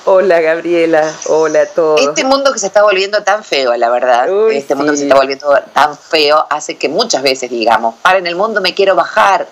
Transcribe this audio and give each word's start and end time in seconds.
Hola 0.04 0.40
Gabriela, 0.40 1.14
hola 1.28 1.62
a 1.62 1.66
todos. 1.66 2.00
Este 2.00 2.24
mundo 2.24 2.52
que 2.52 2.58
se 2.58 2.66
está 2.66 2.82
volviendo 2.82 3.22
tan 3.22 3.44
feo, 3.44 3.76
la 3.76 3.88
verdad, 3.88 4.28
este 4.50 4.74
mundo 4.74 4.92
que 4.92 4.98
se 4.98 5.04
está 5.04 5.14
volviendo 5.14 5.46
tan 5.72 5.96
feo 5.96 6.44
hace 6.50 6.76
que 6.76 6.88
muchas 6.88 7.22
veces 7.22 7.50
digamos, 7.50 7.94
para 8.02 8.18
en 8.18 8.26
el 8.26 8.34
mundo 8.34 8.60
me 8.60 8.74
quiero 8.74 8.96
bajar. 8.96 9.46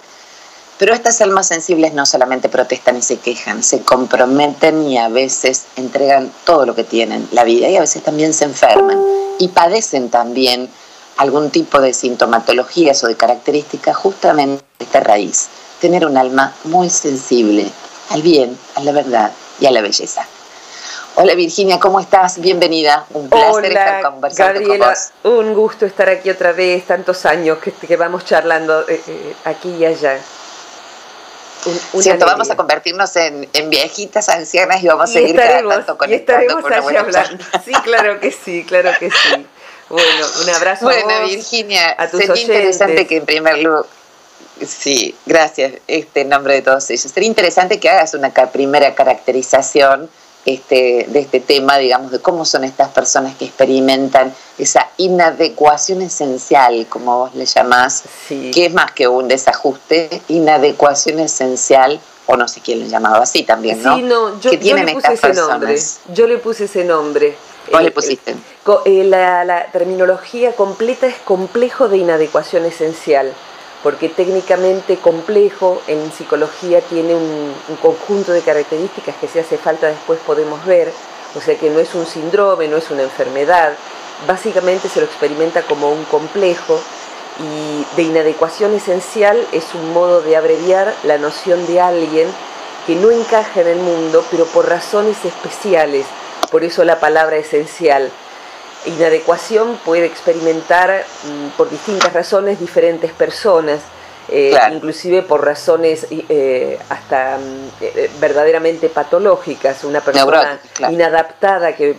Pero 0.80 0.94
estas 0.94 1.20
almas 1.20 1.46
sensibles 1.46 1.92
no 1.92 2.06
solamente 2.06 2.48
protestan 2.48 2.96
y 2.96 3.02
se 3.02 3.18
quejan, 3.18 3.62
se 3.62 3.82
comprometen 3.82 4.82
y 4.88 4.96
a 4.96 5.10
veces 5.10 5.66
entregan 5.76 6.32
todo 6.46 6.64
lo 6.64 6.74
que 6.74 6.84
tienen, 6.84 7.28
la 7.32 7.44
vida, 7.44 7.68
y 7.68 7.76
a 7.76 7.80
veces 7.80 8.02
también 8.02 8.32
se 8.32 8.46
enferman 8.46 8.98
y 9.38 9.48
padecen 9.48 10.08
también 10.08 10.70
algún 11.18 11.50
tipo 11.50 11.82
de 11.82 11.92
sintomatologías 11.92 13.04
o 13.04 13.08
de 13.08 13.14
características 13.14 13.94
justamente 13.94 14.64
de 14.78 14.86
esta 14.86 15.00
raíz, 15.00 15.48
tener 15.82 16.06
un 16.06 16.16
alma 16.16 16.54
muy 16.64 16.88
sensible 16.88 17.70
al 18.08 18.22
bien, 18.22 18.56
a 18.74 18.80
la 18.80 18.92
verdad 18.92 19.32
y 19.60 19.66
a 19.66 19.72
la 19.72 19.82
belleza. 19.82 20.26
Hola 21.16 21.34
Virginia, 21.34 21.78
¿cómo 21.78 22.00
estás? 22.00 22.40
Bienvenida. 22.40 23.04
Un 23.12 23.28
placer 23.28 23.66
estar 23.66 24.02
conversando 24.02 24.60
Gabriela, 24.60 24.86
con 25.22 25.34
vos. 25.34 25.40
Un 25.40 25.54
gusto 25.54 25.84
estar 25.84 26.08
aquí 26.08 26.30
otra 26.30 26.52
vez, 26.52 26.86
tantos 26.86 27.26
años 27.26 27.58
que, 27.58 27.96
vamos 27.98 28.24
charlando 28.24 28.88
eh, 28.88 29.02
eh, 29.06 29.34
aquí 29.44 29.68
y 29.78 29.84
allá. 29.84 30.18
Cierto, 32.00 32.26
vamos 32.26 32.50
a 32.50 32.56
convertirnos 32.56 33.14
en, 33.16 33.48
viejitas 33.68 34.28
ancianas 34.28 34.82
y 34.82 34.86
vamos 34.86 35.10
a 35.10 35.12
seguir 35.12 35.36
cada 35.36 35.68
tanto 35.68 35.98
conectando 35.98 36.54
y 36.54 36.58
estaremos 36.58 36.94
hablando. 36.94 37.44
Sí, 37.64 37.72
claro 37.84 38.20
que 38.20 38.32
sí, 38.32 38.64
claro 38.66 38.90
que 38.98 39.10
sí. 39.10 39.46
Bueno, 39.88 40.26
un 40.42 40.50
abrazo 40.50 40.84
bueno, 40.84 41.10
a 41.10 41.24
Virginia, 41.24 41.94
a 41.98 42.08
tus 42.08 42.20
sería 42.20 42.42
interesante 42.42 43.06
que 43.06 43.16
en 43.16 43.26
primer 43.26 43.58
lugar 43.58 43.86
Sí, 44.66 45.14
gracias, 45.24 45.72
este, 45.86 46.20
en 46.20 46.28
nombre 46.28 46.54
de 46.54 46.62
todos 46.62 46.88
ellos. 46.90 47.10
Sería 47.10 47.28
interesante 47.28 47.80
que 47.80 47.88
hagas 47.88 48.14
una 48.14 48.30
primera 48.30 48.94
caracterización 48.94 50.10
este, 50.46 51.06
de 51.08 51.20
este 51.20 51.40
tema, 51.40 51.78
digamos, 51.78 52.10
de 52.10 52.18
cómo 52.20 52.44
son 52.44 52.64
estas 52.64 52.88
personas 52.88 53.36
que 53.36 53.44
experimentan 53.44 54.34
esa 54.58 54.88
inadecuación 54.96 56.02
esencial, 56.02 56.86
como 56.88 57.18
vos 57.18 57.34
le 57.34 57.44
llamás, 57.44 58.04
que 58.28 58.66
es 58.66 58.72
más 58.72 58.92
que 58.92 59.08
un 59.08 59.28
desajuste, 59.28 60.22
inadecuación 60.28 61.18
esencial, 61.18 62.00
o 62.26 62.36
no 62.36 62.46
sé 62.46 62.60
quién 62.60 62.80
le 62.80 62.88
llamaba 62.88 63.18
así 63.18 63.42
también, 63.42 63.82
¿no? 63.82 63.96
Sí, 63.96 64.02
no, 64.02 64.40
yo, 64.40 64.58
tienen 64.58 64.86
le 64.86 64.92
puse 64.94 65.12
ese 65.14 65.34
nombre. 65.34 65.78
Yo 66.14 66.26
le 66.26 66.38
puse 66.38 66.64
ese 66.64 66.84
nombre. 66.84 67.36
¿Cuál 67.70 67.84
le 67.84 67.88
eh, 67.90 67.92
pusiste? 67.92 68.36
Eh, 68.84 69.04
la, 69.04 69.44
la 69.44 69.66
terminología 69.72 70.52
completa 70.52 71.06
es 71.06 71.16
complejo 71.16 71.88
de 71.88 71.98
inadecuación 71.98 72.64
esencial 72.64 73.34
porque 73.82 74.08
técnicamente 74.08 74.96
complejo 74.96 75.80
en 75.86 76.12
psicología 76.12 76.80
tiene 76.82 77.14
un, 77.14 77.54
conjunto 77.80 78.32
de 78.32 78.42
características 78.42 79.16
que 79.16 79.28
si 79.28 79.38
hace 79.38 79.56
falta 79.56 79.88
después 79.88 80.18
podemos 80.26 80.64
ver, 80.66 80.92
o 81.34 81.40
sea 81.40 81.56
que 81.56 81.70
no 81.70 81.78
es 81.78 81.94
un 81.94 82.06
síndrome, 82.06 82.68
no 82.68 82.76
es 82.76 82.90
una 82.90 83.02
enfermedad, 83.02 83.72
básicamente 84.26 84.88
se 84.88 85.00
lo 85.00 85.06
experimenta 85.06 85.62
como 85.62 85.90
un 85.90 86.04
complejo 86.04 86.80
y 87.38 87.96
de 87.96 88.02
inadecuación 88.02 88.74
esencial 88.74 89.46
es 89.52 89.74
un 89.74 89.92
modo 89.94 90.20
de 90.20 90.36
abreviar 90.36 90.94
la 91.04 91.16
noción 91.16 91.66
de 91.66 91.80
alguien 91.80 92.28
que 92.86 92.96
no 92.96 93.10
encaja 93.10 93.62
en 93.62 93.68
el 93.68 93.78
mundo, 93.78 94.24
pero 94.30 94.44
por 94.46 94.68
razones 94.68 95.24
especiales, 95.24 96.04
por 96.50 96.64
eso 96.64 96.84
la 96.84 97.00
palabra 97.00 97.36
esencial 97.36 98.10
inadecuación 98.86 99.78
puede 99.84 100.06
experimentar 100.06 101.04
mm, 101.24 101.56
por 101.56 101.70
distintas 101.70 102.12
razones 102.12 102.58
diferentes 102.58 103.12
personas, 103.12 103.80
eh, 104.28 104.56
inclusive 104.72 105.22
por 105.22 105.44
razones 105.44 106.06
eh, 106.10 106.78
hasta 106.88 107.38
mm, 107.38 107.68
eh, 107.80 108.10
verdaderamente 108.20 108.88
patológicas, 108.88 109.84
una 109.84 110.00
persona 110.00 110.58
inadaptada 110.90 111.74
que 111.74 111.96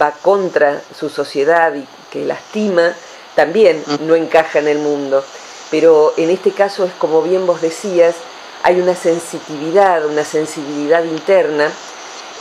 va 0.00 0.10
contra 0.10 0.80
su 0.98 1.08
sociedad 1.08 1.74
y 1.74 1.86
que 2.10 2.24
lastima, 2.24 2.92
también 3.34 3.82
no 4.00 4.14
encaja 4.14 4.58
en 4.58 4.68
el 4.68 4.78
mundo. 4.78 5.22
Pero 5.70 6.14
en 6.16 6.30
este 6.30 6.52
caso 6.52 6.84
es 6.84 6.92
como 6.92 7.22
bien 7.22 7.46
vos 7.46 7.60
decías, 7.60 8.14
hay 8.62 8.80
una 8.80 8.94
sensitividad, 8.94 10.06
una 10.06 10.24
sensibilidad 10.24 11.04
interna 11.04 11.70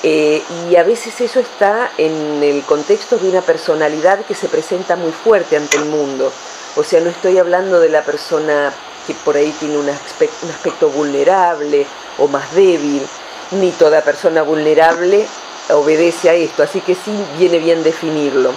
eh, 0.08 0.44
y 0.70 0.76
a 0.76 0.84
veces 0.84 1.20
eso 1.20 1.40
está 1.40 1.90
en 1.98 2.44
el 2.44 2.62
contexto 2.62 3.18
de 3.18 3.28
una 3.28 3.42
personalidad 3.42 4.24
que 4.24 4.36
se 4.36 4.48
presenta 4.48 4.96
muy 4.96 5.12
fuerte 5.12 5.58
ante 5.58 5.78
el 5.78 5.86
mundo. 5.86 6.32
O 6.76 6.84
sea, 6.84 7.00
no 7.00 7.10
estoy 7.10 7.40
hablando 7.40 7.80
de 7.80 7.90
la 7.90 8.04
persona 8.04 8.72
que 9.08 9.16
por 9.16 9.36
ahí 9.36 9.50
tiene 9.60 9.80
un 9.80 9.90
aspecto, 9.90 10.46
un 10.46 10.52
aspecto 10.52 10.90
vulnerable 10.90 11.88
o 12.20 12.28
más 12.28 12.54
débil, 12.54 13.02
ni 13.50 13.72
toda 13.72 14.04
persona 14.04 14.44
vulnerable 14.44 15.26
obedece 15.72 16.30
a 16.30 16.36
esto, 16.36 16.62
así 16.62 16.82
que 16.82 16.94
sí 16.94 17.26
viene 17.40 17.58
bien 17.58 17.82
definirlo. 17.82 18.54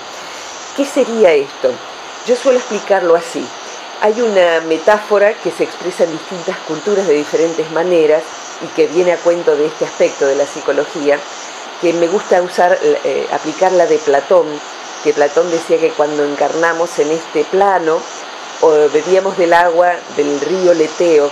¿Qué 0.76 0.84
sería 0.84 1.32
esto? 1.32 1.72
Yo 2.26 2.36
suelo 2.36 2.58
explicarlo 2.58 3.14
así. 3.16 3.42
Hay 4.02 4.20
una 4.20 4.60
metáfora 4.68 5.32
que 5.32 5.50
se 5.50 5.64
expresa 5.64 6.04
en 6.04 6.12
distintas 6.12 6.58
culturas 6.58 7.06
de 7.06 7.14
diferentes 7.14 7.70
maneras 7.70 8.22
y 8.62 8.66
que 8.74 8.86
viene 8.88 9.12
a 9.12 9.16
cuento 9.16 9.56
de 9.56 9.66
este 9.66 9.84
aspecto 9.84 10.26
de 10.26 10.36
la 10.36 10.46
psicología, 10.46 11.18
que 11.80 11.92
me 11.92 12.08
gusta 12.08 12.42
usar, 12.42 12.78
eh, 12.82 13.26
aplicar 13.32 13.72
la 13.72 13.86
de 13.86 13.98
Platón, 13.98 14.46
que 15.04 15.12
Platón 15.12 15.50
decía 15.50 15.78
que 15.78 15.90
cuando 15.90 16.24
encarnamos 16.24 16.98
en 16.98 17.10
este 17.10 17.44
plano, 17.44 18.00
bebíamos 18.92 19.38
del 19.38 19.54
agua 19.54 19.92
del 20.16 20.40
río 20.40 20.74
Leteo, 20.74 21.30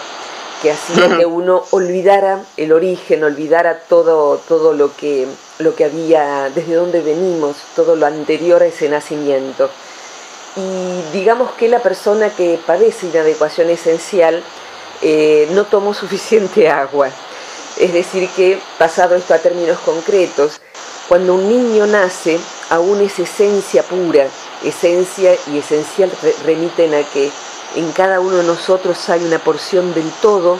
que 0.62 0.70
hacía 0.70 1.08
que 1.19 1.26
uno 1.26 1.64
olvidara 1.70 2.43
el 2.56 2.72
origen, 2.72 3.25
olvidara 3.25 3.81
todo, 3.88 4.38
todo 4.48 4.72
lo, 4.72 4.94
que, 4.96 5.26
lo 5.58 5.75
que 5.75 5.84
había, 5.84 6.50
desde 6.54 6.75
donde 6.75 7.00
venimos, 7.00 7.56
todo 7.75 7.96
lo 7.96 8.06
anterior 8.06 8.62
a 8.62 8.66
ese 8.66 8.88
nacimiento. 8.88 9.70
Y 10.56 11.02
digamos 11.12 11.52
que 11.52 11.69
la 11.69 11.81
persona 11.81 12.31
que 12.31 12.58
padece 12.66 13.08
inadecuación 13.08 13.69
esencial 13.69 14.42
eh, 15.02 15.49
no 15.50 15.64
tomó 15.64 15.92
suficiente 15.92 16.69
agua. 16.69 17.10
Es 17.78 17.93
decir, 17.93 18.28
que 18.31 18.58
pasado 18.78 19.17
esto 19.17 19.34
a 19.34 19.38
términos 19.38 19.78
concretos, 19.81 20.61
cuando 21.08 21.34
un 21.34 21.49
niño 21.49 21.87
nace, 21.87 22.38
aún 22.70 23.00
es 23.00 23.19
esencia 23.19 23.82
pura, 23.82 24.28
esencia 24.64 25.37
y 25.46 25.58
esencial 25.58 26.11
remiten 26.44 26.94
a 26.94 27.02
que 27.02 27.31
en 27.76 27.93
cada 27.93 28.20
uno 28.20 28.38
de 28.38 28.44
nosotros 28.44 29.08
hay 29.11 29.25
una 29.25 29.38
porción 29.38 29.93
del 29.94 30.11
todo, 30.23 30.58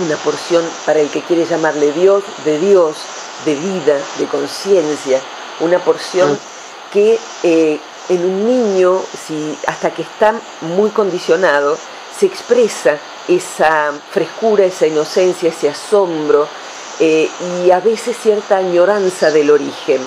una 0.00 0.16
porción 0.16 0.64
para 0.84 1.00
el 1.00 1.08
que 1.08 1.22
quiere 1.22 1.46
llamarle 1.46 1.92
Dios, 1.92 2.24
de 2.44 2.58
Dios, 2.58 2.96
de 3.44 3.54
vida, 3.54 3.96
de 4.18 4.26
conciencia, 4.26 5.20
una 5.60 5.78
porción 5.78 6.32
mm. 6.32 6.92
que 6.92 7.18
eh, 7.44 7.80
en 8.08 8.24
un 8.24 8.46
niño, 8.46 9.00
si, 9.26 9.56
hasta 9.66 9.90
que 9.94 10.02
está 10.02 10.34
muy 10.62 10.90
condicionado, 10.90 11.78
se 12.18 12.26
expresa 12.26 12.98
esa 13.28 13.92
frescura, 14.10 14.64
esa 14.64 14.86
inocencia, 14.86 15.48
ese 15.48 15.68
asombro 15.68 16.46
eh, 17.00 17.28
y 17.64 17.70
a 17.70 17.80
veces 17.80 18.16
cierta 18.16 18.58
añoranza 18.58 19.30
del 19.30 19.50
origen. 19.50 20.00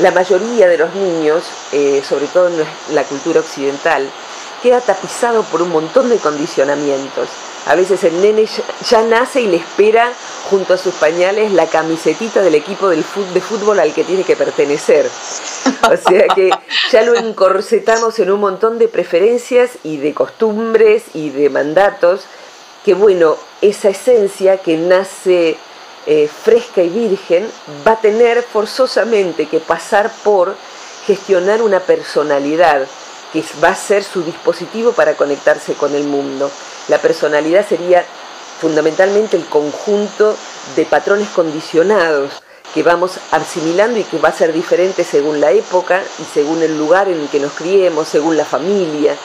La 0.00 0.10
mayoría 0.10 0.66
de 0.66 0.78
los 0.78 0.94
niños, 0.94 1.44
eh, 1.72 2.02
sobre 2.06 2.26
todo 2.26 2.48
en 2.48 2.94
la 2.94 3.04
cultura 3.04 3.40
occidental, 3.40 4.10
queda 4.62 4.80
tapizado 4.80 5.42
por 5.44 5.62
un 5.62 5.70
montón 5.70 6.08
de 6.08 6.16
condicionamientos. 6.16 7.28
A 7.66 7.74
veces 7.74 8.04
el 8.04 8.20
nene 8.20 8.46
ya 8.88 9.02
nace 9.02 9.40
y 9.40 9.46
le 9.46 9.56
espera 9.56 10.12
junto 10.50 10.74
a 10.74 10.78
sus 10.78 10.94
pañales 10.94 11.50
la 11.52 11.66
camisetita 11.66 12.42
del 12.42 12.54
equipo 12.54 12.90
de 12.90 13.02
fútbol 13.02 13.80
al 13.80 13.94
que 13.94 14.04
tiene 14.04 14.22
que 14.22 14.36
pertenecer. 14.36 15.08
O 15.90 15.96
sea 15.96 16.26
que 16.34 16.50
ya 16.90 17.02
lo 17.02 17.14
encorsetamos 17.14 18.18
en 18.18 18.30
un 18.30 18.40
montón 18.40 18.78
de 18.78 18.88
preferencias 18.88 19.72
y 19.82 19.96
de 19.96 20.12
costumbres 20.12 21.04
y 21.14 21.30
de 21.30 21.48
mandatos, 21.48 22.22
que 22.84 22.92
bueno, 22.92 23.36
esa 23.62 23.88
esencia 23.88 24.58
que 24.58 24.76
nace 24.76 25.56
eh, 26.06 26.28
fresca 26.28 26.82
y 26.82 26.90
virgen 26.90 27.50
va 27.86 27.92
a 27.92 28.00
tener 28.00 28.42
forzosamente 28.42 29.46
que 29.46 29.58
pasar 29.58 30.12
por 30.22 30.54
gestionar 31.06 31.62
una 31.62 31.80
personalidad 31.80 32.86
que 33.32 33.42
va 33.62 33.70
a 33.70 33.74
ser 33.74 34.04
su 34.04 34.22
dispositivo 34.22 34.92
para 34.92 35.14
conectarse 35.14 35.72
con 35.72 35.94
el 35.94 36.04
mundo. 36.04 36.50
La 36.88 36.98
personalidad 36.98 37.66
sería 37.68 38.04
fundamentalmente 38.60 39.36
el 39.36 39.46
conjunto 39.46 40.36
de 40.76 40.84
patrones 40.84 41.28
condicionados 41.30 42.42
que 42.74 42.82
vamos 42.82 43.18
asimilando 43.30 44.00
y 44.00 44.04
que 44.04 44.18
va 44.18 44.30
a 44.30 44.32
ser 44.32 44.52
diferente 44.52 45.04
según 45.04 45.40
la 45.40 45.52
época 45.52 46.02
y 46.18 46.24
según 46.24 46.60
el 46.62 46.76
lugar 46.76 47.08
en 47.08 47.20
el 47.20 47.28
que 47.28 47.38
nos 47.38 47.52
criemos, 47.52 48.08
según 48.08 48.36
la 48.36 48.44
familia. 48.44 49.16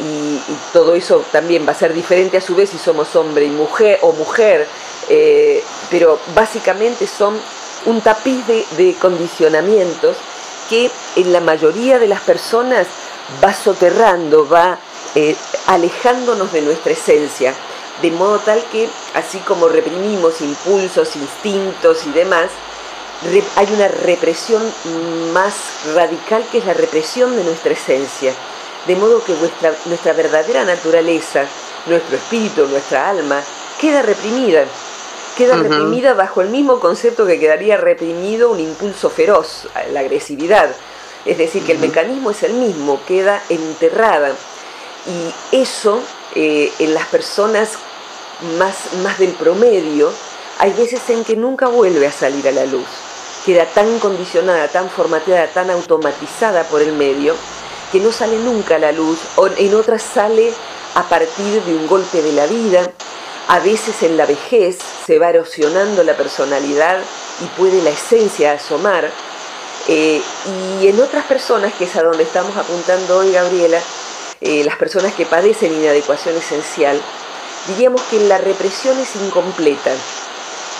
Y, 0.00 0.40
todo 0.72 0.94
eso 0.94 1.24
también 1.32 1.66
va 1.66 1.72
a 1.72 1.74
ser 1.74 1.94
diferente 1.94 2.36
a 2.36 2.40
su 2.40 2.54
vez 2.54 2.70
si 2.70 2.78
somos 2.78 3.14
hombre 3.16 3.44
y 3.46 3.50
mujer 3.50 3.98
o 4.02 4.12
mujer, 4.12 4.66
eh, 5.08 5.62
pero 5.90 6.18
básicamente 6.34 7.06
son 7.06 7.38
un 7.86 8.00
tapiz 8.00 8.46
de, 8.46 8.94
condicionamientos 9.00 10.16
que 10.68 10.90
en 11.16 11.32
la 11.32 11.40
mayoría 11.40 11.98
de 11.98 12.08
las 12.08 12.20
personas 12.20 12.86
va 13.42 13.54
soterrando, 13.54 14.48
va 14.48 14.78
eh, 15.14 15.36
alejándonos 15.68 16.50
de 16.52 16.62
nuestra 16.62 16.92
esencia, 16.92 17.54
de 18.02 18.10
modo 18.10 18.38
tal 18.38 18.64
que 18.72 18.88
así 19.14 19.38
como 19.40 19.68
reprimimos 19.68 20.40
impulsos, 20.40 21.14
instintos 21.14 22.06
y 22.06 22.10
demás, 22.10 22.48
hay 23.54 23.68
una 23.74 23.88
represión 23.88 24.62
más 25.32 25.54
radical 25.94 26.44
que 26.50 26.58
es 26.58 26.64
la 26.64 26.74
represión 26.74 27.36
de 27.36 27.44
nuestra 27.44 27.72
esencia. 27.72 28.32
De 28.86 28.96
modo 28.96 29.22
que 29.22 29.34
nuestra, 29.34 29.74
nuestra 29.86 30.14
verdadera 30.14 30.64
naturaleza, 30.64 31.44
nuestro 31.86 32.16
espíritu, 32.16 32.66
nuestra 32.66 33.10
alma, 33.10 33.42
queda 33.78 34.02
reprimida. 34.02 34.64
Queda 35.36 35.56
reprimida 35.56 36.14
bajo 36.14 36.40
el 36.40 36.48
mismo 36.48 36.80
concepto 36.80 37.26
que 37.26 37.38
quedaría 37.38 37.76
reprimido 37.76 38.50
un 38.50 38.58
impulso 38.58 39.10
feroz, 39.10 39.68
la 39.92 40.00
agresividad. 40.00 40.70
Es 41.26 41.36
decir, 41.36 41.62
que 41.64 41.72
el 41.72 41.78
mecanismo 41.78 42.30
es 42.30 42.42
el 42.42 42.54
mismo, 42.54 43.00
queda 43.06 43.42
enterrada. 43.48 44.32
Y 45.06 45.56
eso 45.56 46.00
eh, 46.34 46.72
en 46.78 46.94
las 46.94 47.06
personas 47.06 47.70
más, 48.58 48.92
más 49.02 49.18
del 49.18 49.32
promedio, 49.32 50.12
hay 50.58 50.72
veces 50.72 51.00
en 51.08 51.24
que 51.24 51.36
nunca 51.36 51.68
vuelve 51.68 52.06
a 52.06 52.12
salir 52.12 52.46
a 52.48 52.52
la 52.52 52.66
luz. 52.66 52.86
Queda 53.46 53.64
tan 53.66 53.98
condicionada, 53.98 54.68
tan 54.68 54.90
formateada, 54.90 55.46
tan 55.48 55.70
automatizada 55.70 56.64
por 56.64 56.82
el 56.82 56.92
medio, 56.92 57.34
que 57.92 58.00
no 58.00 58.12
sale 58.12 58.38
nunca 58.38 58.76
a 58.76 58.78
la 58.78 58.92
luz, 58.92 59.18
o 59.36 59.46
en 59.46 59.74
otras 59.74 60.02
sale 60.02 60.52
a 60.94 61.02
partir 61.04 61.62
de 61.62 61.74
un 61.74 61.86
golpe 61.86 62.22
de 62.22 62.32
la 62.32 62.46
vida, 62.46 62.90
a 63.48 63.60
veces 63.60 64.02
en 64.02 64.16
la 64.16 64.26
vejez 64.26 64.78
se 65.06 65.18
va 65.18 65.30
erosionando 65.30 66.02
la 66.02 66.16
personalidad 66.16 66.98
y 67.40 67.46
puede 67.58 67.82
la 67.82 67.90
esencia 67.90 68.52
asomar, 68.52 69.10
eh, 69.86 70.20
y 70.80 70.86
en 70.86 71.00
otras 71.00 71.24
personas, 71.24 71.72
que 71.72 71.84
es 71.84 71.96
a 71.96 72.02
donde 72.02 72.24
estamos 72.24 72.54
apuntando 72.56 73.18
hoy, 73.18 73.32
Gabriela, 73.32 73.80
eh, 74.40 74.62
las 74.64 74.76
personas 74.76 75.14
que 75.14 75.26
padecen 75.26 75.74
inadecuación 75.74 76.36
esencial, 76.36 77.00
diríamos 77.66 78.02
que 78.02 78.20
la 78.20 78.38
represión 78.38 78.98
es 78.98 79.16
incompleta. 79.16 79.92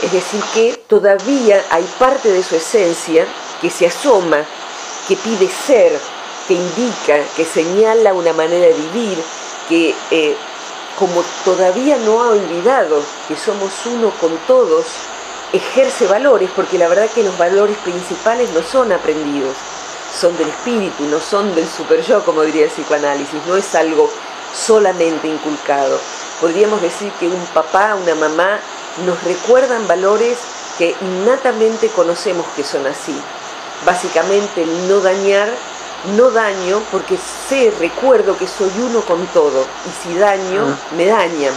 Es 0.02 0.12
decir, 0.12 0.40
que 0.54 0.80
todavía 0.86 1.64
hay 1.70 1.84
parte 1.98 2.30
de 2.30 2.42
su 2.42 2.56
esencia 2.56 3.26
que 3.60 3.68
se 3.68 3.86
asoma, 3.86 4.44
que 5.08 5.16
pide 5.16 5.48
ser, 5.48 5.98
que 6.46 6.54
indica, 6.54 7.18
que 7.36 7.44
señala 7.44 8.14
una 8.14 8.32
manera 8.32 8.66
de 8.66 8.74
vivir, 8.74 9.18
que 9.68 9.94
eh, 10.10 10.36
como 10.98 11.22
todavía 11.44 11.96
no 11.98 12.22
ha 12.22 12.30
olvidado 12.30 13.02
que 13.26 13.36
somos 13.36 13.70
uno 13.86 14.10
con 14.20 14.36
todos, 14.46 14.86
ejerce 15.52 16.06
valores, 16.06 16.50
porque 16.54 16.78
la 16.78 16.88
verdad 16.88 17.08
que 17.14 17.22
los 17.22 17.36
valores 17.38 17.76
principales 17.78 18.50
no 18.52 18.62
son 18.62 18.92
aprendidos, 18.92 19.56
son 20.12 20.36
del 20.36 20.48
espíritu, 20.48 21.04
no 21.04 21.20
son 21.20 21.54
del 21.54 21.68
super 21.68 22.02
yo, 22.02 22.24
como 22.24 22.42
diría 22.42 22.64
el 22.64 22.70
psicoanálisis, 22.70 23.40
no 23.46 23.56
es 23.56 23.74
algo 23.74 24.10
solamente 24.54 25.28
inculcado. 25.28 25.98
Podríamos 26.40 26.80
decir 26.80 27.12
que 27.18 27.28
un 27.28 27.44
papá, 27.46 27.94
una 27.94 28.14
mamá, 28.14 28.58
nos 29.04 29.22
recuerdan 29.24 29.86
valores 29.86 30.38
que 30.76 30.94
innatamente 31.00 31.88
conocemos 31.88 32.46
que 32.56 32.64
son 32.64 32.86
así. 32.86 33.14
Básicamente 33.84 34.64
no 34.88 35.00
dañar, 35.00 35.48
no 36.16 36.30
daño 36.30 36.80
porque 36.90 37.16
sé, 37.48 37.72
recuerdo 37.78 38.36
que 38.36 38.46
soy 38.46 38.70
uno 38.78 39.00
con 39.02 39.24
todo 39.28 39.66
y 39.86 40.08
si 40.08 40.18
daño, 40.18 40.76
me 40.96 41.06
dañan. 41.06 41.54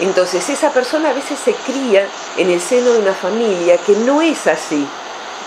Entonces 0.00 0.48
esa 0.48 0.70
persona 0.70 1.10
a 1.10 1.12
veces 1.12 1.38
se 1.38 1.52
cría 1.52 2.08
en 2.36 2.50
el 2.50 2.60
seno 2.60 2.92
de 2.92 3.00
una 3.00 3.12
familia 3.12 3.76
que 3.78 3.92
no 3.92 4.22
es 4.22 4.46
así. 4.46 4.86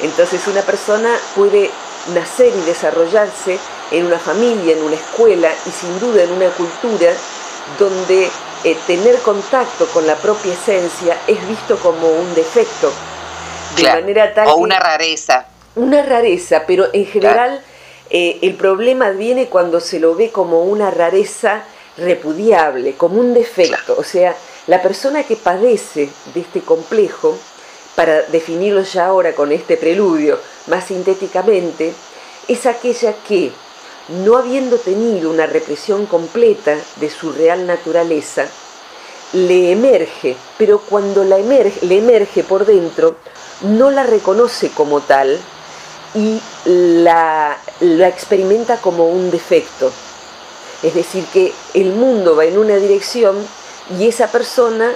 Entonces 0.01 0.47
una 0.47 0.61
persona 0.61 1.09
puede 1.35 1.71
nacer 2.13 2.51
y 2.55 2.61
desarrollarse 2.65 3.57
en 3.91 4.05
una 4.05 4.19
familia, 4.19 4.73
en 4.73 4.83
una 4.83 4.95
escuela 4.95 5.49
y 5.65 5.69
sin 5.69 5.99
duda 5.99 6.23
en 6.23 6.31
una 6.31 6.49
cultura 6.49 7.11
donde 7.79 8.29
eh, 8.63 8.77
tener 8.87 9.17
contacto 9.19 9.87
con 9.87 10.05
la 10.07 10.15
propia 10.15 10.53
esencia 10.53 11.17
es 11.27 11.47
visto 11.47 11.77
como 11.77 12.07
un 12.07 12.33
defecto. 12.35 12.91
De 13.77 13.83
manera 13.83 14.33
tal 14.33 14.49
o 14.49 14.55
una 14.55 14.79
rareza. 14.79 15.47
Una 15.75 16.03
rareza, 16.03 16.63
pero 16.67 16.87
en 16.93 17.05
general 17.05 17.61
eh, 18.09 18.39
el 18.41 18.53
problema 18.55 19.09
viene 19.09 19.47
cuando 19.47 19.79
se 19.79 19.99
lo 19.99 20.15
ve 20.15 20.29
como 20.29 20.63
una 20.63 20.91
rareza 20.91 21.63
repudiable, 21.97 22.93
como 22.93 23.19
un 23.19 23.33
defecto. 23.33 23.95
O 23.97 24.03
sea, 24.03 24.35
la 24.67 24.81
persona 24.81 25.23
que 25.23 25.35
padece 25.35 26.09
de 26.33 26.41
este 26.41 26.61
complejo, 26.61 27.37
para 27.95 28.23
definirlo 28.23 28.81
ya 28.81 29.07
ahora 29.07 29.33
con 29.33 29.51
este 29.51 29.77
preludio 29.77 30.39
más 30.67 30.85
sintéticamente, 30.85 31.93
es 32.47 32.65
aquella 32.65 33.13
que 33.27 33.51
no 34.09 34.37
habiendo 34.37 34.77
tenido 34.77 35.29
una 35.29 35.45
represión 35.45 36.05
completa 36.05 36.75
de 36.97 37.09
su 37.09 37.31
real 37.31 37.65
naturaleza, 37.65 38.45
le 39.33 39.71
emerge, 39.71 40.35
pero 40.57 40.79
cuando 40.79 41.23
la 41.23 41.37
emerge, 41.37 41.85
le 41.85 41.99
emerge 41.99 42.43
por 42.43 42.65
dentro, 42.65 43.15
no 43.61 43.89
la 43.91 44.03
reconoce 44.03 44.69
como 44.69 45.01
tal 45.01 45.39
y 46.13 46.39
la, 46.65 47.57
la 47.79 48.07
experimenta 48.07 48.77
como 48.77 49.07
un 49.07 49.31
defecto. 49.31 49.91
Es 50.83 50.93
decir, 50.93 51.25
que 51.31 51.53
el 51.73 51.93
mundo 51.93 52.35
va 52.35 52.45
en 52.45 52.57
una 52.57 52.75
dirección 52.75 53.37
y 53.97 54.07
esa 54.07 54.27
persona 54.27 54.91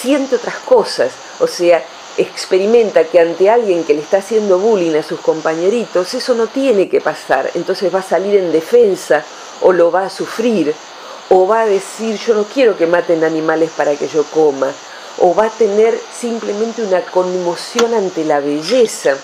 siente 0.00 0.36
otras 0.36 0.56
cosas, 0.60 1.12
o 1.40 1.46
sea, 1.46 1.82
experimenta 2.18 3.04
que 3.04 3.20
ante 3.20 3.50
alguien 3.50 3.84
que 3.84 3.94
le 3.94 4.00
está 4.00 4.18
haciendo 4.18 4.58
bullying 4.58 4.94
a 4.94 5.02
sus 5.02 5.20
compañeritos, 5.20 6.14
eso 6.14 6.34
no 6.34 6.46
tiene 6.46 6.88
que 6.88 7.00
pasar, 7.00 7.50
entonces 7.54 7.94
va 7.94 8.00
a 8.00 8.02
salir 8.02 8.36
en 8.36 8.52
defensa 8.52 9.24
o 9.62 9.72
lo 9.72 9.90
va 9.90 10.06
a 10.06 10.10
sufrir, 10.10 10.74
o 11.28 11.46
va 11.46 11.62
a 11.62 11.66
decir 11.66 12.18
yo 12.18 12.34
no 12.34 12.44
quiero 12.44 12.76
que 12.76 12.86
maten 12.86 13.24
animales 13.24 13.70
para 13.76 13.96
que 13.96 14.08
yo 14.08 14.24
coma, 14.24 14.72
o 15.18 15.34
va 15.34 15.46
a 15.46 15.50
tener 15.50 15.98
simplemente 16.12 16.82
una 16.82 17.00
conmoción 17.00 17.94
ante 17.94 18.24
la 18.24 18.40
belleza. 18.40 19.16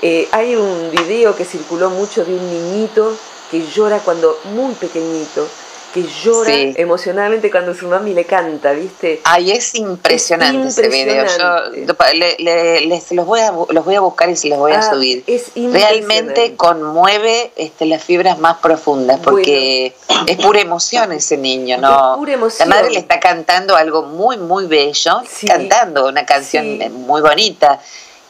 Eh, 0.00 0.28
hay 0.32 0.56
un 0.56 0.90
video 0.90 1.36
que 1.36 1.44
circuló 1.44 1.90
mucho 1.90 2.24
de 2.24 2.34
un 2.34 2.50
niñito 2.50 3.16
que 3.50 3.66
llora 3.66 4.00
cuando 4.00 4.38
muy 4.54 4.74
pequeñito, 4.74 5.46
que 5.92 6.02
llora 6.22 6.52
emocionalmente 6.52 7.50
cuando 7.50 7.74
su 7.74 7.88
mami 7.88 8.12
le 8.14 8.24
canta, 8.24 8.72
¿viste? 8.72 9.20
Ay, 9.24 9.52
es 9.52 9.74
impresionante, 9.74 10.68
ese 10.68 10.88
video. 10.88 11.24
Yo 11.26 11.94
les, 12.14 13.12
los, 13.12 13.26
voy 13.26 13.40
a, 13.40 13.52
los 13.52 13.84
voy 13.84 13.94
a 13.94 14.00
buscar 14.00 14.28
y 14.28 14.36
se 14.36 14.48
los 14.48 14.58
voy 14.58 14.72
a 14.72 14.80
ah, 14.80 14.90
subir. 14.90 15.24
Es 15.26 15.52
Realmente 15.54 16.56
conmueve 16.56 17.52
este, 17.56 17.86
las 17.86 18.02
fibras 18.02 18.38
más 18.38 18.58
profundas 18.58 19.20
porque 19.22 19.94
es 20.26 20.36
pura 20.36 20.60
emoción 20.60 21.12
ese 21.12 21.36
niño, 21.36 21.78
¿no? 21.78 22.16
pura 22.16 22.34
emoción. 22.34 22.68
La 22.68 22.76
madre 22.76 22.90
le 22.90 22.98
está 22.98 23.18
cantando 23.18 23.76
algo 23.76 24.02
muy, 24.02 24.36
muy 24.36 24.66
bello, 24.66 25.22
cantando 25.46 26.06
una 26.08 26.26
canción 26.26 26.78
muy 27.06 27.20
bonita. 27.22 27.80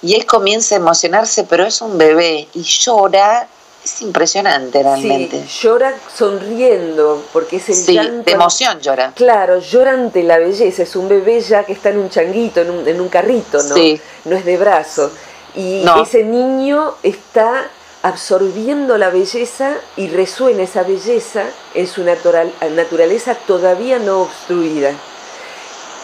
Y 0.01 0.15
él 0.15 0.27
comienza 0.27 0.77
a 0.77 0.79
emocionarse, 0.79 1.43
pero 1.45 1.67
es 1.67 1.81
un 1.81 1.99
bebé 1.99 2.47
y 2.55 2.63
llora 2.63 3.49
es 3.95 4.03
impresionante 4.03 4.83
realmente. 4.83 5.45
Sí, 5.49 5.63
llora 5.63 5.95
sonriendo, 6.15 7.23
porque 7.33 7.57
es 7.57 7.69
el 7.69 7.75
sí, 7.75 7.95
llanto. 7.95 8.25
de 8.25 8.33
emoción 8.33 8.81
llora. 8.81 9.13
Claro, 9.15 9.59
llora 9.61 9.93
ante 9.93 10.23
la 10.23 10.39
belleza. 10.39 10.83
Es 10.83 10.95
un 10.97 11.09
bebé 11.09 11.41
ya 11.41 11.65
que 11.65 11.73
está 11.73 11.91
en 11.91 11.99
un 11.99 12.11
changuito, 12.11 12.61
en 12.61 12.71
un, 12.71 12.87
en 12.89 13.01
un 13.01 13.09
carrito, 13.09 13.63
¿no? 13.63 13.75
Sí. 13.75 14.01
No 14.25 14.37
es 14.37 14.45
de 14.45 14.57
brazo. 14.57 15.11
Y 15.55 15.83
No. 15.85 16.03
ese 16.03 16.23
niño 16.25 16.95
está 17.03 17.69
absorbiendo 18.03 18.97
la 18.97 19.11
belleza 19.11 19.75
y 19.97 20.09
resuena 20.09 20.63
esa 20.63 20.83
belleza 20.85 21.43
en 21.75 21.87
su 21.87 22.05
natural, 22.05 22.53
naturaleza 22.75 23.35
todavía 23.35 23.99
no 23.99 24.23
obstruida. 24.23 24.93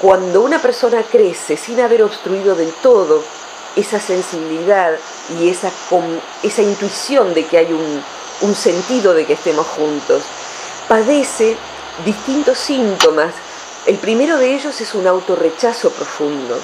Cuando 0.01 0.43
una 0.43 0.61
persona 0.61 1.03
crece 1.11 1.57
sin 1.57 1.81
haber 1.81 2.03
obstruido 2.03 2.57
del 2.57 2.73
todo 2.83 3.23
esa 3.77 4.01
sensibilidad 4.01 4.93
y 5.39 5.49
esa, 5.49 5.71
esa 6.43 6.63
intuición 6.63 7.35
de 7.35 7.45
que 7.47 7.59
hay 7.59 7.73
un, 7.73 8.03
un 8.43 8.55
sentido 8.55 9.15
de 9.15 9.27
que 9.27 9.35
estemos 9.35 9.67
juntos, 9.67 10.23
padece 10.89 11.57
distintos 12.05 12.59
síntomas. 12.59 13.33
El 13.87 13.97
primero 13.99 14.39
de 14.39 14.55
ellos 14.55 14.81
es 14.81 14.95
un 14.95 15.07
autorrechazo 15.07 15.91
profundo. 15.91 16.59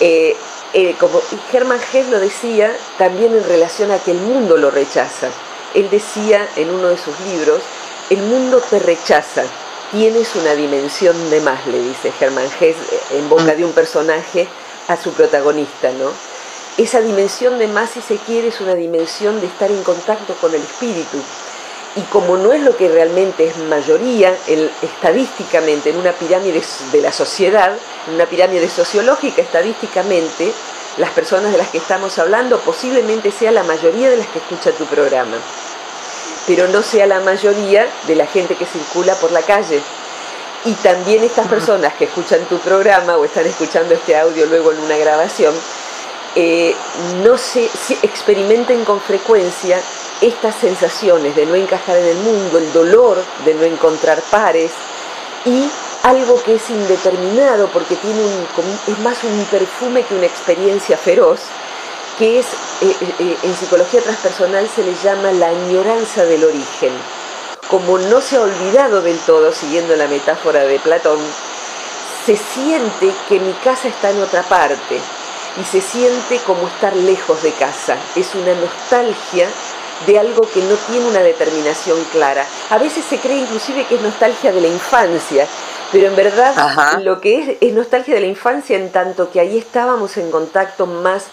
Eh, 0.00 0.36
eh, 0.74 0.94
como 1.00 1.20
Hermann 1.52 1.80
Hesse 1.92 2.08
lo 2.08 2.20
decía, 2.20 2.76
también 2.98 3.34
en 3.34 3.44
relación 3.44 3.90
a 3.90 3.98
que 3.98 4.12
el 4.12 4.18
mundo 4.18 4.56
lo 4.56 4.70
rechaza. 4.70 5.28
Él 5.74 5.88
decía 5.90 6.48
en 6.56 6.70
uno 6.70 6.88
de 6.88 6.98
sus 6.98 7.18
libros, 7.20 7.60
el 8.10 8.22
mundo 8.22 8.62
te 8.70 8.78
rechaza, 8.78 9.44
tienes 9.92 10.34
una 10.34 10.54
dimensión 10.54 11.30
de 11.30 11.40
más, 11.40 11.66
le 11.66 11.78
dice 11.82 12.12
Hermann 12.20 12.48
Hesse 12.60 12.76
eh, 12.76 13.18
en 13.18 13.28
boca 13.28 13.54
de 13.54 13.64
un 13.64 13.72
personaje 13.72 14.48
a 14.88 14.96
su 14.96 15.12
protagonista, 15.12 15.90
¿no? 15.92 16.10
Esa 16.76 17.00
dimensión 17.00 17.58
de 17.58 17.66
más, 17.66 17.90
si 17.90 18.00
se 18.00 18.16
quiere, 18.16 18.48
es 18.48 18.60
una 18.60 18.74
dimensión 18.74 19.40
de 19.40 19.46
estar 19.46 19.70
en 19.70 19.82
contacto 19.82 20.34
con 20.34 20.54
el 20.54 20.62
espíritu. 20.62 21.18
Y 21.96 22.02
como 22.02 22.36
no 22.36 22.52
es 22.52 22.62
lo 22.62 22.76
que 22.76 22.88
realmente 22.88 23.46
es 23.46 23.56
mayoría 23.56 24.36
estadísticamente 24.82 25.90
en 25.90 25.96
una 25.96 26.12
pirámide 26.12 26.62
de 26.92 27.00
la 27.00 27.12
sociedad, 27.12 27.76
en 28.06 28.14
una 28.14 28.26
pirámide 28.26 28.68
sociológica 28.68 29.42
estadísticamente, 29.42 30.52
las 30.98 31.10
personas 31.10 31.50
de 31.52 31.58
las 31.58 31.68
que 31.68 31.78
estamos 31.78 32.18
hablando 32.18 32.60
posiblemente 32.60 33.32
sea 33.32 33.50
la 33.52 33.64
mayoría 33.64 34.10
de 34.10 34.16
las 34.16 34.26
que 34.28 34.38
escucha 34.38 34.70
tu 34.72 34.84
programa, 34.86 35.36
pero 36.46 36.68
no 36.68 36.82
sea 36.82 37.06
la 37.06 37.20
mayoría 37.20 37.88
de 38.06 38.14
la 38.14 38.26
gente 38.26 38.54
que 38.54 38.66
circula 38.66 39.14
por 39.16 39.32
la 39.32 39.42
calle. 39.42 39.80
Y 40.64 40.72
también 40.74 41.22
estas 41.22 41.46
personas 41.46 41.94
que 41.94 42.04
escuchan 42.04 42.40
tu 42.48 42.58
programa 42.58 43.16
o 43.16 43.24
están 43.24 43.46
escuchando 43.46 43.94
este 43.94 44.16
audio 44.16 44.46
luego 44.46 44.72
en 44.72 44.80
una 44.80 44.96
grabación, 44.96 45.54
eh, 46.34 46.74
no 47.22 47.38
se 47.38 47.68
experimenten 48.02 48.84
con 48.84 49.00
frecuencia 49.00 49.80
estas 50.20 50.54
sensaciones 50.56 51.36
de 51.36 51.46
no 51.46 51.54
encajar 51.54 51.96
en 51.96 52.06
el 52.06 52.16
mundo, 52.18 52.58
el 52.58 52.72
dolor 52.72 53.22
de 53.44 53.54
no 53.54 53.62
encontrar 53.62 54.20
pares 54.30 54.72
y 55.44 55.70
algo 56.02 56.42
que 56.42 56.56
es 56.56 56.70
indeterminado 56.70 57.68
porque 57.68 57.96
tiene 57.96 58.20
un, 58.20 58.46
es 58.86 58.98
más 59.00 59.22
un 59.24 59.44
perfume 59.46 60.02
que 60.02 60.14
una 60.14 60.26
experiencia 60.26 60.96
feroz, 60.96 61.40
que 62.18 62.40
es 62.40 62.46
eh, 62.80 62.96
eh, 63.20 63.36
en 63.42 63.54
psicología 63.54 64.00
transpersonal 64.00 64.68
se 64.68 64.82
le 64.82 64.94
llama 65.02 65.32
la 65.32 65.48
añoranza 65.48 66.24
del 66.24 66.44
origen. 66.44 66.92
Como 67.68 67.98
no 67.98 68.22
se 68.22 68.36
ha 68.36 68.40
olvidado 68.40 69.02
del 69.02 69.18
todo, 69.18 69.52
siguiendo 69.52 69.94
la 69.94 70.08
metáfora 70.08 70.64
de 70.64 70.78
Platón, 70.78 71.18
se 72.24 72.34
siente 72.34 73.12
que 73.28 73.40
mi 73.40 73.52
casa 73.52 73.88
está 73.88 74.10
en 74.10 74.22
otra 74.22 74.42
parte 74.42 74.98
y 75.60 75.64
se 75.64 75.82
siente 75.82 76.38
como 76.46 76.66
estar 76.68 76.96
lejos 76.96 77.42
de 77.42 77.52
casa. 77.52 77.96
Es 78.16 78.34
una 78.34 78.54
nostalgia 78.54 79.48
de 80.06 80.18
algo 80.18 80.48
que 80.48 80.62
no 80.62 80.76
tiene 80.90 81.08
una 81.08 81.20
determinación 81.20 82.02
clara. 82.12 82.46
A 82.70 82.78
veces 82.78 83.04
se 83.04 83.18
cree 83.18 83.38
inclusive 83.38 83.84
que 83.84 83.96
es 83.96 84.00
nostalgia 84.00 84.50
de 84.50 84.62
la 84.62 84.68
infancia, 84.68 85.46
pero 85.92 86.06
en 86.06 86.16
verdad 86.16 86.54
Ajá. 86.56 87.00
lo 87.00 87.20
que 87.20 87.40
es 87.40 87.56
es 87.60 87.72
nostalgia 87.74 88.14
de 88.14 88.20
la 88.20 88.26
infancia 88.28 88.78
en 88.78 88.90
tanto 88.90 89.30
que 89.30 89.40
ahí 89.40 89.58
estábamos 89.58 90.16
en 90.16 90.30
contacto 90.30 90.86
más 90.86 91.24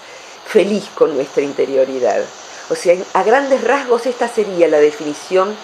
feliz 0.45 0.85
con 0.95 1.15
nuestra 1.15 1.43
interioridad. 1.43 2.21
O 2.69 2.75
sea, 2.75 2.95
a 3.13 3.23
grandes 3.23 3.63
rasgos 3.63 4.05
esta 4.05 4.27
sería 4.27 4.67
la 4.67 4.79
definición 4.79 5.55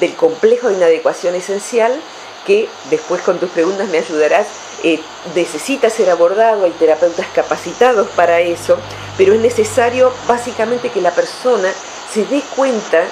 del 0.00 0.14
complejo 0.14 0.68
de 0.68 0.74
inadecuación 0.74 1.34
esencial 1.34 2.00
que 2.46 2.68
después 2.90 3.20
con 3.22 3.38
tus 3.38 3.50
preguntas 3.50 3.88
me 3.88 3.98
ayudarás, 3.98 4.46
eh, 4.82 5.00
necesita 5.34 5.90
ser 5.90 6.08
abordado, 6.08 6.64
hay 6.64 6.70
terapeutas 6.72 7.26
capacitados 7.34 8.08
para 8.16 8.40
eso, 8.40 8.78
pero 9.18 9.34
es 9.34 9.40
necesario 9.40 10.12
básicamente 10.26 10.88
que 10.88 11.02
la 11.02 11.10
persona 11.10 11.70
se 12.12 12.24
dé 12.24 12.42
cuenta 12.56 13.04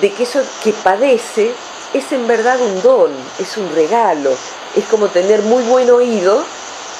de 0.00 0.12
que 0.12 0.22
eso 0.22 0.40
que 0.62 0.72
padece 0.72 1.50
es 1.92 2.12
en 2.12 2.26
verdad 2.26 2.60
un 2.60 2.82
don, 2.82 3.10
es 3.38 3.56
un 3.56 3.74
regalo, 3.74 4.30
es 4.76 4.84
como 4.84 5.08
tener 5.08 5.42
muy 5.42 5.62
buen 5.64 5.90
oído 5.90 6.44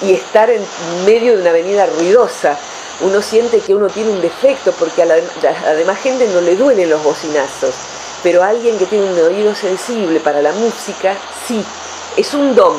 y 0.03 0.13
estar 0.13 0.51
en 0.51 0.63
medio 1.05 1.35
de 1.35 1.43
una 1.43 1.51
avenida 1.51 1.87
ruidosa. 1.87 2.59
Uno 3.01 3.21
siente 3.23 3.61
que 3.61 3.75
uno 3.75 3.89
tiene 3.89 4.11
un 4.11 4.21
defecto 4.21 4.73
porque 4.73 5.03
a 5.03 5.07
la, 5.07 5.15
a 5.15 5.65
la 5.67 5.75
demás 5.75 5.99
gente 6.01 6.29
no 6.29 6.41
le 6.41 6.57
duelen 6.57 6.91
los 6.91 7.03
bocinazos, 7.03 7.75
pero 8.25 8.43
alguien 8.43 8.76
que 8.78 8.87
tiene 8.87 9.04
un 9.12 9.19
oído 9.21 9.54
sensible 9.54 10.19
para 10.19 10.43
la 10.43 10.50
música, 10.52 11.14
sí, 11.47 11.64
es 12.16 12.35
un 12.35 12.57
don, 12.57 12.75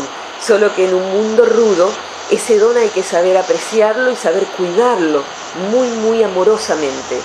solo 0.45 0.75
que 0.75 0.85
en 0.85 0.93
un 0.95 1.09
mundo 1.11 1.45
rudo 1.45 1.89
ese 2.31 2.57
don 2.57 2.75
hay 2.75 2.89
que 2.89 3.03
saber 3.03 3.37
apreciarlo 3.37 4.11
y 4.11 4.15
saber 4.15 4.43
cuidarlo 4.57 5.23
muy, 5.71 5.87
muy 5.87 6.23
amorosamente. 6.23 7.19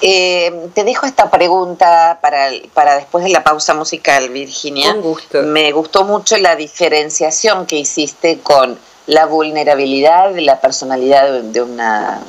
Eh, 0.00 0.68
te 0.74 0.84
dejo 0.84 1.06
esta 1.06 1.28
pregunta 1.30 2.18
para, 2.22 2.50
para 2.72 2.96
después 2.96 3.24
de 3.24 3.30
la 3.30 3.42
pausa 3.42 3.74
musical, 3.74 4.28
Virginia. 4.28 4.92
Con 4.92 5.02
gusto. 5.02 5.42
Me 5.42 5.72
gustó 5.72 6.04
mucho 6.04 6.36
la 6.36 6.54
diferenciación 6.54 7.66
que 7.66 7.76
hiciste 7.76 8.38
con 8.40 8.78
la 9.06 9.26
vulnerabilidad 9.26 10.30
de 10.30 10.42
la 10.42 10.60
personalidad 10.60 11.32
de, 11.32 11.42
de 11.50 11.62
una, 11.62 12.20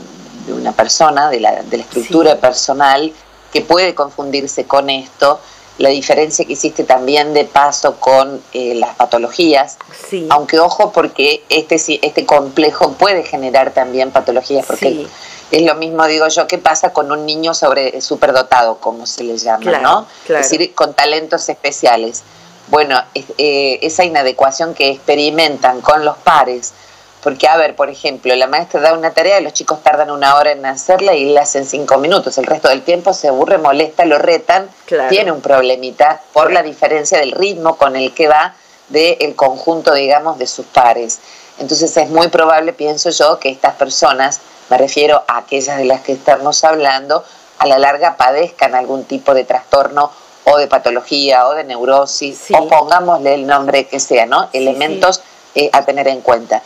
de 0.48 0.54
una 0.54 0.72
persona, 0.72 1.30
de 1.30 1.42
la, 1.42 1.62
de 1.62 1.78
la 1.78 1.84
estructura 1.84 2.32
Sí. 2.32 2.38
personal, 2.42 3.14
que 3.52 3.62
puede 3.62 3.96
confundirse 3.96 4.66
con 4.66 4.90
esto. 4.90 5.40
La 5.78 5.90
diferencia 5.90 6.44
que 6.44 6.54
hiciste 6.54 6.84
también 6.84 7.34
de 7.34 7.46
paso 7.46 7.96
con 8.02 8.42
eh, 8.52 8.76
las 8.76 8.96
patologías, 8.96 9.78
Sí, 10.10 10.28
aunque 10.30 10.60
ojo 10.60 10.92
porque 10.92 11.42
este, 11.48 11.80
sí- 11.80 12.00
este 12.04 12.26
complejo 12.26 12.92
puede 12.94 13.24
generar 13.24 13.72
también 13.72 14.12
patologías, 14.12 14.66
porque 14.66 14.90
sí, 14.90 15.08
es 15.52 15.62
lo 15.64 15.76
mismo, 15.76 16.06
digo 16.06 16.28
yo, 16.28 16.48
que 16.48 16.58
pasa 16.58 16.92
con 16.92 17.10
un 17.14 17.26
niño 17.26 17.54
sobre 17.54 18.02
superdotado, 18.02 18.78
como 18.80 19.06
se 19.06 19.24
le 19.24 19.38
llama, 19.38 19.60
Claro, 19.64 19.82
¿no? 19.82 20.08
claro. 20.26 20.42
Es 20.44 20.52
decir, 20.52 20.76
con 20.76 20.94
talentos 20.94 21.48
especiales. 21.48 22.24
Bueno, 22.68 23.02
eh, 23.38 23.80
esa 23.82 24.04
inadecuación 24.04 24.74
que 24.74 24.90
experimentan 24.90 25.80
con 25.80 26.04
los 26.04 26.18
pares, 26.18 26.74
porque, 27.22 27.48
a 27.48 27.58
ver, 27.58 27.76
por 27.76 27.90
ejemplo, 27.90 28.34
la 28.36 28.48
maestra 28.48 28.80
da 28.80 28.94
una 28.94 29.12
tarea 29.12 29.40
y 29.40 29.44
los 29.44 29.54
chicos 29.54 29.84
tardan 29.84 30.10
una 30.10 30.36
hora 30.36 30.52
en 30.52 30.66
hacerla 30.66 31.14
y 31.16 31.26
la 31.34 31.42
hacen 31.42 31.66
cinco 31.66 31.98
minutos. 31.98 32.38
El 32.38 32.46
resto 32.46 32.70
del 32.70 32.82
tiempo 32.84 33.14
se 33.14 33.28
aburre, 33.28 33.58
molesta, 33.58 34.06
lo 34.06 34.18
retan, 34.18 34.70
Claro. 34.86 35.10
tiene 35.10 35.32
un 35.32 35.42
problemita 35.42 36.22
por 36.34 36.52
la 36.52 36.64
diferencia 36.64 37.20
del 37.20 37.32
ritmo 37.34 37.76
con 37.76 37.96
el 37.96 38.14
que 38.14 38.28
va 38.28 38.56
del 38.88 39.36
conjunto, 39.36 39.94
digamos, 39.94 40.38
de 40.40 40.48
sus 40.48 40.66
pares. 40.66 41.20
Entonces 41.60 41.96
es 41.98 42.10
muy 42.10 42.30
probable, 42.30 42.72
pienso 42.74 43.10
yo, 43.10 43.38
que 43.38 43.50
estas 43.50 43.76
personas, 43.76 44.40
me 44.70 44.78
refiero 44.78 45.24
a 45.28 45.40
aquellas 45.40 45.78
de 45.78 45.86
las 45.86 46.02
que 46.02 46.14
estamos 46.14 46.64
hablando, 46.64 47.24
a 47.58 47.68
la 47.68 47.78
larga 47.78 48.16
padezcan 48.16 48.74
algún 48.76 49.04
tipo 49.04 49.34
de 49.34 49.44
trastorno 49.44 50.10
o 50.46 50.58
de 50.58 50.68
patología 50.68 51.46
o 51.48 51.54
de 51.54 51.66
neurosis, 51.66 52.38
Sí. 52.48 52.54
o 52.58 52.68
pongámosle 52.68 53.34
el 53.34 53.46
nombre 53.46 53.88
que 53.88 54.00
sea, 54.00 54.26
¿no? 54.26 54.44
Sí, 54.52 54.60
Elementos 54.60 55.22
eh, 55.54 55.70
a 55.74 55.84
tener 55.84 56.08
en 56.08 56.22
cuenta. 56.22 56.64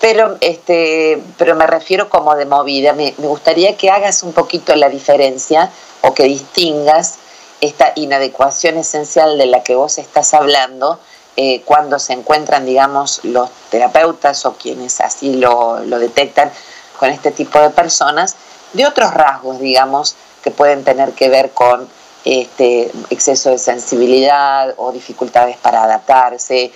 Pero, 0.00 0.36
este, 0.40 1.22
pero 1.38 1.54
me 1.54 1.66
refiero 1.66 2.08
como 2.08 2.34
de 2.34 2.44
movida. 2.44 2.92
Me, 2.92 3.14
me 3.18 3.26
gustaría 3.26 3.76
que 3.76 3.90
hagas 3.90 4.22
un 4.22 4.32
poquito 4.32 4.74
la 4.74 4.88
diferencia 4.88 5.70
o 6.02 6.12
que 6.12 6.24
distingas 6.24 7.16
esta 7.60 7.92
inadecuación 7.94 8.76
esencial 8.76 9.38
de 9.38 9.46
la 9.46 9.62
que 9.62 9.74
vos 9.74 9.98
estás 9.98 10.34
hablando 10.34 10.98
eh, 11.36 11.62
cuando 11.64 11.98
se 11.98 12.12
encuentran, 12.12 12.64
digamos, 12.64 13.20
los 13.24 13.50
terapeutas 13.70 14.46
o 14.46 14.52
quienes 14.52 15.00
así 15.00 15.34
lo, 15.34 15.80
lo 15.80 15.98
detectan 15.98 16.52
con 16.98 17.10
este 17.10 17.32
tipo 17.32 17.58
de 17.58 17.70
personas, 17.70 18.36
de 18.72 18.86
otros 18.86 19.12
rasgos, 19.12 19.58
digamos, 19.58 20.14
que 20.42 20.52
pueden 20.52 20.84
tener 20.84 21.12
que 21.12 21.28
ver 21.28 21.50
con 21.50 21.88
este 22.24 22.90
exceso 23.10 23.50
de 23.50 23.58
sensibilidad 23.58 24.74
o 24.76 24.92
dificultades 24.92 25.56
para 25.56 25.82
adaptarse, 25.82 26.70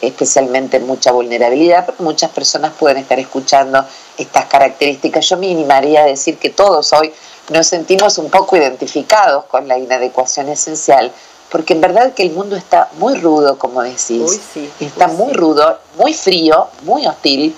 especialmente 0.00 0.78
mucha 0.80 1.12
vulnerabilidad, 1.12 1.88
muchas 1.98 2.30
personas 2.30 2.72
pueden 2.78 2.98
estar 2.98 3.18
escuchando 3.18 3.84
estas 4.16 4.46
características. 4.46 5.28
Yo 5.28 5.36
me 5.36 5.50
animaría 5.50 6.02
a 6.02 6.06
decir 6.06 6.38
que 6.38 6.50
todos 6.50 6.92
hoy 6.92 7.12
nos 7.50 7.66
sentimos 7.66 8.18
un 8.18 8.30
poco 8.30 8.56
identificados 8.56 9.44
con 9.46 9.66
la 9.68 9.78
inadecuación 9.78 10.48
esencial, 10.48 11.10
porque 11.50 11.72
en 11.72 11.80
verdad 11.80 12.12
que 12.12 12.22
el 12.22 12.32
mundo 12.32 12.56
está 12.56 12.90
muy 12.98 13.14
rudo, 13.16 13.58
como 13.58 13.82
decís, 13.82 14.22
Uy, 14.30 14.40
sí, 14.54 14.70
está 14.80 15.06
uy, 15.06 15.16
muy 15.16 15.28
sí. 15.28 15.34
rudo, 15.34 15.78
muy 15.96 16.14
frío, 16.14 16.68
muy 16.82 17.06
hostil, 17.06 17.56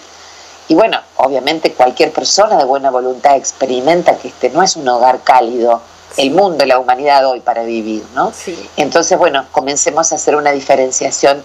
Y 0.69 0.75
bueno, 0.75 1.01
obviamente 1.17 1.73
cualquier 1.73 2.13
persona 2.13 2.57
de 2.57 2.65
buena 2.65 2.91
voluntad 2.93 3.35
experimenta 3.37 4.17
que 4.17 4.29
este 4.29 4.51
no 4.51 4.63
es 4.63 4.77
un 4.77 4.87
hogar 4.89 5.23
cálido, 5.25 5.83
el 6.17 6.31
mundo, 6.31 6.65
la 6.65 6.79
humanidad 6.79 7.27
hoy 7.27 7.41
para 7.41 7.65
vivir, 7.65 8.05
¿no? 8.15 8.33
Entonces, 8.77 9.19
bueno, 9.19 9.47
comencemos 9.51 10.13
a 10.13 10.15
hacer 10.15 10.37
una 10.37 10.53
diferenciación, 10.53 11.43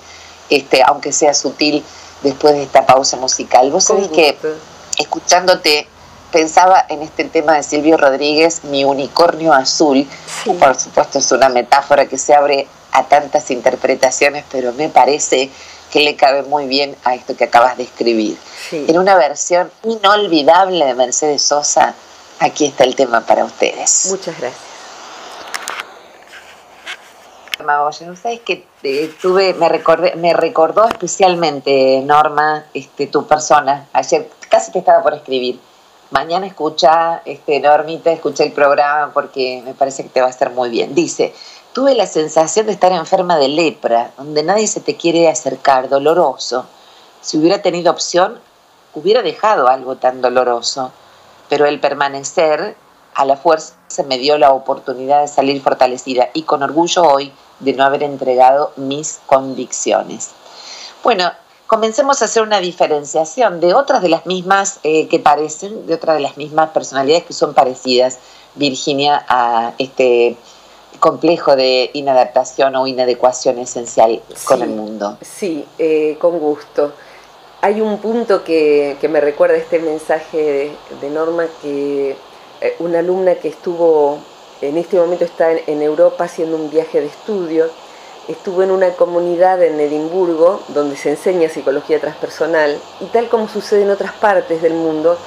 este, 0.49 0.83
aunque 0.83 1.11
sea 1.11 1.33
sutil, 1.33 1.83
después 2.23 2.53
de 2.53 2.63
esta 2.63 2.85
pausa 2.85 3.17
musical. 3.17 3.71
Vos 3.71 3.85
sabés 3.85 4.07
que, 4.09 4.37
escuchándote, 4.97 5.87
pensaba 6.31 6.85
en 6.89 7.01
este 7.01 7.23
tema 7.25 7.53
de 7.55 7.63
Silvio 7.63 7.97
Rodríguez, 7.97 8.63
mi 8.65 8.83
unicornio 8.83 9.53
azul, 9.53 10.07
por 10.59 10.75
supuesto 10.75 11.19
es 11.19 11.31
una 11.31 11.49
metáfora 11.49 12.07
que 12.07 12.17
se 12.17 12.33
abre 12.33 12.67
a 12.91 13.03
tantas 13.03 13.51
interpretaciones, 13.51 14.43
pero 14.51 14.73
me 14.73 14.89
parece 14.89 15.49
que 15.91 15.99
le 16.01 16.15
cabe 16.15 16.43
muy 16.43 16.65
bien 16.65 16.95
a 17.03 17.15
esto 17.15 17.37
que 17.37 17.45
acabas 17.45 17.77
de 17.77 17.83
escribir. 17.83 18.37
En 18.71 18.97
una 18.97 19.15
versión 19.15 19.71
inolvidable 19.83 20.83
de 20.83 20.93
Mercedes 20.93 21.41
Sosa, 21.41 21.93
aquí 22.39 22.65
está 22.65 22.83
el 22.83 22.95
tema 22.95 23.21
para 23.25 23.45
ustedes. 23.45 24.07
Muchas 24.09 24.37
gracias. 24.39 24.74
Magoya, 27.65 28.15
¿sabes 28.15 28.41
que 28.41 28.65
eh, 28.83 29.13
tuve, 29.21 29.53
me, 29.55 29.67
recordé, 29.67 30.15
me 30.15 30.33
recordó 30.33 30.87
especialmente, 30.87 32.01
Norma, 32.05 32.65
este, 32.73 33.07
tu 33.07 33.25
persona? 33.27 33.87
Ayer 33.93 34.29
casi 34.49 34.71
te 34.71 34.79
estaba 34.79 35.03
por 35.03 35.13
escribir. 35.13 35.59
Mañana 36.11 36.45
escucha, 36.45 37.21
este, 37.25 37.59
Normita, 37.59 38.11
escucha 38.11 38.43
el 38.43 38.53
programa 38.53 39.11
porque 39.13 39.61
me 39.65 39.73
parece 39.73 40.03
que 40.03 40.09
te 40.09 40.21
va 40.21 40.27
a 40.27 40.29
estar 40.29 40.51
muy 40.51 40.69
bien. 40.69 40.95
Dice, 40.95 41.33
tuve 41.73 41.95
la 41.95 42.05
sensación 42.05 42.67
de 42.67 42.71
estar 42.71 42.91
enferma 42.91 43.37
de 43.37 43.49
lepra, 43.49 44.11
donde 44.17 44.43
nadie 44.43 44.67
se 44.67 44.79
te 44.79 44.95
quiere 44.95 45.27
acercar, 45.27 45.89
doloroso. 45.89 46.65
Si 47.21 47.37
hubiera 47.37 47.61
tenido 47.61 47.91
opción, 47.91 48.39
hubiera 48.93 49.21
dejado 49.21 49.67
algo 49.67 49.97
tan 49.97 50.21
doloroso, 50.21 50.91
pero 51.49 51.65
el 51.65 51.79
permanecer 51.79 52.75
a 53.15 53.25
la 53.25 53.37
fuerza 53.37 53.75
me 54.07 54.17
dio 54.17 54.37
la 54.37 54.51
oportunidad 54.51 55.21
de 55.21 55.27
salir 55.27 55.61
fortalecida 55.61 56.29
y 56.33 56.43
con 56.43 56.63
orgullo 56.63 57.03
hoy 57.03 57.31
de 57.59 57.73
no 57.73 57.83
haber 57.83 58.03
entregado 58.03 58.71
mis 58.75 59.19
convicciones. 59.25 60.31
Bueno, 61.03 61.31
comencemos 61.67 62.21
a 62.21 62.25
hacer 62.25 62.43
una 62.43 62.59
diferenciación 62.59 63.59
de 63.59 63.73
otras 63.73 64.01
de 64.01 64.09
las 64.09 64.25
mismas 64.25 64.79
eh, 64.83 65.07
que 65.07 65.19
parecen, 65.19 65.87
de 65.87 65.93
otras 65.93 66.15
de 66.15 66.21
las 66.21 66.37
mismas 66.37 66.69
personalidades 66.71 67.25
que 67.25 67.33
son 67.33 67.53
parecidas, 67.53 68.19
Virginia, 68.55 69.25
a 69.27 69.73
este 69.77 70.37
complejo 70.99 71.55
de 71.55 71.91
inadaptación 71.93 72.75
o 72.75 72.87
inadecuación 72.87 73.59
esencial 73.59 74.21
con 74.45 74.61
el 74.61 74.69
mundo. 74.69 75.17
Sí, 75.21 75.65
eh, 75.77 76.17
con 76.19 76.39
gusto. 76.39 76.93
Hay 77.61 77.81
un 77.81 77.97
punto 77.97 78.43
que, 78.43 78.97
me 79.09 79.21
recuerda 79.21 79.55
este 79.57 79.79
mensaje 79.79 80.71
de, 81.01 81.09
Norma, 81.09 81.45
que 81.61 82.15
eh, 82.61 82.75
una 82.79 82.99
alumna 82.99 83.35
que 83.35 83.49
estuvo 83.49 84.19
en 84.61 84.77
este 84.77 84.97
momento 84.97 85.25
está 85.25 85.51
en, 85.51 85.81
Europa 85.81 86.23
haciendo 86.23 86.55
un 86.55 86.69
viaje 86.69 87.01
de 87.01 87.07
estudio. 87.07 87.67
Estuvo 88.27 88.63
en 88.63 88.71
una 88.71 88.89
comunidad 88.91 89.61
en 89.61 89.79
Edimburgo 89.79 90.61
donde 90.69 90.95
se 90.95 91.11
enseña 91.11 91.49
psicología 91.49 91.99
transpersonal 91.99 92.77
y 92.99 93.05
tal 93.05 93.29
como 93.29 93.47
sucede 93.47 93.83
en 93.83 93.91
otras 93.91 94.13
partes 94.13 94.61
del 94.61 94.73
mundo, 94.73 95.17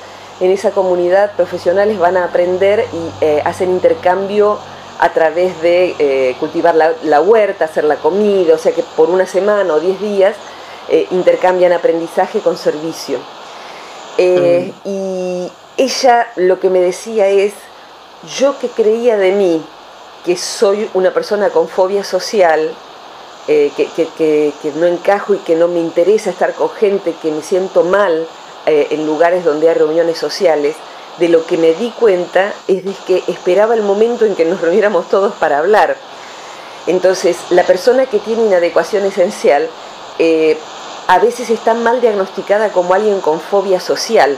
en 0.40 0.50
esa 0.50 0.70
comunidad 0.70 1.32
profesionales 1.36 1.98
van 1.98 2.16
a 2.16 2.24
aprender 2.24 2.84
y 2.92 3.24
eh, 3.24 3.42
hacen 3.44 3.70
intercambio 3.70 4.58
a 4.98 5.12
través 5.12 5.60
de 5.62 5.94
eh, 5.98 6.36
cultivar 6.40 6.74
la, 6.74 7.20
huerta, 7.20 7.66
hacer 7.66 7.84
la 7.84 7.96
comida, 7.96 8.54
o 8.54 8.58
sea 8.58 8.72
que 8.72 8.82
por 8.96 9.10
una 9.10 9.26
semana 9.26 9.74
o 9.74 9.80
diez 9.80 10.00
días 10.00 10.34
eh, 10.88 11.06
intercambian 11.12 11.72
aprendizaje 11.72 12.40
con 12.40 12.56
servicio. 12.56 13.18
Mm. 14.18 14.70
Y 14.84 15.52
ella 15.76 16.26
lo 16.34 16.58
que 16.58 16.70
me 16.70 16.80
decía 16.80 17.28
es, 17.28 17.52
yo 18.38 18.58
que 18.58 18.68
creía 18.68 19.16
de 19.16 19.32
mí 19.32 19.62
que 20.24 20.36
soy 20.36 20.90
una 20.94 21.12
persona 21.12 21.50
con 21.50 21.68
fobia 21.68 22.04
social, 22.04 22.74
eh, 23.46 23.72
que, 23.76 24.72
no 24.74 24.86
encajo 24.86 25.34
y 25.34 25.38
que 25.38 25.54
no 25.54 25.68
me 25.68 25.80
interesa 25.80 26.30
estar 26.30 26.54
con 26.54 26.70
gente, 26.70 27.14
que 27.22 27.30
me 27.30 27.42
siento 27.42 27.82
mal 27.82 28.26
eh, 28.66 28.88
en 28.90 29.06
lugares 29.06 29.44
donde 29.44 29.68
hay 29.68 29.74
reuniones 29.74 30.18
sociales, 30.18 30.76
de 31.18 31.28
lo 31.28 31.46
que 31.46 31.56
me 31.56 31.72
di 31.74 31.90
cuenta 31.90 32.52
es 32.68 32.84
de 32.84 32.92
que 33.06 33.24
esperaba 33.26 33.74
el 33.74 33.82
momento 33.82 34.24
en 34.24 34.36
que 34.36 34.44
nos 34.44 34.60
reuniéramos 34.60 35.08
todos 35.08 35.34
para 35.34 35.58
hablar. 35.58 35.96
Entonces, 36.86 37.36
la 37.50 37.64
persona 37.64 38.06
que 38.06 38.18
tiene 38.18 38.44
inadecuación 38.44 39.04
esencial 39.04 39.68
eh, 40.18 40.58
a 41.06 41.18
veces 41.18 41.50
está 41.50 41.74
mal 41.74 42.00
diagnosticada 42.00 42.70
como 42.70 42.94
alguien 42.94 43.20
con 43.20 43.40
fobia 43.40 43.80
social, 43.80 44.36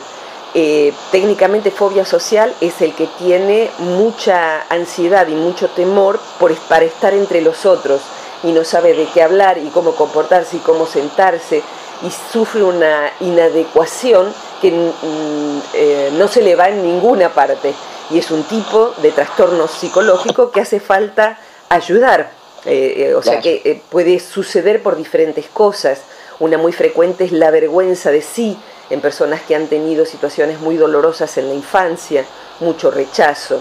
eh, 0.52 0.92
técnicamente 1.12 1.70
fobia 1.70 2.04
social 2.04 2.52
es 2.60 2.80
el 2.82 2.92
que 2.94 3.06
tiene 3.18 3.70
mucha 3.78 4.62
ansiedad 4.68 5.28
y 5.28 5.34
mucho 5.34 5.68
temor 5.68 6.18
por, 6.40 6.52
para 6.62 6.84
estar 6.84 7.14
entre 7.14 7.40
los 7.40 7.66
otros 7.66 8.00
y 8.42 8.50
no 8.50 8.64
sabe 8.64 8.94
de 8.94 9.06
qué 9.14 9.22
hablar 9.22 9.58
y 9.58 9.68
cómo 9.68 9.94
comportarse 9.94 10.56
y 10.56 10.60
cómo 10.60 10.86
sentarse 10.86 11.62
y 12.02 12.10
sufre 12.32 12.64
una 12.64 13.12
inadecuación 13.20 14.32
que 14.60 14.72
mm, 14.72 15.60
eh, 15.74 16.10
no 16.14 16.26
se 16.26 16.42
le 16.42 16.56
va 16.56 16.68
en 16.68 16.82
ninguna 16.82 17.28
parte 17.28 17.72
y 18.10 18.18
es 18.18 18.32
un 18.32 18.42
tipo 18.42 18.92
de 19.02 19.12
trastorno 19.12 19.68
psicológico 19.68 20.50
que 20.50 20.62
hace 20.62 20.80
falta 20.80 21.38
ayudar. 21.68 22.32
Eh, 22.66 23.14
o 23.16 23.22
sea 23.22 23.40
que 23.40 23.80
puede 23.88 24.18
suceder 24.18 24.82
por 24.82 24.96
diferentes 24.96 25.46
cosas. 25.46 26.02
Una 26.40 26.58
muy 26.58 26.72
frecuente 26.72 27.24
es 27.24 27.32
la 27.32 27.50
vergüenza 27.50 28.10
de 28.10 28.20
sí, 28.20 28.58
en 28.90 29.00
personas 29.00 29.40
que 29.42 29.54
han 29.54 29.68
tenido 29.68 30.04
situaciones 30.04 30.60
muy 30.60 30.76
dolorosas 30.76 31.38
en 31.38 31.48
la 31.48 31.54
infancia, 31.54 32.24
mucho 32.58 32.90
rechazo. 32.90 33.60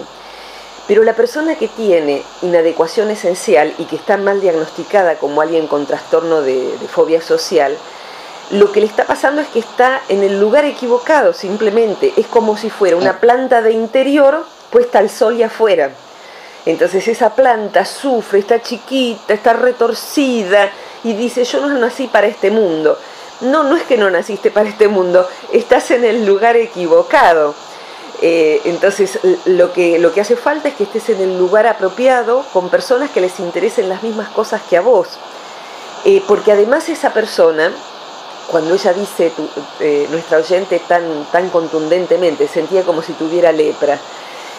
Pero 0.88 1.04
la 1.04 1.14
persona 1.14 1.54
que 1.56 1.68
tiene 1.68 2.24
inadecuación 2.42 3.12
esencial 3.12 3.74
y 3.78 3.86
que 3.86 3.96
está 3.96 4.18
mal 4.18 4.42
diagnosticada 4.42 5.20
como 5.20 5.40
alguien 5.42 5.68
con 5.68 5.86
trastorno 5.86 6.42
de, 6.42 6.74
fobia 6.92 7.22
social, 7.22 7.78
lo 8.50 8.72
que 8.72 8.80
le 8.80 8.88
está 8.88 9.06
pasando 9.06 9.40
es 9.40 9.48
que 9.50 9.60
está 9.60 10.02
en 10.10 10.24
el 10.24 10.40
lugar 10.40 10.66
equivocado 10.66 11.34
simplemente. 11.34 12.14
Es 12.18 12.26
como 12.26 12.58
si 12.58 12.72
fuera 12.72 12.98
una 12.98 13.20
planta 13.20 13.62
de 13.62 13.72
interior 13.72 14.44
puesta 14.72 14.98
al 14.98 15.12
sol 15.12 15.36
y 15.36 15.44
afuera. 15.44 15.92
Entonces 16.66 17.08
esa 17.08 17.36
planta 17.36 17.86
sufre, 17.86 18.40
está 18.40 18.60
chiquita, 18.60 19.36
está 19.36 19.54
retorcida 19.54 20.72
y 21.04 21.14
dice, 21.14 21.44
yo 21.44 21.62
no 21.62 21.70
nací 21.78 22.08
para 22.08 22.26
este 22.26 22.50
mundo. 22.50 22.98
No, 23.42 23.64
no 23.64 23.78
es 23.78 23.84
que 23.84 23.98
no 23.98 24.10
naciste 24.10 24.52
para 24.52 24.70
este 24.70 24.88
mundo, 24.88 25.28
estás 25.52 25.92
en 25.92 26.04
el 26.04 26.26
lugar 26.26 26.58
equivocado. 26.58 27.56
Eh, 28.22 28.62
entonces, 28.66 29.20
lo 29.46 29.72
que, 29.72 29.98
lo 29.98 30.12
que 30.12 30.22
hace 30.22 30.36
falta 30.36 30.68
es 30.68 30.76
que 30.76 30.84
estés 30.84 31.10
en 31.10 31.22
el 31.22 31.38
lugar 31.38 31.66
apropiado 31.68 32.44
con 32.52 32.70
personas 32.70 33.10
que 33.12 33.22
les 33.22 33.40
interesen 33.40 33.88
las 33.88 34.04
mismas 34.04 34.30
cosas 34.30 34.62
que 34.70 34.76
a 34.76 34.82
vos. 34.82 35.08
Eh, 36.04 36.22
porque 36.28 36.52
además 36.52 36.90
esa 36.90 37.14
persona, 37.14 37.72
cuando 38.48 38.74
ella 38.74 38.92
dice, 38.94 39.32
eh, 39.80 40.08
nuestra 40.12 40.40
oyente 40.40 40.80
tan, 40.80 41.26
tan 41.32 41.50
contundentemente, 41.50 42.48
sentía 42.48 42.84
como 42.84 43.02
si 43.02 43.14
tuviera 43.14 43.54
lepra, 43.54 43.98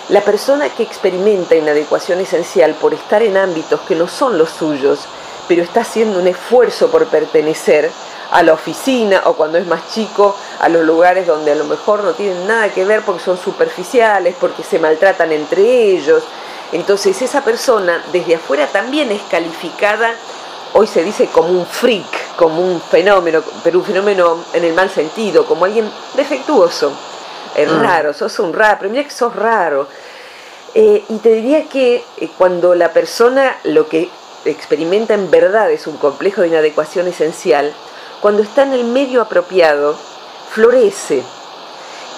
la 0.08 0.22
persona 0.22 0.70
que 0.70 0.82
experimenta 0.82 1.54
inadecuación 1.54 2.20
esencial 2.20 2.74
por 2.74 2.94
estar 2.94 3.22
en 3.22 3.36
ámbitos 3.36 3.80
que 3.82 3.94
no 3.94 4.08
son 4.08 4.38
los 4.38 4.50
suyos, 4.50 5.00
pero 5.46 5.62
está 5.62 5.82
haciendo 5.82 6.18
un 6.18 6.26
esfuerzo 6.26 6.90
por 6.90 7.06
pertenecer, 7.06 7.90
a 8.30 8.42
la 8.42 8.52
oficina 8.52 9.22
o 9.24 9.34
cuando 9.34 9.58
es 9.58 9.66
más 9.66 9.92
chico 9.92 10.36
a 10.60 10.68
los 10.68 10.84
lugares 10.84 11.26
donde 11.26 11.52
a 11.52 11.54
lo 11.54 11.64
mejor 11.64 12.04
no 12.04 12.12
tienen 12.12 12.46
nada 12.46 12.68
que 12.68 12.84
ver 12.84 13.02
porque 13.02 13.22
son 13.22 13.38
superficiales, 13.38 14.34
porque 14.40 14.62
se 14.62 14.78
maltratan 14.78 15.32
entre 15.32 15.62
ellos. 15.62 16.22
Entonces 16.72 17.20
esa 17.22 17.42
persona 17.42 18.04
desde 18.12 18.36
afuera 18.36 18.66
también 18.68 19.10
es 19.10 19.22
calificada, 19.22 20.14
hoy 20.74 20.86
se 20.86 21.02
dice 21.02 21.26
como 21.26 21.48
un 21.48 21.66
freak, 21.66 22.36
como 22.36 22.60
un 22.60 22.80
fenómeno, 22.80 23.42
pero 23.64 23.78
un 23.80 23.84
fenómeno 23.84 24.44
en 24.52 24.64
el 24.64 24.72
mal 24.74 24.90
sentido, 24.90 25.44
como 25.46 25.64
alguien 25.64 25.90
defectuoso. 26.14 26.92
Es 27.56 27.70
mm. 27.70 27.80
raro, 27.80 28.14
sos 28.14 28.38
un 28.38 28.52
raro, 28.52 28.76
pero 28.78 28.90
mira 28.90 29.02
que 29.02 29.10
sos 29.10 29.34
raro. 29.34 29.88
Eh, 30.74 31.04
y 31.08 31.18
te 31.18 31.30
diría 31.30 31.68
que 31.68 32.04
eh, 32.18 32.30
cuando 32.38 32.76
la 32.76 32.92
persona 32.92 33.56
lo 33.64 33.88
que 33.88 34.08
experimenta 34.44 35.14
en 35.14 35.28
verdad 35.28 35.70
es 35.72 35.88
un 35.88 35.96
complejo 35.96 36.42
de 36.42 36.48
inadecuación 36.48 37.08
esencial, 37.08 37.74
cuando 38.20 38.42
está 38.42 38.62
en 38.62 38.72
el 38.72 38.84
medio 38.84 39.22
apropiado, 39.22 39.96
florece. 40.50 41.22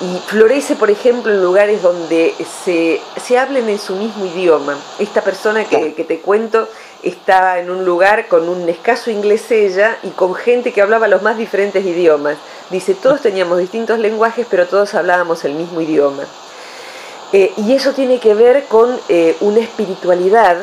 Y 0.01 0.19
florece, 0.27 0.75
por 0.75 0.91
ejemplo, 0.91 1.33
en 1.33 1.43
lugares 1.43 1.81
donde 1.81 2.35
se, 2.65 3.01
se 3.25 3.39
hablen 3.39 3.69
en 3.69 3.79
su 3.79 3.95
mismo 3.95 4.27
idioma. 4.27 4.77
Esta 4.99 5.23
persona 5.23 5.65
que, 5.65 5.91
te 5.93 6.19
cuento 6.19 6.67
estaba 7.05 7.61
en 7.61 7.71
un 7.71 7.85
lugar 7.85 8.27
con 8.27 8.49
un 8.49 8.69
escaso 8.69 9.11
inglés 9.13 9.49
ella 9.53 9.97
y 10.03 10.09
con 10.11 10.35
gente 10.35 10.73
que 10.73 10.83
hablaba 10.83 11.07
los 11.07 11.23
más 11.23 11.39
diferentes 11.39 11.85
idiomas. 11.85 12.37
Dice, 12.71 12.95
todos 12.95 13.21
teníamos 13.21 13.59
distintos 13.59 14.01
lenguajes, 14.01 14.47
pero 14.51 14.67
todos 14.67 14.95
hablábamos 14.95 15.45
el 15.45 15.55
mismo 15.55 15.81
idioma. 15.81 16.25
Eh, 17.33 17.53
y 17.57 17.73
eso 17.73 17.93
tiene 17.93 18.19
que 18.19 18.35
ver 18.35 18.65
con 18.65 18.99
eh, 19.09 19.37
una 19.41 19.61
espiritualidad, 19.61 20.57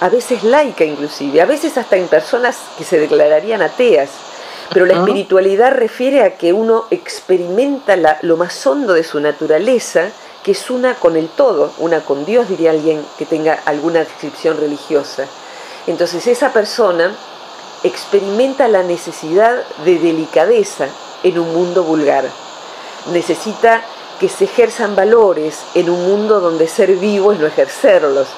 a 0.00 0.08
veces 0.08 0.42
laica 0.42 0.84
inclusive, 0.84 1.40
a 1.40 1.46
veces 1.46 1.78
hasta 1.78 1.96
en 1.96 2.08
personas 2.08 2.58
que 2.76 2.84
se 2.84 2.98
declararían 2.98 3.62
ateas 3.62 4.10
Pero 4.72 4.86
la 4.86 4.94
espiritualidad 4.94 5.72
refiere 5.72 6.22
a 6.22 6.36
que 6.36 6.52
uno 6.52 6.84
experimenta 6.90 7.96
lo 8.22 8.36
más 8.36 8.66
hondo 8.66 8.94
de 8.94 9.04
su 9.04 9.20
naturaleza, 9.20 10.10
que 10.42 10.52
es 10.52 10.70
una 10.70 10.94
con 10.94 11.16
el 11.16 11.28
todo, 11.28 11.72
una 11.78 12.00
con 12.00 12.24
Dios, 12.24 12.48
diría 12.48 12.70
alguien 12.70 13.04
que 13.18 13.26
tenga 13.26 13.58
alguna 13.64 14.00
descripción 14.00 14.58
religiosa. 14.58 15.26
Entonces 15.86 16.26
esa 16.26 16.52
persona 16.52 17.12
experimenta 17.82 18.68
la 18.68 18.82
necesidad 18.82 19.62
de 19.84 19.98
delicadeza 19.98 20.86
en 21.22 21.38
un 21.38 21.52
mundo 21.52 21.82
vulgar. 21.82 22.24
Necesita 23.12 23.82
que 24.20 24.28
se 24.28 24.44
ejerzan 24.44 24.94
valores 24.94 25.60
en 25.74 25.90
un 25.90 26.06
mundo 26.06 26.40
donde 26.40 26.68
ser 26.68 26.94
vivo 26.96 27.32
es 27.32 27.40
no 27.40 27.46
ejercerlos. 27.46 28.28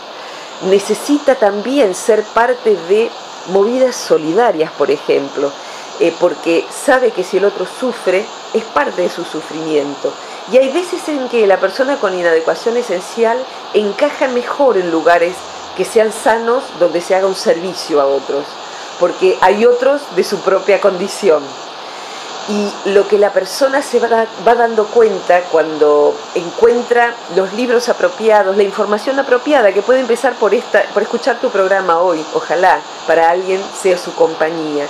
Necesita 0.70 1.34
también 1.34 1.94
ser 1.94 2.22
parte 2.22 2.76
de 2.88 3.10
movidas 3.48 3.94
solidarias, 3.94 4.72
por 4.72 4.90
ejemplo, 4.90 5.52
eh, 6.00 6.14
porque 6.18 6.66
sabe 6.70 7.10
que 7.10 7.24
si 7.24 7.38
el 7.38 7.44
otro 7.44 7.66
sufre, 7.66 8.24
es 8.52 8.64
parte 8.64 9.02
de 9.02 9.10
su 9.10 9.24
sufrimiento. 9.24 10.12
Y 10.52 10.58
hay 10.58 10.70
veces 10.70 11.08
en 11.08 11.28
que 11.28 11.46
la 11.46 11.58
persona 11.58 11.96
con 11.96 12.18
inadecuación 12.18 12.76
esencial 12.76 13.38
encaja 13.72 14.28
mejor 14.28 14.76
en 14.76 14.90
lugares 14.90 15.34
que 15.76 15.84
sean 15.84 16.12
sanos, 16.12 16.62
donde 16.78 17.00
se 17.00 17.14
haga 17.14 17.26
un 17.26 17.34
servicio 17.34 18.00
a 18.00 18.06
otros, 18.06 18.44
porque 19.00 19.38
hay 19.40 19.66
otros 19.66 20.02
de 20.14 20.24
su 20.24 20.38
propia 20.40 20.80
condición 20.80 21.42
y 22.48 22.90
lo 22.90 23.08
que 23.08 23.18
la 23.18 23.32
persona 23.32 23.80
se 23.80 23.98
va, 23.98 24.26
dando 24.44 24.86
cuenta 24.86 25.40
cuando 25.50 26.14
encuentra 26.34 27.14
los 27.34 27.52
libros 27.54 27.88
apropiados, 27.88 28.56
la 28.56 28.62
información 28.62 29.18
apropiada, 29.18 29.72
que 29.72 29.82
puede 29.82 30.00
empezar 30.00 30.34
por, 30.34 30.52
esta, 30.52 30.82
por 30.92 31.02
escuchar 31.02 31.40
tu 31.40 31.50
programa 31.50 32.00
hoy, 32.00 32.24
ojalá 32.34 32.80
para 33.06 33.30
alguien 33.30 33.62
sea 33.80 33.96
su 33.96 34.14
compañía. 34.14 34.86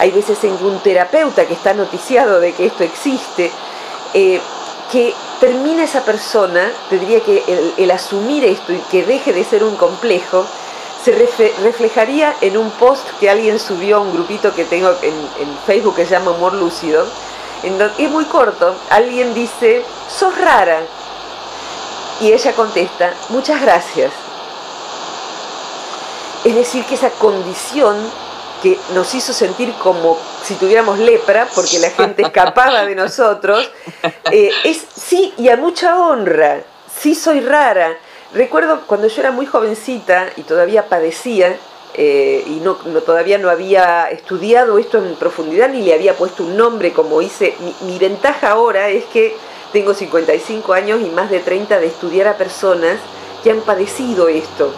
Hay 0.00 0.12
veces 0.12 0.42
en 0.44 0.54
un 0.64 0.78
terapeuta 0.80 1.46
que 1.46 1.52
está 1.52 1.74
noticiado 1.74 2.40
de 2.40 2.54
que 2.54 2.64
esto 2.64 2.84
existe, 2.84 3.50
eh, 4.14 4.40
que 4.90 5.14
termina 5.38 5.84
esa 5.84 6.02
persona, 6.06 6.72
tendría 6.88 7.20
que 7.20 7.44
el 7.76 7.90
asumir 7.90 8.42
esto 8.46 8.72
y 8.72 8.78
que 8.90 9.04
deje 9.04 9.34
de 9.34 9.44
ser 9.44 9.62
un 9.62 9.76
complejo, 9.76 10.46
se 11.04 11.12
reflejaría 11.62 12.34
en 12.40 12.56
un 12.56 12.70
post 12.70 13.06
que 13.20 13.28
alguien 13.28 13.58
subió 13.58 13.98
a 13.98 14.00
un 14.00 14.14
grupito 14.14 14.54
que 14.54 14.64
tengo 14.64 14.90
en, 15.02 15.58
Facebook 15.66 15.96
que 15.96 16.06
se 16.06 16.12
llama 16.12 16.30
Humor 16.30 16.54
Lúcido. 16.54 17.06
Es 17.62 18.10
muy 18.10 18.24
corto. 18.24 18.74
Alguien 18.88 19.34
dice, 19.34 19.84
sos 20.08 20.34
rara. 20.38 20.80
Y 22.22 22.32
ella 22.32 22.54
contesta, 22.54 23.12
muchas 23.28 23.60
gracias. 23.60 24.12
Es 26.42 26.54
decir, 26.54 26.86
que 26.86 26.94
esa 26.94 27.10
condición 27.10 27.96
que 28.62 28.78
nos 28.94 29.14
hizo 29.14 29.32
sentir 29.32 29.72
como 29.82 30.18
si 30.44 30.54
tuviéramos 30.54 30.98
lepra, 30.98 31.48
porque 31.54 31.78
la 31.78 31.90
gente 31.90 32.22
escapaba 32.22 32.84
de 32.84 32.94
nosotros, 32.94 33.70
eh, 34.30 34.50
es 34.64 34.84
sí 34.94 35.32
y 35.36 35.48
a 35.48 35.56
mucha 35.56 35.98
honra, 35.98 36.62
sí 37.00 37.14
soy 37.14 37.40
rara, 37.40 37.96
Recuerdo 38.32 38.82
cuando 38.86 39.08
yo 39.08 39.20
era 39.20 39.32
muy 39.32 39.44
jovencita 39.44 40.28
y 40.36 40.42
todavía 40.42 40.88
padecía, 40.88 41.56
eh, 41.94 42.44
y 42.46 42.60
no, 42.60 42.76
todavía 43.04 43.38
no 43.38 43.50
había 43.50 44.08
estudiado 44.08 44.78
esto 44.78 44.98
en 44.98 45.16
profundidad 45.16 45.68
ni 45.68 45.82
le 45.82 45.94
había 45.94 46.14
puesto 46.14 46.44
un 46.44 46.56
nombre 46.56 46.92
como 46.92 47.20
hice. 47.22 47.56
Mi, 47.80 47.98
ventaja 47.98 48.52
ahora 48.52 48.88
es 48.88 49.04
que 49.06 49.34
tengo 49.72 49.94
55 49.94 50.72
años 50.72 51.00
y 51.00 51.10
más 51.10 51.28
de 51.28 51.40
30 51.40 51.80
de 51.80 51.86
estudiar 51.86 52.28
a 52.28 52.36
personas 52.36 52.98
que 53.42 53.50
han 53.50 53.62
padecido 53.62 54.28
esto. 54.28 54.72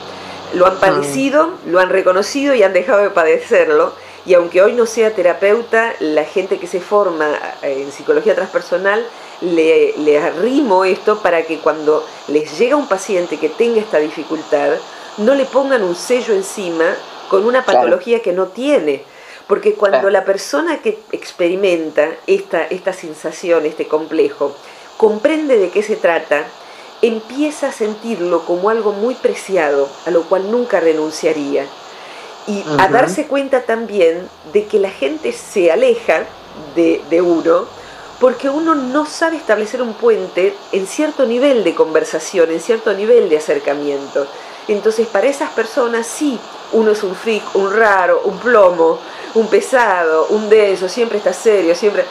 Lo 0.54 0.66
han 0.66 0.78
padecido, 0.78 1.50
lo 1.66 1.80
han 1.80 1.88
reconocido 1.88 2.54
y 2.54 2.62
han 2.62 2.72
dejado 2.72 3.02
de 3.02 3.10
padecerlo. 3.10 3.92
Y 4.24 4.34
aunque 4.34 4.62
hoy 4.62 4.74
no 4.74 4.86
sea 4.86 5.14
terapeuta, 5.14 5.94
la 5.98 6.24
gente 6.24 6.58
que 6.58 6.66
se 6.66 6.80
forma 6.80 7.36
eh, 7.62 7.82
en 7.82 7.90
psicología 7.90 8.34
transpersonal 8.34 9.04
le, 9.40 10.18
arrimo 10.18 10.84
esto 10.84 11.20
para 11.20 11.42
que 11.42 11.58
cuando 11.58 12.06
les 12.28 12.56
llega 12.58 12.76
un 12.76 12.86
paciente 12.86 13.38
que 13.38 13.48
tenga 13.48 13.80
esta 13.80 13.98
dificultad, 13.98 14.70
no 15.18 15.34
le 15.34 15.44
pongan 15.44 15.82
un 15.82 15.96
sello 15.96 16.34
encima 16.34 16.94
con 17.28 17.44
una 17.44 17.64
patología 17.64 18.20
que 18.20 18.32
no 18.32 18.48
tiene. 18.48 19.02
Porque 19.48 19.74
cuando 19.74 20.08
la 20.08 20.24
persona 20.24 20.80
que 20.80 21.00
experimenta 21.10 22.08
esta, 22.26 22.64
esta 22.64 22.92
sensación, 22.92 23.66
este 23.66 23.88
complejo, 23.88 24.54
comprende 24.96 25.58
de 25.58 25.70
qué 25.70 25.82
se 25.82 25.96
trata, 25.96 26.44
empieza 27.02 27.68
a 27.68 27.72
sentirlo 27.72 28.44
como 28.44 28.70
algo 28.70 28.92
muy 28.92 29.14
preciado, 29.14 29.88
a 30.06 30.10
lo 30.10 30.22
cual 30.22 30.50
nunca 30.50 30.80
renunciaría. 30.80 31.66
Y 32.46 32.64
a 32.78 32.88
darse 32.88 33.26
cuenta 33.26 33.62
también 33.62 34.28
de 34.52 34.66
que 34.66 34.78
la 34.78 34.90
gente 34.90 35.32
se 35.32 35.70
aleja 35.70 36.24
de, 36.74 37.02
de 37.08 37.22
uno 37.22 37.66
porque 38.22 38.48
uno 38.48 38.76
no 38.76 39.04
sabe 39.04 39.36
establecer 39.36 39.82
un 39.82 39.94
puente 39.94 40.54
en 40.70 40.86
cierto 40.86 41.26
nivel 41.26 41.64
de 41.64 41.74
conversación, 41.74 42.52
en 42.52 42.60
cierto 42.60 42.94
nivel 42.94 43.28
de 43.28 43.36
acercamiento. 43.36 44.28
Entonces, 44.68 45.08
para 45.08 45.26
esas 45.26 45.50
personas 45.50 46.06
sí, 46.06 46.38
uno 46.72 46.92
es 46.92 47.02
un 47.02 47.16
freak, 47.16 47.42
un 47.54 47.76
raro, 47.76 48.22
un 48.24 48.38
plomo, 48.38 49.00
un 49.34 49.48
pesado, 49.48 50.26
un 50.30 50.48
denso, 50.48 50.88
siempre 50.88 51.18
está 51.18 51.32
serio, 51.32 51.74
siempre... 51.74 52.04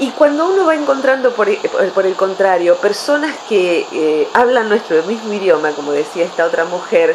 Y 0.00 0.12
cuando 0.12 0.48
uno 0.48 0.64
va 0.64 0.74
encontrando, 0.74 1.32
por, 1.32 1.46
el 1.50 2.16
contrario, 2.16 2.76
personas 2.76 3.36
que 3.50 3.86
eh, 3.92 4.28
hablan 4.32 4.70
nuestro 4.70 5.02
mismo 5.02 5.30
idioma, 5.34 5.72
como 5.72 5.92
decía 5.92 6.24
esta 6.24 6.46
otra 6.46 6.64
mujer, 6.64 7.14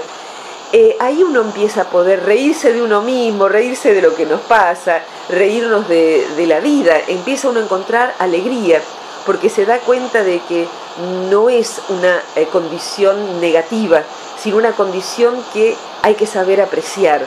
eh, 0.71 0.95
ahí 0.99 1.23
uno 1.23 1.41
empieza 1.41 1.81
a 1.81 1.85
poder 1.85 2.23
reírse 2.23 2.73
de 2.73 2.83
uno 2.83 3.01
mismo, 3.01 3.49
reírse 3.49 3.95
de 3.95 4.03
lo 4.03 4.13
que 4.13 4.27
nos 4.27 4.39
pasa, 4.41 5.01
reírnos 5.29 5.87
de, 5.87 6.27
la 6.47 6.59
vida, 6.59 7.01
empieza 7.07 7.49
uno 7.49 7.59
a 7.59 7.63
encontrar 7.63 8.13
alegría, 8.19 8.83
porque 9.25 9.49
se 9.49 9.65
da 9.65 9.79
cuenta 9.79 10.23
de 10.23 10.39
que 10.47 10.67
no 11.31 11.49
es 11.49 11.81
una 11.89 12.21
eh, 12.35 12.45
condición 12.51 13.41
negativa, 13.41 14.03
sino 14.37 14.57
una 14.57 14.73
condición 14.73 15.43
que 15.53 15.75
hay 16.03 16.13
que 16.13 16.27
saber 16.27 16.61
apreciar. 16.61 17.25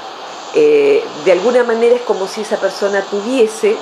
De 0.55 1.31
alguna 1.31 1.63
manera 1.63 1.95
es 1.95 2.03
como 2.03 2.27
si 2.27 2.41
esa 2.41 2.57
persona 2.57 3.03
tuviese 3.03 3.77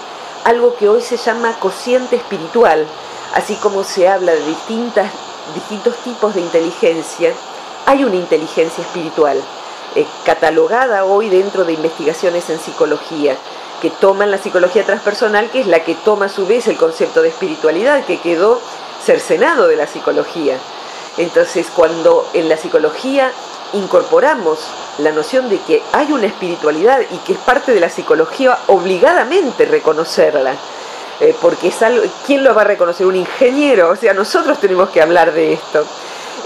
algo 0.46 0.76
que 0.76 0.88
hoy 0.88 1.02
se 1.02 1.16
llama 1.16 1.58
cociente 1.58 2.14
espiritual, 2.14 2.86
así 3.34 3.56
como 3.56 3.82
se 3.82 4.08
habla 4.08 4.32
de 4.32 4.46
distintas, 4.46 5.10
distintos 5.56 5.96
tipos 6.04 6.36
de 6.36 6.40
inteligencia, 6.40 7.32
hay 7.84 8.04
una 8.04 8.14
inteligencia 8.14 8.82
espiritual 8.82 9.42
eh, 9.96 10.06
catalogada 10.24 11.04
hoy 11.04 11.30
dentro 11.30 11.64
de 11.64 11.72
investigaciones 11.72 12.48
en 12.48 12.60
psicología, 12.60 13.36
que 13.82 13.90
toman 13.90 14.30
la 14.30 14.38
psicología 14.38 14.86
transpersonal, 14.86 15.50
que 15.50 15.62
es 15.62 15.66
la 15.66 15.80
que 15.80 15.96
toma 15.96 16.26
a 16.26 16.28
su 16.28 16.46
vez 16.46 16.68
el 16.68 16.76
concepto 16.76 17.22
de 17.22 17.28
espiritualidad, 17.30 18.04
que 18.04 18.20
quedó 18.20 18.60
cercenado 19.04 19.66
de 19.66 19.74
la 19.74 19.88
psicología. 19.88 20.58
Entonces, 21.18 21.66
cuando 21.74 22.24
en 22.34 22.48
la 22.48 22.56
psicología 22.56 23.32
incorporamos 23.72 24.58
la 24.98 25.12
noción 25.12 25.48
de 25.48 25.58
que 25.60 25.82
hay 25.92 26.12
una 26.12 26.26
espiritualidad 26.26 27.00
y 27.10 27.18
que 27.18 27.34
es 27.34 27.38
parte 27.38 27.72
de 27.72 27.80
la 27.80 27.90
psicología 27.90 28.58
obligadamente 28.68 29.64
reconocerla, 29.66 30.54
eh, 31.20 31.34
porque 31.40 31.68
es 31.68 31.82
algo, 31.82 32.02
¿quién 32.26 32.44
lo 32.44 32.54
va 32.54 32.62
a 32.62 32.66
reconocer? 32.66 33.06
Un 33.06 33.16
ingeniero, 33.16 33.90
o 33.90 33.96
sea, 33.96 34.14
nosotros 34.14 34.58
tenemos 34.58 34.90
que 34.90 35.02
hablar 35.02 35.32
de 35.32 35.54
esto. 35.54 35.84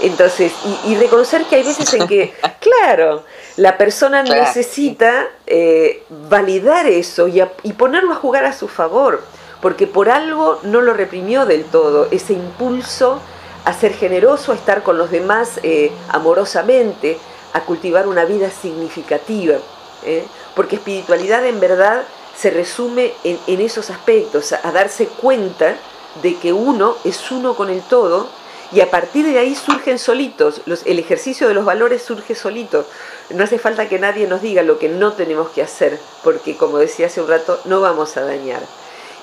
Entonces, 0.01 0.51
y, 0.85 0.95
reconocer 0.95 1.43
que 1.45 1.57
hay 1.57 1.63
veces 1.63 1.93
en 1.93 2.07
que, 2.07 2.33
claro, 2.59 3.23
la 3.57 3.77
persona 3.77 4.23
necesita 4.23 5.27
eh, 5.45 6.03
validar 6.29 6.87
eso 6.87 7.27
y, 7.27 7.73
ponerlo 7.73 8.13
a 8.13 8.15
jugar 8.15 8.45
a 8.45 8.53
su 8.53 8.67
favor, 8.67 9.21
porque 9.61 9.85
por 9.85 10.09
algo 10.09 10.59
no 10.63 10.81
lo 10.81 10.93
reprimió 10.93 11.45
del 11.45 11.65
todo, 11.65 12.07
ese 12.09 12.33
impulso 12.33 13.21
a 13.65 13.73
ser 13.73 13.93
generoso, 13.93 14.51
a 14.51 14.55
estar 14.55 14.83
con 14.83 14.97
los 14.97 15.11
demás 15.11 15.59
eh, 15.63 15.91
amorosamente, 16.09 17.17
a 17.53 17.61
cultivar 17.61 18.07
una 18.07 18.25
vida 18.25 18.49
significativa, 18.49 19.57
¿eh? 20.05 20.25
porque 20.55 20.77
espiritualidad 20.77 21.45
en 21.45 21.59
verdad 21.59 22.03
se 22.37 22.49
resume 22.49 23.13
en, 23.23 23.37
en 23.47 23.61
esos 23.61 23.89
aspectos, 23.89 24.53
a 24.53 24.71
darse 24.71 25.07
cuenta 25.07 25.75
de 26.21 26.35
que 26.37 26.53
uno 26.53 26.95
es 27.03 27.31
uno 27.31 27.55
con 27.55 27.69
el 27.69 27.81
todo, 27.81 28.27
y 28.73 28.79
a 28.79 28.89
partir 28.89 29.25
de 29.25 29.37
ahí 29.37 29.53
surgen 29.53 29.99
solitos, 29.99 30.61
el 30.85 30.99
ejercicio 30.99 31.47
de 31.47 31.53
los 31.53 31.65
valores 31.65 32.03
surge 32.03 32.35
solito. 32.35 32.85
No 33.29 33.43
hace 33.43 33.59
falta 33.59 33.89
que 33.89 33.99
nadie 33.99 34.27
nos 34.27 34.41
diga 34.41 34.63
lo 34.63 34.79
que 34.79 34.87
no 34.87 35.11
tenemos 35.11 35.49
que 35.49 35.61
hacer, 35.61 35.99
porque 36.23 36.55
como 36.55 36.77
decía 36.77 37.07
hace 37.07 37.21
un 37.21 37.27
rato, 37.27 37.59
no 37.65 37.81
vamos 37.81 38.15
a 38.15 38.21
dañar. 38.21 38.61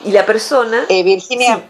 Y 0.04 0.12
la 0.12 0.26
persona... 0.26 0.84
Eh, 0.90 1.02
Virginia, 1.02 1.56
sí, 1.56 1.62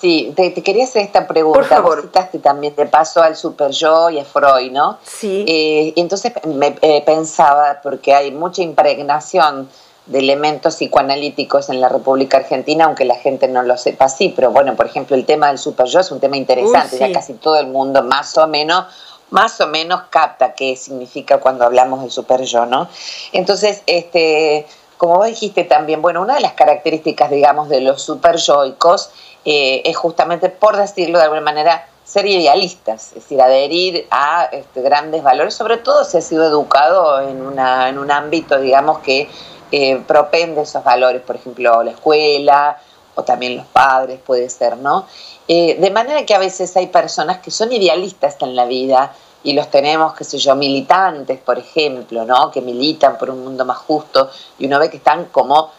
te, 0.00 0.54
quería 0.62 0.84
hacer 0.84 1.02
esta 1.02 1.26
pregunta. 1.26 1.60
Por 1.60 1.68
favor. 1.68 2.02
citaste 2.02 2.38
también 2.38 2.74
de 2.74 2.86
paso 2.86 3.22
al 3.22 3.36
super 3.36 3.70
yo 3.70 4.10
y 4.10 4.18
a 4.18 4.24
Freud, 4.24 4.72
¿no? 4.72 4.98
Sí. 5.02 5.44
Eh, 5.46 5.92
y 5.94 6.00
entonces 6.00 6.32
me 6.46 6.76
eh, 6.80 7.02
pensaba, 7.04 7.80
porque 7.82 8.14
hay 8.14 8.30
mucha 8.32 8.62
impregnación 8.62 9.68
de 10.06 10.18
elementos 10.18 10.76
psicoanalíticos 10.76 11.68
en 11.68 11.80
la 11.80 11.88
República 11.88 12.38
Argentina, 12.38 12.86
aunque 12.86 13.04
la 13.04 13.14
gente 13.14 13.46
no 13.46 13.62
lo 13.62 13.76
sepa 13.76 14.06
así, 14.06 14.32
pero 14.34 14.50
bueno, 14.50 14.74
por 14.74 14.86
ejemplo, 14.86 15.14
el 15.14 15.24
tema 15.24 15.48
del 15.48 15.58
super 15.58 15.86
yo 15.86 16.00
es 16.00 16.10
un 16.10 16.18
tema 16.18 16.36
interesante, 16.36 16.98
ya 16.98 17.12
casi 17.12 17.34
todo 17.34 17.56
el 17.56 17.68
mundo 17.68 18.02
más 18.02 18.36
o 18.38 18.46
menos 18.48 18.86
más 19.30 19.60
o 19.60 19.68
menos 19.68 20.02
capta 20.10 20.54
qué 20.54 20.76
significa 20.76 21.38
cuando 21.38 21.64
hablamos 21.64 22.02
del 22.02 22.10
super 22.10 22.42
yo, 22.42 22.66
¿no? 22.66 22.88
Entonces, 23.32 23.82
este, 23.86 24.66
como 25.00 25.16
vos 25.16 25.28
dijiste 25.28 25.64
también, 25.64 26.02
bueno, 26.02 26.20
una 26.20 26.34
de 26.34 26.40
las 26.40 26.52
características, 26.52 27.30
digamos, 27.30 27.70
de 27.70 27.80
los 27.80 28.02
superyoicos 28.02 29.08
eh, 29.46 29.80
es 29.86 29.96
justamente, 29.96 30.50
por 30.50 30.76
decirlo 30.76 31.16
de 31.16 31.24
alguna 31.24 31.40
manera, 31.40 31.88
ser 32.04 32.26
idealistas, 32.26 33.08
es 33.08 33.14
decir, 33.14 33.40
adherir 33.40 34.06
a 34.10 34.50
este, 34.52 34.82
grandes 34.82 35.22
valores, 35.22 35.54
sobre 35.54 35.78
todo 35.78 36.04
si 36.04 36.18
ha 36.18 36.20
sido 36.20 36.44
educado 36.46 37.18
en, 37.26 37.40
una, 37.40 37.88
en 37.88 37.98
un 37.98 38.10
ámbito, 38.10 38.60
digamos, 38.60 38.98
que 38.98 39.26
eh, 39.72 40.02
propende 40.06 40.60
esos 40.60 40.84
valores, 40.84 41.22
por 41.22 41.36
ejemplo, 41.36 41.82
la 41.82 41.92
escuela 41.92 42.76
o 43.14 43.22
también 43.22 43.56
los 43.56 43.66
padres, 43.68 44.20
puede 44.20 44.50
ser, 44.50 44.76
¿no? 44.76 45.06
Eh, 45.48 45.78
de 45.80 45.90
manera 45.90 46.26
que 46.26 46.34
a 46.34 46.38
veces 46.38 46.76
hay 46.76 46.88
personas 46.88 47.38
que 47.38 47.50
son 47.50 47.72
idealistas 47.72 48.36
en 48.40 48.54
la 48.54 48.66
vida 48.66 49.14
y 49.42 49.54
los 49.54 49.70
tenemos, 49.70 50.14
qué 50.14 50.24
sé 50.24 50.38
yo, 50.38 50.54
militantes, 50.54 51.38
por 51.40 51.58
ejemplo, 51.58 52.24
¿no? 52.24 52.50
Que 52.50 52.60
militan 52.60 53.16
por 53.18 53.30
un 53.30 53.42
mundo 53.42 53.64
más 53.64 53.78
justo 53.78 54.30
y 54.58 54.66
uno 54.66 54.78
ve 54.78 54.90
que 54.90 54.98
están 54.98 55.26
como 55.26 55.70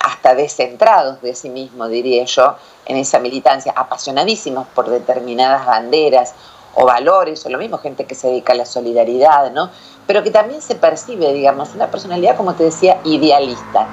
hasta 0.00 0.34
descentrados 0.34 1.20
de 1.22 1.34
sí 1.34 1.48
mismo, 1.48 1.88
diría 1.88 2.24
yo, 2.24 2.56
en 2.86 2.96
esa 2.96 3.18
militancia, 3.18 3.72
apasionadísimos 3.74 4.66
por 4.68 4.88
determinadas 4.88 5.66
banderas 5.66 6.34
o 6.74 6.86
valores, 6.86 7.44
o 7.44 7.50
lo 7.50 7.58
mismo 7.58 7.78
gente 7.78 8.04
que 8.04 8.14
se 8.14 8.28
dedica 8.28 8.52
a 8.52 8.56
la 8.56 8.66
solidaridad, 8.66 9.50
¿no? 9.52 9.70
Pero 10.06 10.22
que 10.22 10.30
también 10.30 10.62
se 10.62 10.74
percibe, 10.74 11.32
digamos, 11.32 11.74
una 11.74 11.90
personalidad, 11.90 12.36
como 12.36 12.54
te 12.54 12.64
decía, 12.64 12.98
idealista. 13.04 13.86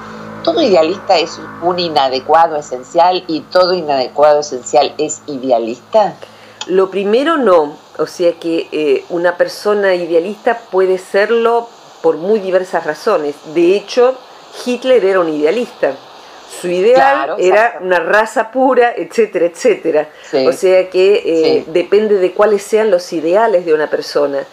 Todo 0.44 0.62
idealista 0.62 1.18
es 1.18 1.40
un 1.62 1.80
inadecuado 1.80 2.56
esencial 2.56 3.24
y 3.28 3.42
todo 3.42 3.74
inadecuado 3.74 4.40
esencial 4.40 4.94
es 4.98 5.22
idealista. 5.28 6.16
Lo 6.68 6.90
primero 6.90 7.38
no, 7.38 7.76
o 8.00 8.08
sea 8.08 8.34
que 8.34 8.68
eh, 8.72 9.06
una 9.10 9.38
persona 9.38 9.96
idealista 9.96 10.58
puede 10.72 10.98
serlo 10.98 11.70
por 12.02 12.18
muy 12.18 12.40
diversas 12.40 12.86
razones. 12.86 13.36
De 13.54 13.76
hecho, 13.76 14.18
Hitler 14.66 15.04
era 15.04 15.20
un 15.20 15.30
idealista. 15.30 15.96
Su 16.62 16.68
ideal 16.68 17.36
era 17.38 17.78
una 17.82 18.00
raza 18.00 18.52
pura, 18.52 18.94
etcétera, 18.96 19.46
etcétera. 19.46 20.10
O 20.48 20.52
sea 20.52 20.90
que 20.90 21.22
eh, 21.26 21.64
depende 21.68 22.16
de 22.16 22.32
cuáles 22.34 22.64
sean 22.64 22.90
los 22.90 23.14
ideales 23.14 23.66
de 23.66 23.74
una 23.74 23.90
persona. 23.90 24.46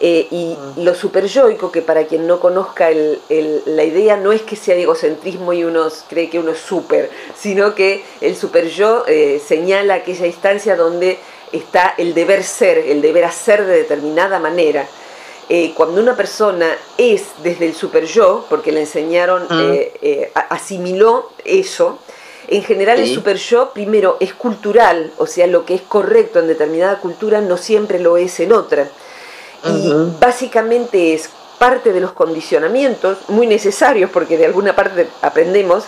Eh, 0.00 0.28
y 0.30 0.56
mm. 0.56 0.84
lo 0.84 0.94
superyoico, 0.94 1.72
que 1.72 1.82
para 1.82 2.04
quien 2.04 2.26
no 2.26 2.38
conozca 2.38 2.88
la 2.90 3.84
idea, 3.84 4.16
no 4.16 4.30
es 4.30 4.42
que 4.42 4.54
sea 4.54 4.76
egocentrismo 4.76 5.52
y 5.52 5.64
uno 5.64 5.88
cree 6.08 6.30
que 6.30 6.38
uno 6.38 6.52
es 6.52 6.58
super, 6.58 7.10
sino 7.36 7.74
que 7.74 8.04
el 8.20 8.36
superyo 8.36 9.04
eh, 9.08 9.42
señala 9.44 9.94
aquella 9.94 10.26
instancia 10.26 10.76
donde 10.76 11.18
está 11.52 11.94
el 11.98 12.14
deber 12.14 12.44
ser, 12.44 12.78
el 12.78 13.00
deber 13.00 13.24
hacer 13.24 13.64
de 13.64 13.76
determinada 13.76 14.38
manera. 14.38 14.86
Eh, 15.50 15.72
cuando 15.74 16.02
una 16.02 16.14
persona 16.14 16.76
es 16.98 17.24
desde 17.42 17.66
el 17.66 17.74
super 17.74 18.04
yo, 18.04 18.44
porque 18.50 18.70
le 18.70 18.80
enseñaron, 18.80 19.44
mm. 19.44 19.72
eh, 19.72 19.92
eh, 20.02 20.32
asimiló 20.34 21.30
eso, 21.42 21.98
en 22.48 22.62
general 22.62 22.98
el 22.98 23.12
super 23.14 23.36
yo 23.36 23.70
primero 23.70 24.18
es 24.20 24.34
cultural, 24.34 25.10
o 25.16 25.26
sea, 25.26 25.46
lo 25.46 25.64
que 25.64 25.74
es 25.74 25.82
correcto 25.82 26.38
en 26.38 26.48
determinada 26.48 26.98
cultura 26.98 27.40
no 27.40 27.56
siempre 27.56 27.98
lo 27.98 28.18
es 28.18 28.40
en 28.40 28.52
otra. 28.52 28.88
Y 29.64 29.90
básicamente 30.20 31.14
es 31.14 31.30
parte 31.58 31.92
de 31.92 32.00
los 32.00 32.12
condicionamientos 32.12 33.18
muy 33.28 33.46
necesarios 33.46 34.10
porque 34.10 34.38
de 34.38 34.46
alguna 34.46 34.76
parte 34.76 35.08
aprendemos 35.20 35.84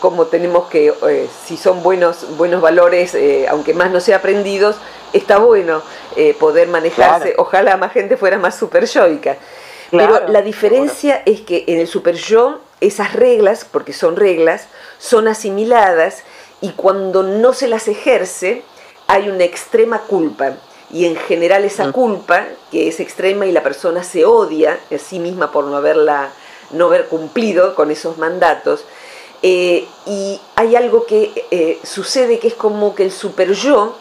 cómo 0.00 0.26
tenemos 0.26 0.68
que, 0.68 0.92
si 1.46 1.56
son 1.56 1.82
buenos, 1.82 2.36
buenos 2.36 2.60
valores, 2.60 3.16
aunque 3.48 3.72
más 3.72 3.90
no 3.90 4.00
sea 4.00 4.16
aprendidos, 4.16 4.76
está 5.12 5.38
bueno 5.38 5.82
eh, 6.16 6.34
poder 6.38 6.68
manejarse. 6.68 7.34
Ojalá 7.38 7.76
más 7.76 7.92
gente 7.92 8.16
fuera 8.16 8.38
más 8.38 8.56
super 8.56 8.86
yoica. 8.86 9.36
Pero 9.90 10.26
la 10.28 10.40
diferencia 10.40 11.22
es 11.26 11.42
que 11.42 11.64
en 11.66 11.78
el 11.78 11.86
super 11.86 12.14
yo 12.14 12.60
esas 12.80 13.12
reglas, 13.12 13.66
porque 13.70 13.92
son 13.92 14.16
reglas, 14.16 14.68
son 14.98 15.28
asimiladas 15.28 16.22
y 16.62 16.70
cuando 16.70 17.22
no 17.22 17.52
se 17.52 17.68
las 17.68 17.88
ejerce 17.88 18.62
hay 19.06 19.28
una 19.28 19.44
extrema 19.44 19.98
culpa. 20.00 20.54
Y 20.90 21.04
en 21.04 21.16
general 21.16 21.64
esa 21.64 21.88
mm. 21.88 21.92
culpa, 21.92 22.46
que 22.70 22.88
es 22.88 23.00
extrema 23.00 23.46
y 23.46 23.52
la 23.52 23.62
persona 23.62 24.02
se 24.02 24.24
odia 24.24 24.78
a 24.90 24.98
sí 24.98 25.18
misma 25.18 25.52
por 25.52 25.64
no 25.64 25.76
haberla, 25.76 26.30
no 26.70 26.86
haber 26.86 27.06
cumplido 27.06 27.74
con 27.74 27.90
esos 27.90 28.16
mandatos, 28.16 28.84
eh, 29.42 29.86
y 30.06 30.40
hay 30.54 30.76
algo 30.76 31.04
que 31.04 31.46
eh, 31.50 31.80
sucede 31.82 32.38
que 32.38 32.48
es 32.48 32.54
como 32.54 32.94
que 32.94 33.02
el 33.02 33.10
super 33.10 33.52
yo 33.52 33.96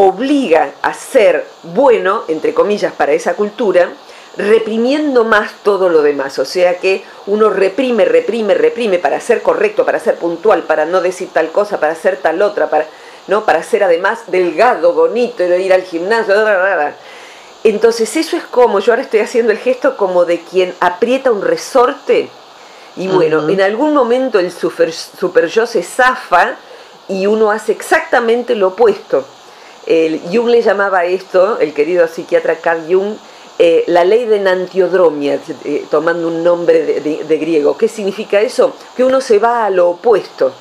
obliga 0.00 0.74
a 0.80 0.94
ser 0.94 1.44
bueno, 1.64 2.22
entre 2.28 2.54
comillas, 2.54 2.92
para 2.92 3.10
esa 3.10 3.34
cultura, 3.34 3.88
reprimiendo 4.36 5.24
más 5.24 5.50
todo 5.64 5.88
lo 5.88 6.02
demás. 6.02 6.38
O 6.38 6.44
sea 6.44 6.78
que 6.78 7.02
uno 7.26 7.50
reprime, 7.50 8.04
reprime, 8.04 8.54
reprime 8.54 9.00
para 9.00 9.18
ser 9.18 9.42
correcto, 9.42 9.84
para 9.84 9.98
ser 9.98 10.14
puntual, 10.14 10.62
para 10.62 10.84
no 10.84 11.00
decir 11.00 11.30
tal 11.32 11.50
cosa, 11.50 11.80
para 11.80 11.94
hacer 11.94 12.18
tal 12.18 12.40
otra, 12.42 12.70
para, 12.70 12.86
¿no? 13.26 13.44
para 13.44 13.60
ser 13.64 13.82
además 13.82 14.20
delgado, 14.28 14.92
bonito, 14.92 15.42
ir 15.42 15.72
al 15.72 15.82
gimnasio. 15.82 16.32
Entonces 17.64 18.16
eso 18.16 18.36
es 18.36 18.44
como, 18.44 18.78
yo 18.78 18.92
ahora 18.92 19.02
estoy 19.02 19.18
haciendo 19.18 19.50
el 19.50 19.58
gesto 19.58 19.96
como 19.96 20.24
de 20.24 20.42
quien 20.42 20.76
aprieta 20.78 21.32
un 21.32 21.42
resorte 21.42 22.28
y 22.94 23.08
bueno, 23.08 23.48
en 23.48 23.60
algún 23.60 23.94
momento 23.94 24.38
el 24.38 24.52
super, 24.52 24.92
super 24.92 25.48
yo 25.48 25.66
se 25.66 25.82
zafa 25.82 26.54
y 27.08 27.26
uno 27.26 27.50
hace 27.50 27.72
exactamente 27.72 28.54
lo 28.54 28.68
opuesto 28.68 29.24
el, 29.88 30.20
Jung 30.30 30.48
le 30.48 30.60
llamaba 30.60 31.06
esto, 31.06 31.58
el 31.58 31.72
querido 31.72 32.06
psiquiatra 32.06 32.56
Carl 32.56 32.82
Jung, 32.86 33.16
eh, 33.58 33.84
la 33.86 34.04
ley 34.04 34.26
de 34.26 34.38
Nantiodromia, 34.38 35.40
eh, 35.64 35.86
tomando 35.90 36.28
un 36.28 36.44
nombre 36.44 37.00
de, 37.00 37.38
griego. 37.38 37.76
¿Qué 37.76 37.88
significa 37.88 38.40
eso? 38.40 38.74
Que 38.94 39.02
uno 39.02 39.22
se 39.22 39.38
va 39.38 39.64
a 39.64 39.70
lo 39.70 39.88
opuesto. 39.88 40.52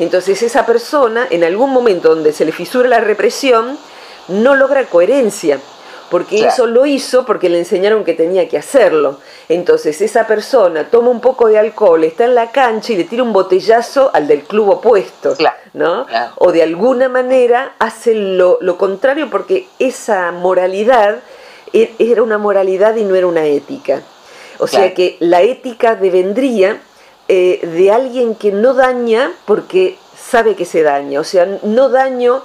Entonces 0.00 0.42
esa 0.42 0.66
persona, 0.66 1.28
en 1.30 1.44
algún 1.44 1.70
momento 1.70 2.08
donde 2.08 2.32
se 2.32 2.44
le 2.44 2.50
fisura 2.50 2.88
la 2.88 3.00
represión, 3.00 3.78
no 4.26 4.56
logra 4.56 4.86
coherencia 4.86 5.60
porque 6.14 6.46
eso 6.46 6.68
lo 6.68 6.86
hizo 6.86 7.26
porque 7.26 7.48
le 7.48 7.58
enseñaron 7.58 8.04
que 8.04 8.14
tenía 8.14 8.48
que 8.48 8.56
hacerlo. 8.56 9.18
Entonces 9.48 10.00
esa 10.00 10.28
persona 10.28 10.88
toma 10.88 11.10
un 11.10 11.20
poco 11.20 11.48
de 11.48 11.58
alcohol, 11.58 12.04
está 12.04 12.26
en 12.26 12.36
la 12.36 12.52
cancha 12.52 12.92
y 12.92 12.96
le 12.98 13.02
tira 13.02 13.24
un 13.24 13.32
botellazo 13.32 14.12
al 14.14 14.28
del 14.28 14.44
club 14.44 14.68
opuesto, 14.68 15.36
¿no? 15.72 16.06
O 16.36 16.52
de 16.52 16.62
alguna 16.62 17.08
manera 17.08 17.74
hace 17.80 18.14
lo, 18.14 18.60
contrario 18.78 19.28
porque 19.28 19.66
esa 19.80 20.30
moralidad 20.30 21.16
e, 21.72 21.92
era 21.98 22.22
una 22.22 22.38
moralidad 22.38 22.94
y 22.94 23.02
no 23.02 23.16
era 23.16 23.26
una 23.26 23.46
ética. 23.46 24.00
O 24.60 24.68
sea 24.68 24.94
que 24.94 25.16
la 25.18 25.42
ética 25.42 25.96
devendría 25.96 26.80
eh, 27.26 27.58
de 27.60 27.90
alguien 27.90 28.36
que 28.36 28.52
no 28.52 28.74
daña 28.74 29.32
porque 29.46 29.98
sabe 30.16 30.54
que 30.54 30.64
se 30.64 30.84
daña, 30.84 31.18
o 31.18 31.24
sea, 31.24 31.58
no 31.64 31.88
daño 31.88 32.44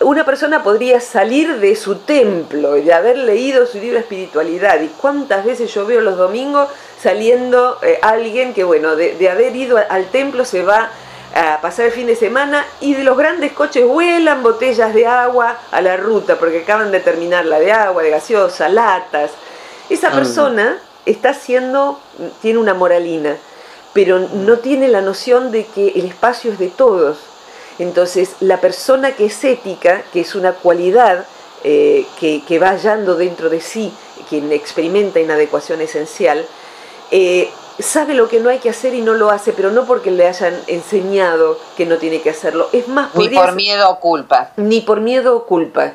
una 0.00 0.24
persona 0.24 0.62
podría 0.62 1.00
salir 1.00 1.58
de 1.58 1.74
su 1.74 1.96
templo 1.96 2.76
y 2.76 2.82
de 2.82 2.94
haber 2.94 3.18
leído 3.18 3.66
su 3.66 3.78
libro 3.78 3.94
de 3.94 4.00
espiritualidad. 4.00 4.80
¿Y 4.80 4.88
cuántas 4.88 5.44
veces 5.44 5.72
yo 5.74 5.84
veo 5.84 6.00
los 6.00 6.16
domingos 6.16 6.68
saliendo 7.02 7.78
eh, 7.82 7.98
alguien 8.02 8.54
que, 8.54 8.64
bueno, 8.64 8.94
de, 8.96 9.28
haber 9.28 9.54
ido 9.56 9.78
al 9.88 10.06
templo 10.06 10.44
se 10.44 10.62
va 10.62 10.90
a 11.34 11.60
pasar 11.60 11.86
el 11.86 11.92
fin 11.92 12.06
de 12.06 12.16
semana 12.16 12.64
y 12.80 12.94
de 12.94 13.04
los 13.04 13.16
grandes 13.16 13.52
coches 13.52 13.86
vuelan 13.86 14.42
botellas 14.42 14.94
de 14.94 15.06
agua 15.06 15.58
a 15.70 15.80
la 15.80 15.96
ruta 15.96 16.36
porque 16.36 16.60
acaban 16.60 16.90
de 16.90 17.00
terminar 17.00 17.44
la 17.44 17.58
de 17.58 17.72
agua, 17.72 18.02
de 18.02 18.10
gaseosa, 18.10 18.68
latas. 18.68 19.32
Esa 19.90 20.10
persona 20.10 20.78
está 21.06 21.30
haciendo, 21.30 22.00
tiene 22.40 22.58
una 22.58 22.74
moralina, 22.74 23.36
pero 23.92 24.18
no 24.18 24.58
tiene 24.58 24.88
la 24.88 25.00
noción 25.00 25.50
de 25.50 25.66
que 25.66 25.88
el 25.96 26.06
espacio 26.06 26.52
es 26.52 26.58
de 26.58 26.68
todos 26.68 27.18
entonces, 27.78 28.34
la 28.40 28.60
persona 28.60 29.14
que 29.14 29.26
es 29.26 29.44
ética, 29.44 30.02
que 30.12 30.20
es 30.20 30.34
una 30.34 30.52
cualidad 30.52 31.26
eh, 31.64 32.06
que, 32.18 32.58
va 32.58 32.70
hallando 32.70 33.14
dentro 33.14 33.48
de 33.50 33.60
sí, 33.60 33.92
quien 34.28 34.52
experimenta 34.52 35.20
inadecuación 35.20 35.80
esencial, 35.80 36.44
eh, 37.10 37.48
sabe 37.78 38.14
lo 38.14 38.28
que 38.28 38.40
no 38.40 38.50
hay 38.50 38.58
que 38.58 38.70
hacer 38.70 38.94
y 38.94 39.00
no 39.00 39.14
lo 39.14 39.30
hace, 39.30 39.52
pero 39.52 39.70
no 39.70 39.86
porque 39.86 40.10
le 40.10 40.26
hayan 40.26 40.54
enseñado 40.66 41.58
que 41.76 41.86
no 41.86 41.98
tiene 41.98 42.20
que 42.20 42.30
hacerlo. 42.30 42.68
Es 42.72 42.88
más, 42.88 43.14
ni 43.14 43.28
por 43.28 43.54
miedo 43.54 43.88
o 43.88 44.00
culpa. 44.00 44.52
Ni 44.56 44.80
por 44.80 45.00
miedo 45.00 45.36
o 45.36 45.46
culpa. 45.46 45.94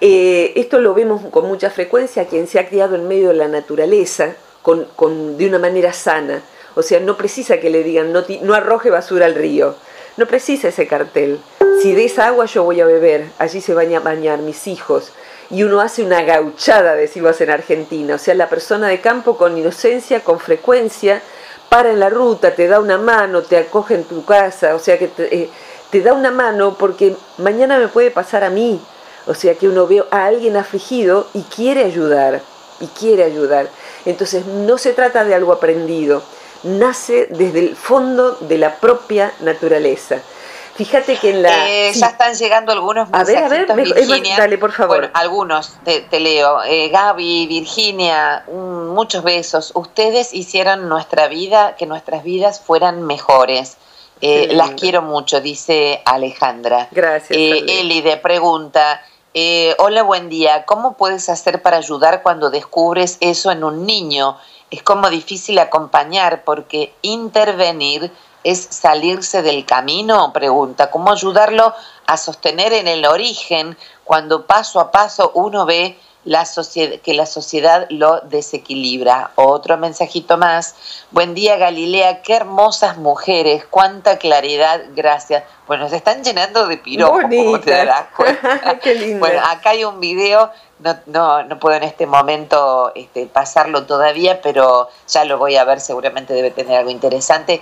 Eh, 0.00 0.52
esto 0.56 0.80
lo 0.80 0.92
vemos 0.92 1.22
con 1.30 1.46
mucha 1.46 1.70
frecuencia 1.70 2.26
quien 2.26 2.46
se 2.46 2.58
ha 2.58 2.68
criado 2.68 2.94
en 2.94 3.08
medio 3.08 3.28
de 3.28 3.34
la 3.34 3.48
naturaleza 3.48 4.34
de 4.66 5.46
una 5.46 5.58
manera 5.58 5.92
sana. 5.92 6.42
O 6.74 6.82
sea, 6.82 7.00
no 7.00 7.16
precisa 7.16 7.58
que 7.58 7.70
le 7.70 7.82
digan 7.82 8.12
no, 8.12 8.22
no 8.42 8.54
arroje 8.54 8.90
basura 8.90 9.26
al 9.26 9.34
río 9.34 9.74
no 10.16 10.26
precisa 10.26 10.68
ese 10.68 10.86
cartel. 10.86 11.40
Si 11.80 11.94
de 11.94 12.04
esa 12.04 12.26
agua 12.26 12.46
yo 12.46 12.64
voy 12.64 12.80
a 12.80 12.86
beber, 12.86 13.26
allí 13.38 13.60
se 13.60 13.74
van 13.74 13.94
a 13.94 14.00
bañar 14.00 14.40
mis 14.40 14.66
hijos. 14.66 15.12
Y 15.50 15.64
uno 15.64 15.80
hace 15.80 16.02
una 16.02 16.22
gauchada, 16.22 16.94
decimos 16.94 17.40
en 17.40 17.50
Argentina. 17.50 18.14
O 18.14 18.18
sea, 18.18 18.34
la 18.34 18.48
persona 18.48 18.88
de 18.88 19.00
campo 19.00 19.36
con 19.36 19.56
inocencia, 19.56 20.20
con 20.20 20.38
frecuencia, 20.38 21.20
para 21.68 21.90
en 21.90 22.00
la 22.00 22.10
ruta, 22.10 22.54
te 22.54 22.68
da 22.68 22.80
una 22.80 22.98
mano, 22.98 23.42
te 23.42 23.56
acoge 23.56 23.94
en 23.94 24.04
tu 24.04 24.24
casa. 24.24 24.74
O 24.74 24.78
sea, 24.78 24.98
que 24.98 25.08
te, 25.08 25.34
eh, 25.34 25.50
te 25.90 26.00
da 26.02 26.12
una 26.12 26.30
mano 26.30 26.76
porque 26.78 27.16
mañana 27.38 27.78
me 27.78 27.88
puede 27.88 28.10
pasar 28.10 28.44
a 28.44 28.50
mí. 28.50 28.80
O 29.26 29.34
sea, 29.34 29.54
que 29.54 29.68
uno 29.68 29.86
ve 29.86 30.04
a 30.10 30.26
alguien 30.26 30.56
afligido 30.56 31.26
y 31.34 31.42
quiere 31.42 31.84
ayudar. 31.84 32.42
Y 32.80 32.86
quiere 32.88 33.24
ayudar. 33.24 33.68
Entonces, 34.04 34.44
no 34.46 34.78
se 34.78 34.92
trata 34.92 35.24
de 35.24 35.34
algo 35.34 35.52
aprendido 35.52 36.22
nace 36.62 37.26
desde 37.30 37.60
el 37.60 37.76
fondo 37.76 38.32
de 38.40 38.58
la 38.58 38.76
propia 38.76 39.32
naturaleza. 39.40 40.20
Fíjate 40.74 41.16
que 41.16 41.30
en 41.30 41.42
la... 41.42 41.68
Eh, 41.68 41.92
ya 41.92 42.06
están 42.06 42.34
llegando 42.34 42.72
algunos 42.72 43.10
mensajes. 43.10 43.42
A 43.42 43.48
ver, 43.48 43.70
a 43.70 43.74
ver, 43.74 43.84
Virginia. 43.94 44.36
dale, 44.38 44.56
por 44.56 44.72
favor. 44.72 44.98
Bueno, 45.00 45.10
algunos 45.12 45.74
te, 45.84 46.18
leo. 46.18 46.62
Eh, 46.64 46.88
Gaby, 46.88 47.46
Virginia, 47.46 48.44
muchos 48.48 49.22
besos. 49.22 49.72
Ustedes 49.74 50.32
hicieron 50.32 50.88
nuestra 50.88 51.28
vida, 51.28 51.76
que 51.76 51.86
nuestras 51.86 52.24
vidas 52.24 52.60
fueran 52.60 53.02
mejores. 53.02 53.76
Eh, 54.22 54.50
las 54.52 54.70
quiero 54.70 55.02
mucho, 55.02 55.40
dice 55.40 56.00
Alejandra. 56.04 56.88
Gracias. 56.92 57.36
Eh, 57.36 57.80
Elide 57.80 58.16
pregunta, 58.16 59.02
eh, 59.34 59.74
hola, 59.78 60.02
buen 60.02 60.28
día. 60.28 60.64
¿Cómo 60.64 60.96
puedes 60.96 61.28
hacer 61.28 61.60
para 61.60 61.78
ayudar 61.78 62.22
cuando 62.22 62.50
descubres 62.50 63.16
eso 63.20 63.50
en 63.50 63.64
un 63.64 63.84
niño? 63.84 64.36
Es 64.72 64.82
como 64.82 65.10
difícil 65.10 65.58
acompañar 65.58 66.44
porque 66.44 66.94
intervenir 67.02 68.10
es 68.42 68.68
salirse 68.70 69.42
del 69.42 69.66
camino, 69.66 70.32
pregunta. 70.32 70.90
¿Cómo 70.90 71.12
ayudarlo 71.12 71.74
a 72.06 72.16
sostener 72.16 72.72
en 72.72 72.88
el 72.88 73.04
origen 73.04 73.76
cuando 74.02 74.46
paso 74.46 74.80
a 74.80 74.90
paso 74.90 75.30
uno 75.34 75.66
ve 75.66 75.98
la 76.24 76.46
que 77.02 77.14
la 77.14 77.26
sociedad 77.26 77.86
lo 77.90 78.20
desequilibra. 78.20 79.32
Otro 79.34 79.76
mensajito 79.76 80.38
más. 80.38 80.74
Buen 81.10 81.34
día 81.34 81.56
Galilea, 81.56 82.22
qué 82.22 82.34
hermosas 82.34 82.96
mujeres, 82.96 83.64
cuánta 83.68 84.18
claridad, 84.18 84.82
gracias. 84.94 85.42
Bueno, 85.66 85.88
se 85.88 85.96
están 85.96 86.22
llenando 86.22 86.68
de 86.68 86.76
piropos, 86.76 87.22
como 87.22 87.60
te 87.60 87.70
darás 87.72 88.06
cuenta. 88.16 88.78
qué 88.82 88.94
lindo. 88.94 89.18
Bueno, 89.18 89.40
acá 89.44 89.70
hay 89.70 89.84
un 89.84 89.98
video, 89.98 90.50
no, 90.78 90.96
no, 91.06 91.42
no 91.44 91.58
puedo 91.58 91.76
en 91.76 91.84
este 91.84 92.06
momento 92.06 92.92
este, 92.94 93.26
pasarlo 93.26 93.84
todavía, 93.86 94.40
pero 94.42 94.88
ya 95.08 95.24
lo 95.24 95.38
voy 95.38 95.56
a 95.56 95.64
ver, 95.64 95.80
seguramente 95.80 96.34
debe 96.34 96.50
tener 96.50 96.78
algo 96.78 96.90
interesante. 96.90 97.60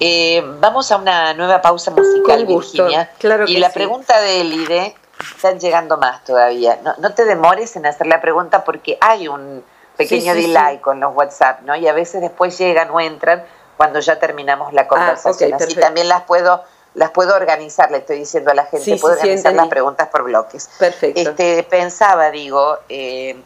Eh, 0.00 0.42
vamos 0.60 0.90
a 0.90 0.96
una 0.96 1.34
nueva 1.34 1.60
pausa 1.60 1.90
musical, 1.90 2.46
Virginia. 2.46 3.10
Claro 3.18 3.44
y 3.46 3.58
la 3.58 3.70
pregunta 3.70 4.18
de 4.20 4.40
Elide 4.40 4.94
están 5.40 5.58
llegando 5.58 5.96
más 5.96 6.22
todavía. 6.24 6.78
No, 6.84 6.94
no 6.98 7.14
te 7.14 7.24
demores 7.24 7.74
en 7.76 7.86
hacer 7.86 8.06
la 8.06 8.20
pregunta 8.20 8.62
porque 8.62 8.98
hay 9.00 9.26
un 9.26 9.64
pequeño 9.96 10.34
delay 10.34 10.78
con 10.78 11.00
los 11.00 11.14
WhatsApp, 11.14 11.62
¿no? 11.62 11.74
Y 11.76 11.88
a 11.88 11.92
veces 11.92 12.20
después 12.20 12.56
llegan 12.58 12.90
o 12.90 13.00
entran 13.00 13.44
cuando 13.76 14.00
ya 14.00 14.18
terminamos 14.18 14.72
la 14.72 14.82
ah, 14.82 14.88
conversación. 14.88 15.54
Así 15.54 15.74
también 15.74 16.08
las 16.08 16.22
puedo 16.22 16.62
las 16.92 17.10
puedo 17.10 17.36
organizar, 17.36 17.88
le 17.92 17.98
estoy 17.98 18.18
diciendo 18.18 18.50
a 18.50 18.54
la 18.54 18.66
gente, 18.66 18.96
puedo 18.96 19.14
organizar 19.14 19.54
las 19.54 19.68
preguntas 19.68 20.08
por 20.08 20.24
bloques. 20.24 20.68
Perfecto. 20.76 21.20
Este, 21.20 21.62
pensaba, 21.62 22.32
digo, 22.32 22.78
eh, 22.88 23.40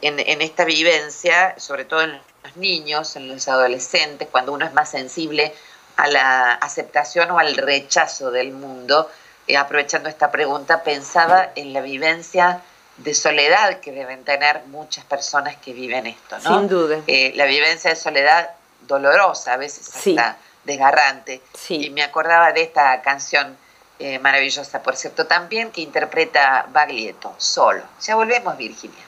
en, 0.00 0.20
en 0.20 0.40
esta 0.40 0.64
vivencia, 0.64 1.54
sobre 1.58 1.86
todo 1.86 2.02
en 2.02 2.12
los 2.12 2.56
niños, 2.56 3.16
en 3.16 3.26
los 3.28 3.48
adolescentes, 3.48 4.28
cuando 4.30 4.52
uno 4.52 4.64
es 4.64 4.72
más 4.74 4.90
sensible 4.90 5.52
a 5.96 6.06
la 6.06 6.52
aceptación 6.52 7.32
o 7.32 7.38
al 7.40 7.56
rechazo 7.56 8.30
del 8.30 8.52
mundo, 8.52 9.08
eh, 9.46 9.56
aprovechando 9.56 10.08
esta 10.08 10.30
pregunta, 10.30 10.82
pensaba 10.82 11.50
en 11.54 11.72
la 11.72 11.80
vivencia 11.80 12.62
de 12.96 13.14
soledad 13.14 13.80
que 13.80 13.92
deben 13.92 14.24
tener 14.24 14.62
muchas 14.66 15.04
personas 15.04 15.56
que 15.56 15.72
viven 15.72 16.06
esto, 16.06 16.38
¿no? 16.44 16.58
Sin 16.58 16.68
duda. 16.68 17.00
Eh, 17.06 17.32
la 17.34 17.44
vivencia 17.44 17.90
de 17.90 17.96
soledad 17.96 18.50
dolorosa, 18.82 19.54
a 19.54 19.56
veces 19.56 19.90
hasta 19.94 20.36
desgarrante. 20.64 21.42
Y 21.68 21.90
me 21.90 22.02
acordaba 22.02 22.52
de 22.52 22.62
esta 22.62 23.02
canción 23.02 23.56
eh, 23.98 24.18
maravillosa, 24.18 24.82
por 24.82 24.96
cierto, 24.96 25.26
también 25.26 25.70
que 25.70 25.80
interpreta 25.80 26.66
Baglietto, 26.70 27.34
solo. 27.38 27.82
Ya 28.00 28.16
volvemos, 28.16 28.56
Virginia. 28.56 29.04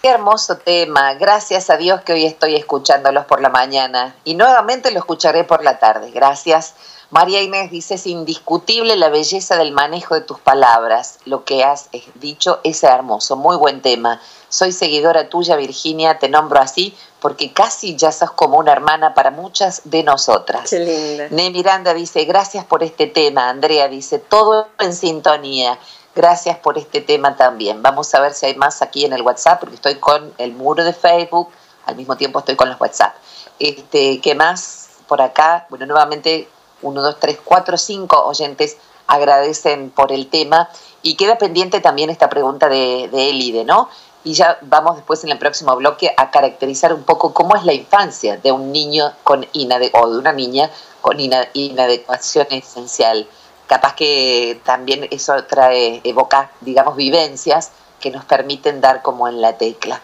Qué 0.00 0.10
hermoso 0.10 0.58
tema. 0.58 1.14
Gracias 1.14 1.70
a 1.70 1.76
Dios 1.76 2.02
que 2.02 2.12
hoy 2.12 2.26
estoy 2.26 2.56
escuchándolos 2.56 3.24
por 3.24 3.40
la 3.40 3.48
mañana 3.48 4.14
y 4.24 4.34
nuevamente 4.34 4.90
lo 4.90 4.98
escucharé 4.98 5.44
por 5.44 5.64
la 5.64 5.78
tarde. 5.78 6.10
Gracias. 6.10 6.74
María 7.14 7.42
Inés 7.42 7.70
dice, 7.70 7.94
es 7.94 8.08
indiscutible 8.08 8.96
la 8.96 9.08
belleza 9.08 9.56
del 9.56 9.70
manejo 9.70 10.16
de 10.16 10.22
tus 10.22 10.40
palabras. 10.40 11.20
Lo 11.26 11.44
que 11.44 11.62
has 11.62 11.88
eh, 11.92 12.02
dicho 12.16 12.58
es 12.64 12.82
hermoso, 12.82 13.36
muy 13.36 13.56
buen 13.56 13.82
tema. 13.82 14.20
Soy 14.48 14.72
seguidora 14.72 15.28
tuya, 15.28 15.54
Virginia, 15.54 16.18
te 16.18 16.28
nombro 16.28 16.58
así 16.58 16.92
porque 17.20 17.52
casi 17.52 17.94
ya 17.94 18.10
sos 18.10 18.32
como 18.32 18.58
una 18.58 18.72
hermana 18.72 19.14
para 19.14 19.30
muchas 19.30 19.82
de 19.84 20.02
nosotras. 20.02 20.68
Qué 20.68 20.80
linda. 20.80 21.28
Ne 21.30 21.50
Miranda 21.50 21.94
dice, 21.94 22.24
gracias 22.24 22.64
por 22.64 22.82
este 22.82 23.06
tema. 23.06 23.48
Andrea 23.48 23.86
dice, 23.86 24.18
todo 24.18 24.66
en 24.80 24.92
sintonía. 24.92 25.78
Gracias 26.16 26.58
por 26.58 26.78
este 26.78 27.00
tema 27.00 27.36
también. 27.36 27.80
Vamos 27.80 28.12
a 28.16 28.20
ver 28.20 28.34
si 28.34 28.46
hay 28.46 28.56
más 28.56 28.82
aquí 28.82 29.04
en 29.04 29.12
el 29.12 29.22
WhatsApp, 29.22 29.60
porque 29.60 29.76
estoy 29.76 29.94
con 30.00 30.34
el 30.38 30.52
muro 30.52 30.82
de 30.82 30.92
Facebook, 30.92 31.48
al 31.86 31.94
mismo 31.94 32.16
tiempo 32.16 32.40
estoy 32.40 32.56
con 32.56 32.68
los 32.68 32.80
WhatsApp. 32.80 33.14
Este, 33.60 34.20
¿Qué 34.20 34.34
más 34.34 34.88
por 35.06 35.22
acá? 35.22 35.68
Bueno, 35.70 35.86
nuevamente 35.86 36.48
uno, 36.84 37.02
dos, 37.02 37.16
tres, 37.18 37.38
cuatro, 37.44 37.76
cinco 37.76 38.24
oyentes 38.24 38.76
agradecen 39.06 39.90
por 39.90 40.12
el 40.12 40.28
tema 40.28 40.68
y 41.02 41.16
queda 41.16 41.36
pendiente 41.36 41.80
también 41.80 42.10
esta 42.10 42.28
pregunta 42.30 42.68
de, 42.68 43.08
de 43.12 43.30
Elide, 43.30 43.64
¿no? 43.64 43.88
Y 44.24 44.32
ya 44.32 44.58
vamos 44.62 44.96
después 44.96 45.22
en 45.24 45.30
el 45.30 45.38
próximo 45.38 45.76
bloque 45.76 46.14
a 46.16 46.30
caracterizar 46.30 46.94
un 46.94 47.02
poco 47.02 47.34
cómo 47.34 47.56
es 47.56 47.64
la 47.64 47.74
infancia 47.74 48.38
de 48.38 48.52
un 48.52 48.72
niño 48.72 49.12
con 49.22 49.46
o 49.92 50.10
de 50.10 50.18
una 50.18 50.32
niña 50.32 50.70
con 51.02 51.18
inadecuación 51.20 52.46
esencial. 52.50 53.28
Capaz 53.66 53.94
que 53.94 54.60
también 54.64 55.06
eso 55.10 55.44
trae, 55.44 56.00
evoca, 56.04 56.50
digamos, 56.62 56.96
vivencias 56.96 57.72
que 58.00 58.10
nos 58.10 58.24
permiten 58.24 58.80
dar 58.80 59.02
como 59.02 59.28
en 59.28 59.42
la 59.42 59.58
tecla. 59.58 60.00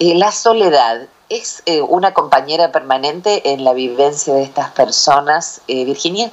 Eh, 0.00 0.16
la 0.16 0.32
soledad 0.32 1.06
¿Es 1.30 1.62
eh, 1.66 1.80
una 1.80 2.12
compañera 2.12 2.72
permanente 2.72 3.52
en 3.52 3.62
la 3.62 3.72
vivencia 3.72 4.34
de 4.34 4.42
estas 4.42 4.72
personas, 4.72 5.60
eh, 5.68 5.84
Virginia? 5.84 6.32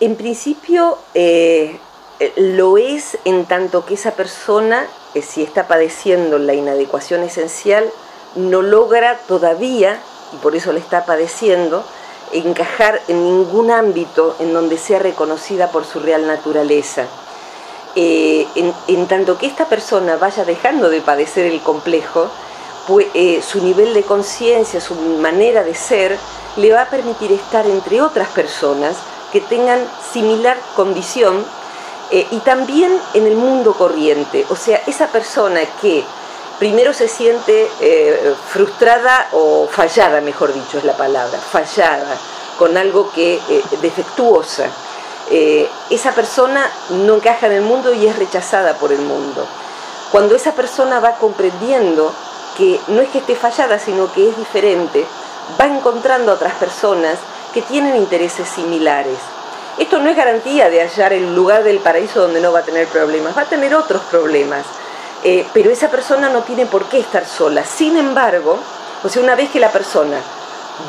En 0.00 0.16
principio 0.16 0.96
eh, 1.12 1.78
lo 2.36 2.78
es 2.78 3.18
en 3.26 3.44
tanto 3.44 3.84
que 3.84 3.92
esa 3.92 4.12
persona, 4.12 4.86
si 5.20 5.42
está 5.42 5.68
padeciendo 5.68 6.38
la 6.38 6.54
inadecuación 6.54 7.24
esencial, 7.24 7.84
no 8.36 8.62
logra 8.62 9.18
todavía, 9.28 10.00
y 10.32 10.36
por 10.36 10.56
eso 10.56 10.72
la 10.72 10.78
está 10.78 11.04
padeciendo, 11.04 11.84
encajar 12.32 13.02
en 13.08 13.22
ningún 13.22 13.70
ámbito 13.70 14.34
en 14.38 14.54
donde 14.54 14.78
sea 14.78 14.98
reconocida 14.98 15.70
por 15.70 15.84
su 15.84 16.00
real 16.00 16.26
naturaleza. 16.26 17.04
en 17.94 19.06
tanto 19.08 19.36
que 19.36 19.46
esta 19.46 19.66
persona 19.66 20.16
vaya 20.16 20.46
dejando 20.46 20.88
de 20.88 21.02
padecer 21.02 21.44
el 21.44 21.60
complejo, 21.60 22.30
eh, 23.14 23.42
su 23.42 23.62
nivel 23.62 23.94
de 23.94 24.04
conciencia, 24.04 24.80
su 24.80 24.94
manera 24.94 25.64
de 25.64 25.74
ser, 25.74 26.16
le 26.56 26.72
va 26.72 26.82
a 26.82 26.90
permitir 26.90 27.32
estar 27.32 27.66
entre 27.66 28.00
otras 28.00 28.28
personas 28.28 28.96
que 29.32 29.40
tengan 29.40 29.80
similar 30.12 30.56
condición 30.76 31.44
eh, 32.12 32.26
y 32.30 32.38
también 32.38 32.96
en 33.14 33.26
el 33.26 33.34
mundo 33.34 33.74
corriente. 33.74 34.46
O 34.50 34.56
sea, 34.56 34.80
esa 34.86 35.08
persona 35.08 35.60
que 35.80 36.04
primero 36.60 36.92
se 36.92 37.08
siente 37.08 37.68
eh, 37.80 38.34
frustrada 38.48 39.28
o 39.32 39.66
fallada, 39.66 40.20
mejor 40.20 40.54
dicho 40.54 40.78
es 40.78 40.84
la 40.84 40.96
palabra, 40.96 41.38
fallada, 41.38 42.16
con 42.56 42.76
algo 42.76 43.10
que 43.10 43.38
defectuosa. 43.82 44.70
esa 45.90 46.12
persona 46.12 46.70
no 46.90 47.16
encaja 47.16 47.46
en 47.48 47.52
el 47.52 47.62
mundo 47.62 47.92
y 47.92 48.06
es 48.06 48.16
rechazada 48.16 48.74
por 48.74 48.92
el 48.92 49.00
mundo. 49.00 49.44
Cuando 50.12 50.36
esa 50.36 50.52
persona 50.52 51.00
va 51.00 51.16
comprendiendo 51.16 52.14
que 52.56 52.80
no 52.88 53.02
es 53.02 53.08
que 53.10 53.18
esté 53.18 53.34
fallada, 53.34 53.78
sino 53.78 54.12
que 54.12 54.28
es 54.28 54.36
diferente, 54.36 55.04
va 55.60 55.66
encontrando 55.66 56.32
a 56.32 56.34
otras 56.34 56.54
personas 56.54 57.18
que 57.52 57.62
tienen 57.62 57.96
intereses 57.96 58.48
similares. 58.48 59.18
Esto 59.78 59.98
no 59.98 60.08
es 60.08 60.16
garantía 60.16 60.70
de 60.70 60.80
hallar 60.80 61.12
el 61.12 61.34
lugar 61.34 61.62
del 61.62 61.78
paraíso 61.78 62.22
donde 62.22 62.40
no 62.40 62.52
va 62.52 62.60
a 62.60 62.64
tener 62.64 62.86
problemas, 62.88 63.36
va 63.36 63.42
a 63.42 63.48
tener 63.48 63.74
otros 63.74 64.02
problemas, 64.04 64.64
eh, 65.22 65.46
pero 65.52 65.70
esa 65.70 65.90
persona 65.90 66.28
no 66.30 66.42
tiene 66.42 66.66
por 66.66 66.86
qué 66.86 66.98
estar 66.98 67.26
sola. 67.26 67.64
Sin 67.64 67.96
embargo, 67.96 68.58
o 69.04 69.08
sea, 69.08 69.22
una 69.22 69.34
vez 69.34 69.50
que 69.50 69.60
la 69.60 69.70
persona 69.70 70.18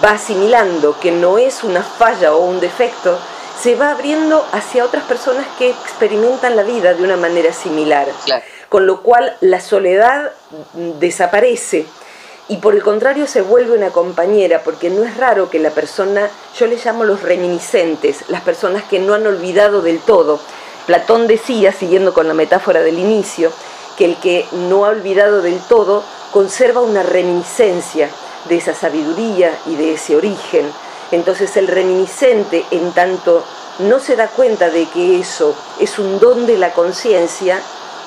va 0.04 0.12
asimilando 0.12 0.98
que 1.00 1.12
no 1.12 1.38
es 1.38 1.64
una 1.64 1.84
falla 1.84 2.34
o 2.34 2.40
un 2.40 2.60
defecto, 2.60 3.18
se 3.62 3.76
va 3.76 3.92
abriendo 3.92 4.46
hacia 4.52 4.86
otras 4.86 5.04
personas 5.04 5.46
que 5.58 5.70
experimentan 5.70 6.56
la 6.56 6.64
vida 6.64 6.94
de 6.94 7.04
una 7.04 7.18
manera 7.18 7.52
similar 7.52 8.08
con 8.70 8.86
lo 8.86 9.02
cual 9.02 9.36
la 9.42 9.62
soledad 9.62 10.32
desaparece 11.00 11.86
y 12.50 12.58
por 12.58 12.76
el 12.76 12.84
contrario 12.84 13.28
se 13.28 13.42
vuelve 13.42 13.76
una 13.78 13.90
compañera, 13.90 14.62
porque 14.64 14.90
no 14.90 15.04
es 15.04 15.18
raro 15.18 15.50
que 15.50 15.60
la 15.60 15.72
persona, 15.72 16.30
yo 16.58 16.68
le 16.68 16.78
llamo 16.78 17.04
los 17.04 17.22
reminiscentes, 17.22 18.30
las 18.30 18.42
personas 18.42 18.84
que 18.84 19.00
no 19.00 19.14
han 19.14 19.28
olvidado 19.28 19.82
del 19.82 20.00
todo. 20.00 20.40
Platón 20.86 21.28
decía, 21.28 21.74
siguiendo 21.74 22.14
con 22.14 22.28
la 22.28 22.34
metáfora 22.34 22.82
del 22.82 23.00
inicio, 23.00 23.52
que 23.98 24.06
el 24.06 24.16
que 24.18 24.46
no 24.54 24.86
ha 24.86 24.90
olvidado 24.90 25.42
del 25.42 25.60
todo 25.60 26.04
conserva 26.32 26.80
una 26.80 27.04
reminiscencia 27.04 28.10
de 28.48 28.58
esa 28.58 28.74
sabiduría 28.74 29.52
y 29.66 29.76
de 29.76 29.96
ese 29.96 30.16
origen. 30.16 30.72
Entonces 31.12 31.58
el 31.58 31.68
reminiscente, 31.68 32.64
en 32.72 32.94
tanto 32.94 33.44
no 33.80 34.00
se 34.00 34.16
da 34.16 34.28
cuenta 34.28 34.70
de 34.70 34.86
que 34.86 35.20
eso 35.20 35.54
es 35.80 36.00
un 36.00 36.20
don 36.20 36.46
de 36.46 36.58
la 36.58 36.72
conciencia, 36.72 37.60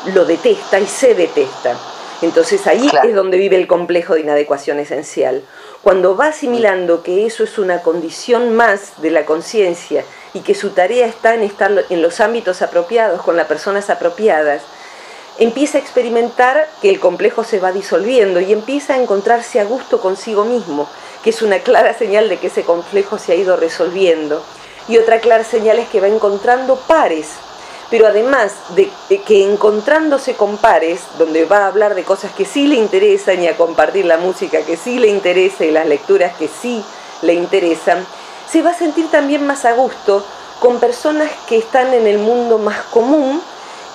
lo 0.07 0.24
detesta 0.24 0.80
y 0.80 0.86
se 0.86 1.14
detesta. 1.14 1.76
Entonces 2.22 2.66
ahí 2.66 2.90
es 3.05 3.14
donde 3.14 3.38
vive 3.38 3.57
el 3.57 3.66
complejo 3.66 4.14
de 4.14 4.20
inadecuación 4.20 4.78
esencial. 4.78 5.42
Cuando 5.82 6.16
va 6.16 6.26
asimilando 6.26 7.03
que 7.03 7.24
eso 7.24 7.44
es 7.44 7.59
una 7.59 7.82
condición 7.82 8.55
más 8.55 9.01
de 9.01 9.11
la 9.11 9.24
conciencia 9.24 10.05
y 10.34 10.40
que 10.40 10.55
su 10.55 10.70
tarea 10.70 11.07
está 11.07 11.34
en 11.34 11.42
estar 11.42 11.72
en 11.88 12.03
los 12.03 12.20
ámbitos 12.20 12.61
apropiados, 12.61 13.22
con 13.22 13.36
las 13.36 13.46
personas 13.46 13.88
apropiadas, 13.88 14.62
empieza 15.38 15.78
a 15.78 15.80
experimentar 15.80 16.68
que 16.82 16.90
el 16.90 17.01
complejo 17.01 17.44
se 17.44 17.59
va 17.59 17.72
disolviendo 17.72 18.40
y 18.40 18.53
empieza 18.53 18.94
a 18.94 18.98
encontrarse 19.01 19.59
a 19.59 19.64
gusto 19.64 20.01
consigo 20.03 20.44
mismo, 20.44 20.86
que 21.24 21.30
es 21.30 21.40
una 21.40 21.61
clara 21.61 21.94
señal 21.94 22.28
de 22.28 22.36
que 22.36 22.48
ese 22.48 22.62
complejo 22.62 23.16
se 23.16 23.32
ha 23.32 23.36
ido 23.36 23.57
resolviendo. 23.57 24.42
Y 24.88 24.98
otra 24.98 25.20
clara 25.20 25.44
señal 25.44 25.78
es 25.78 25.88
que 25.88 26.01
va 26.01 26.09
encontrando 26.09 26.76
pares 26.76 27.28
pero 27.91 28.07
además 28.07 28.53
de 28.76 28.88
que 29.26 29.45
encontrándose 29.45 30.34
con 30.34 30.57
pares, 30.59 31.01
donde 31.18 31.45
va 31.45 31.64
a 31.64 31.66
hablar 31.66 31.97
de 31.97 32.05
cosas 32.05 32.32
que 32.32 32.45
sí 32.45 32.68
le 32.68 32.76
interesan 32.76 33.43
y 33.43 33.49
a 33.49 33.57
compartir 33.57 34.05
la 34.05 34.16
música 34.16 34.62
que 34.62 34.76
sí 34.76 34.99
le 34.99 35.09
interesa 35.09 35.64
y 35.64 35.72
las 35.72 35.86
lecturas 35.86 36.36
que 36.36 36.49
sí 36.49 36.84
le 37.22 37.34
interesan, 37.34 38.07
se 38.49 38.62
va 38.62 38.70
a 38.70 38.74
sentir 38.78 39.11
también 39.11 39.45
más 39.45 39.64
a 39.64 39.72
gusto 39.72 40.24
con 40.61 40.78
personas 40.78 41.30
que 41.49 41.59
están 41.59 41.93
en 41.93 42.07
el 42.07 42.18
mundo 42.18 42.59
más 42.59 42.80
común 42.84 43.43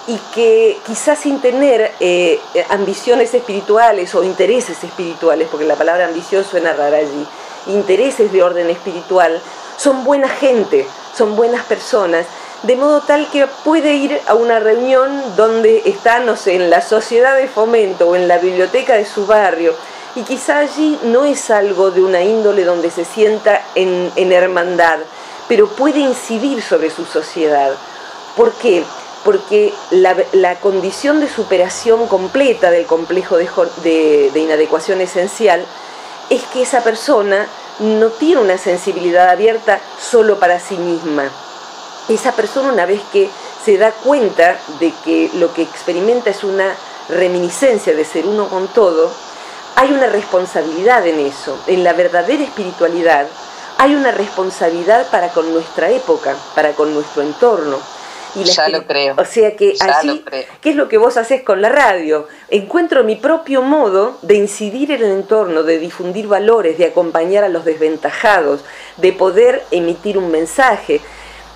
y 0.07 0.17
que 0.33 0.77
quizás 0.85 1.19
sin 1.19 1.39
tener 1.39 1.91
eh, 1.99 2.39
ambiciones 2.69 3.33
espirituales 3.33 4.13
o 4.13 4.23
intereses 4.23 4.83
espirituales, 4.83 5.47
porque 5.49 5.65
la 5.65 5.75
palabra 5.75 6.05
ambición 6.05 6.43
suena 6.43 6.73
rara 6.73 6.97
allí, 6.97 7.25
intereses 7.67 8.31
de 8.31 8.43
orden 8.43 8.69
espiritual, 8.69 9.41
son 9.77 10.03
buena 10.03 10.29
gente, 10.29 10.85
son 11.15 11.35
buenas 11.35 11.63
personas 11.65 12.25
de 12.63 12.75
modo 12.75 13.01
tal 13.01 13.29
que 13.29 13.47
puede 13.63 13.93
ir 13.95 14.19
a 14.27 14.33
una 14.33 14.59
reunión 14.59 15.35
donde 15.35 15.83
está, 15.85 16.19
no 16.19 16.35
sé, 16.35 16.55
en 16.55 16.69
la 16.69 16.81
sociedad 16.81 17.35
de 17.35 17.47
fomento 17.47 18.09
o 18.09 18.15
en 18.15 18.27
la 18.27 18.37
biblioteca 18.37 18.95
de 18.95 19.05
su 19.05 19.25
barrio, 19.25 19.73
y 20.15 20.21
quizá 20.23 20.59
allí 20.59 20.97
no 21.03 21.25
es 21.25 21.49
algo 21.49 21.91
de 21.91 22.01
una 22.01 22.21
índole 22.23 22.63
donde 22.63 22.89
se 22.89 23.03
sienta 23.03 23.61
en, 23.75 24.31
hermandad, 24.31 24.99
pero 25.47 25.67
puede 25.67 25.99
incidir 25.99 26.61
sobre 26.61 26.89
su 26.89 27.05
sociedad. 27.05 27.71
¿Por 28.35 28.53
qué? 28.53 28.83
Porque 29.25 29.73
la, 29.91 30.55
condición 30.61 31.19
de 31.19 31.27
superación 31.27 32.07
completa 32.07 32.71
del 32.71 32.85
complejo 32.85 33.37
de 33.37 34.31
inadecuación 34.33 35.01
esencial 35.01 35.63
es 36.29 36.43
que 36.43 36.61
esa 36.61 36.81
persona 36.81 37.45
no 37.79 38.07
tiene 38.07 38.41
una 38.41 38.57
sensibilidad 38.57 39.29
abierta 39.29 39.79
solo 39.99 40.39
para 40.39 40.59
sí 40.59 40.77
misma 40.77 41.29
esa 42.09 42.33
persona 42.33 42.71
una 42.71 42.85
vez 42.85 43.01
que 43.11 43.29
se 43.63 43.77
da 43.77 43.91
cuenta 43.91 44.57
de 44.79 44.93
que 45.03 45.31
lo 45.35 45.53
que 45.53 45.63
experimenta 45.63 46.29
es 46.29 46.43
una 46.43 46.75
reminiscencia 47.09 47.95
de 47.95 48.05
ser 48.05 48.25
uno 48.25 48.47
con 48.47 48.67
todo, 48.67 49.11
hay 49.75 49.91
una 49.91 50.07
responsabilidad 50.07 51.05
en 51.05 51.19
eso, 51.19 51.57
en 51.67 51.83
la 51.83 51.93
verdadera 51.93 52.43
espiritualidad, 52.43 53.27
hay 53.77 53.93
una 53.93 54.11
responsabilidad 54.11 55.09
para 55.09 55.29
con 55.29 55.51
nuestra 55.51 55.89
época, 55.89 56.35
para 56.53 56.73
con 56.73 56.93
nuestro 56.93 57.21
entorno. 57.23 57.77
Y 58.35 58.43
ya 58.43 58.67
lo 58.67 58.85
creo. 58.85 59.15
O 59.17 59.25
sea 59.25 59.55
que 59.55 59.75
allí, 59.79 60.23
¿qué 60.61 60.69
es 60.71 60.75
lo 60.75 60.89
que 60.89 60.97
vos 60.97 61.15
haces 61.15 61.41
con 61.41 61.61
la 61.61 61.69
radio? 61.69 62.27
Encuentro 62.49 63.03
mi 63.03 63.15
propio 63.15 63.61
modo 63.61 64.17
de 64.21 64.35
incidir 64.35 64.91
en 64.91 65.03
el 65.03 65.11
entorno, 65.11 65.63
de 65.63 65.79
difundir 65.79 66.27
valores, 66.27 66.77
de 66.77 66.85
acompañar 66.85 67.45
a 67.45 67.49
los 67.49 67.63
desventajados, 67.63 68.61
de 68.97 69.13
poder 69.13 69.63
emitir 69.71 70.17
un 70.17 70.31
mensaje, 70.31 70.99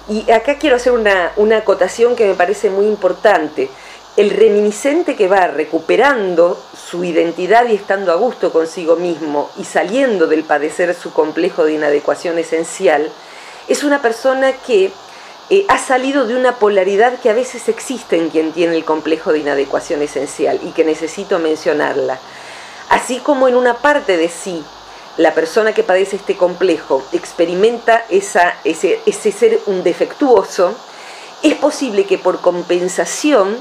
y 0.09 0.31
acá 0.31 0.57
quiero 0.57 0.75
hacer 0.75 0.91
una, 0.91 1.57
acotación 1.57 2.15
que 2.15 2.27
me 2.27 2.33
parece 2.33 2.71
muy 2.71 2.87
importante. 2.87 3.69
El 4.17 4.31
reminiscente 4.31 5.15
que 5.15 5.27
va 5.27 5.47
recuperando 5.47 6.59
su 6.75 7.03
identidad 7.03 7.67
y 7.69 7.75
estando 7.75 8.11
a 8.11 8.15
gusto 8.15 8.51
consigo 8.51 8.95
mismo 8.95 9.51
y 9.57 9.63
saliendo 9.63 10.25
del 10.25 10.43
padecer 10.43 10.95
su 10.95 11.13
complejo 11.13 11.63
de 11.63 11.73
inadecuación 11.73 12.39
esencial, 12.39 13.09
es 13.67 13.83
una 13.83 14.01
persona 14.01 14.51
que 14.53 14.91
eh, 15.51 15.65
ha 15.67 15.77
salido 15.77 16.25
de 16.25 16.35
una 16.35 16.55
polaridad 16.55 17.19
que 17.19 17.29
a 17.29 17.33
veces 17.33 17.69
existe 17.69 18.17
en 18.17 18.29
quien 18.29 18.51
tiene 18.51 18.75
el 18.75 18.83
complejo 18.83 19.31
de 19.31 19.39
inadecuación 19.39 20.01
esencial 20.01 20.59
y 20.63 20.71
que 20.71 20.83
necesito 20.83 21.37
mencionarla. 21.37 22.19
Así 22.89 23.19
como 23.19 23.47
en 23.47 23.55
una 23.55 23.75
parte 23.75 24.17
de 24.17 24.27
sí 24.27 24.63
la 25.19 25.33
persona 25.33 25.73
que 25.73 25.83
padece 25.83 26.15
este 26.15 26.37
complejo 26.37 27.03
experimenta 27.11 28.05
esa, 28.09 28.55
ese, 28.63 29.01
ese 29.05 29.33
ser 29.33 29.59
un 29.65 29.83
defectuoso, 29.83 30.73
es 31.43 31.55
posible 31.55 32.05
que 32.05 32.17
por 32.17 32.39
compensación 32.39 33.57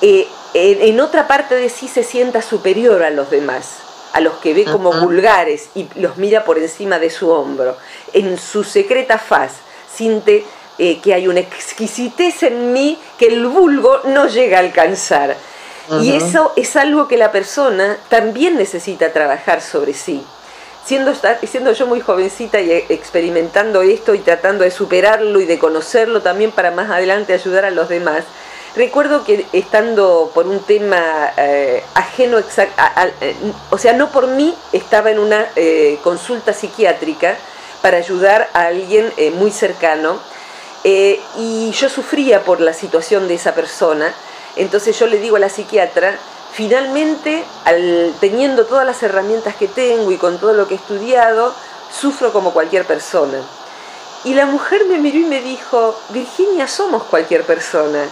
eh, 0.00 0.28
en, 0.54 1.00
otra 1.00 1.26
parte 1.26 1.56
de 1.56 1.70
sí 1.70 1.88
se 1.88 2.04
sienta 2.04 2.40
superior 2.40 3.02
a 3.02 3.10
los 3.10 3.30
demás, 3.30 3.78
a 4.12 4.20
los 4.20 4.34
que 4.34 4.54
ve 4.54 4.64
como 4.64 4.92
vulgares 4.92 5.70
y 5.74 5.88
los 5.96 6.18
mira 6.18 6.44
por 6.44 6.56
encima 6.56 7.00
de 7.00 7.10
su 7.10 7.30
hombro. 7.30 7.76
En 8.12 8.38
su 8.38 8.62
secreta 8.62 9.18
faz 9.18 9.54
siente 9.92 10.44
eh, 10.78 11.00
que 11.00 11.14
hay 11.14 11.26
una 11.26 11.40
exquisitez 11.40 12.44
en 12.44 12.72
mí 12.72 12.96
que 13.18 13.26
el 13.26 13.44
vulgo 13.48 14.02
no 14.04 14.28
llega 14.28 14.58
a 14.58 14.60
alcanzar. 14.60 15.36
Y 16.00 16.12
eso 16.12 16.52
es 16.56 16.76
algo 16.76 17.08
que 17.08 17.16
la 17.16 17.32
persona 17.32 17.96
también 18.08 18.56
necesita 18.56 19.12
trabajar 19.12 19.60
sobre 19.60 19.92
sí 19.92 20.24
siendo, 20.86 21.72
yo 21.72 21.86
muy 21.86 22.00
jovencita 22.00 22.60
y 22.60 22.70
experimentando 22.70 23.82
esto 23.82 24.14
y 24.14 24.20
tratando 24.20 24.62
de 24.62 24.70
superarlo 24.70 25.40
y 25.40 25.44
de 25.44 25.58
conocerlo 25.58 26.22
también 26.22 26.52
para 26.52 26.70
más 26.70 26.90
adelante 26.90 27.32
ayudar 27.32 27.64
a 27.64 27.70
los 27.70 27.88
demás, 27.88 28.22
recuerdo 28.76 29.24
que 29.24 29.46
estando 29.52 30.30
por 30.32 30.46
un 30.46 30.60
tema 30.60 31.32
eh, 31.36 31.82
ajeno, 31.94 32.38
eh, 32.38 33.34
o 33.70 33.78
sea, 33.78 33.94
no 33.94 34.10
por 34.10 34.28
mí, 34.28 34.54
estaba 34.72 35.10
en 35.10 35.18
una 35.18 35.46
eh, 35.56 35.98
consulta 36.04 36.52
psiquiátrica 36.52 37.36
para 37.82 37.96
ayudar 37.96 38.48
a 38.52 38.66
alguien 38.66 39.12
muy 39.34 39.50
cercano 39.50 40.20
y 40.84 41.72
yo 41.72 41.88
sufría 41.88 42.42
por 42.42 42.60
la 42.60 42.72
situación 42.72 43.26
de 43.26 43.34
esa 43.34 43.56
persona, 43.56 44.14
entonces 44.54 44.96
yo 44.96 45.08
le 45.08 45.18
digo 45.18 45.34
a 45.34 45.40
la 45.40 45.48
psiquiatra, 45.48 46.16
finalmente, 46.56 47.44
al, 47.66 48.14
teniendo 48.18 48.64
todas 48.64 48.86
las 48.86 49.02
herramientas 49.02 49.54
que 49.56 49.68
tengo 49.68 50.10
y 50.10 50.16
con 50.16 50.38
todo 50.38 50.54
lo 50.54 50.66
que 50.66 50.72
he 50.72 50.78
estudiado, 50.78 51.54
sufro 51.92 52.32
como 52.32 52.54
cualquier 52.54 52.86
persona. 52.86 53.42
Y 54.24 54.32
la 54.32 54.46
mujer 54.46 54.86
me 54.86 54.96
miró 54.96 55.18
y 55.18 55.26
me 55.26 55.42
dijo, 55.42 55.94
Virginia, 56.08 56.66
somos 56.66 57.02
cualquier 57.04 57.42
persona. 57.42 58.04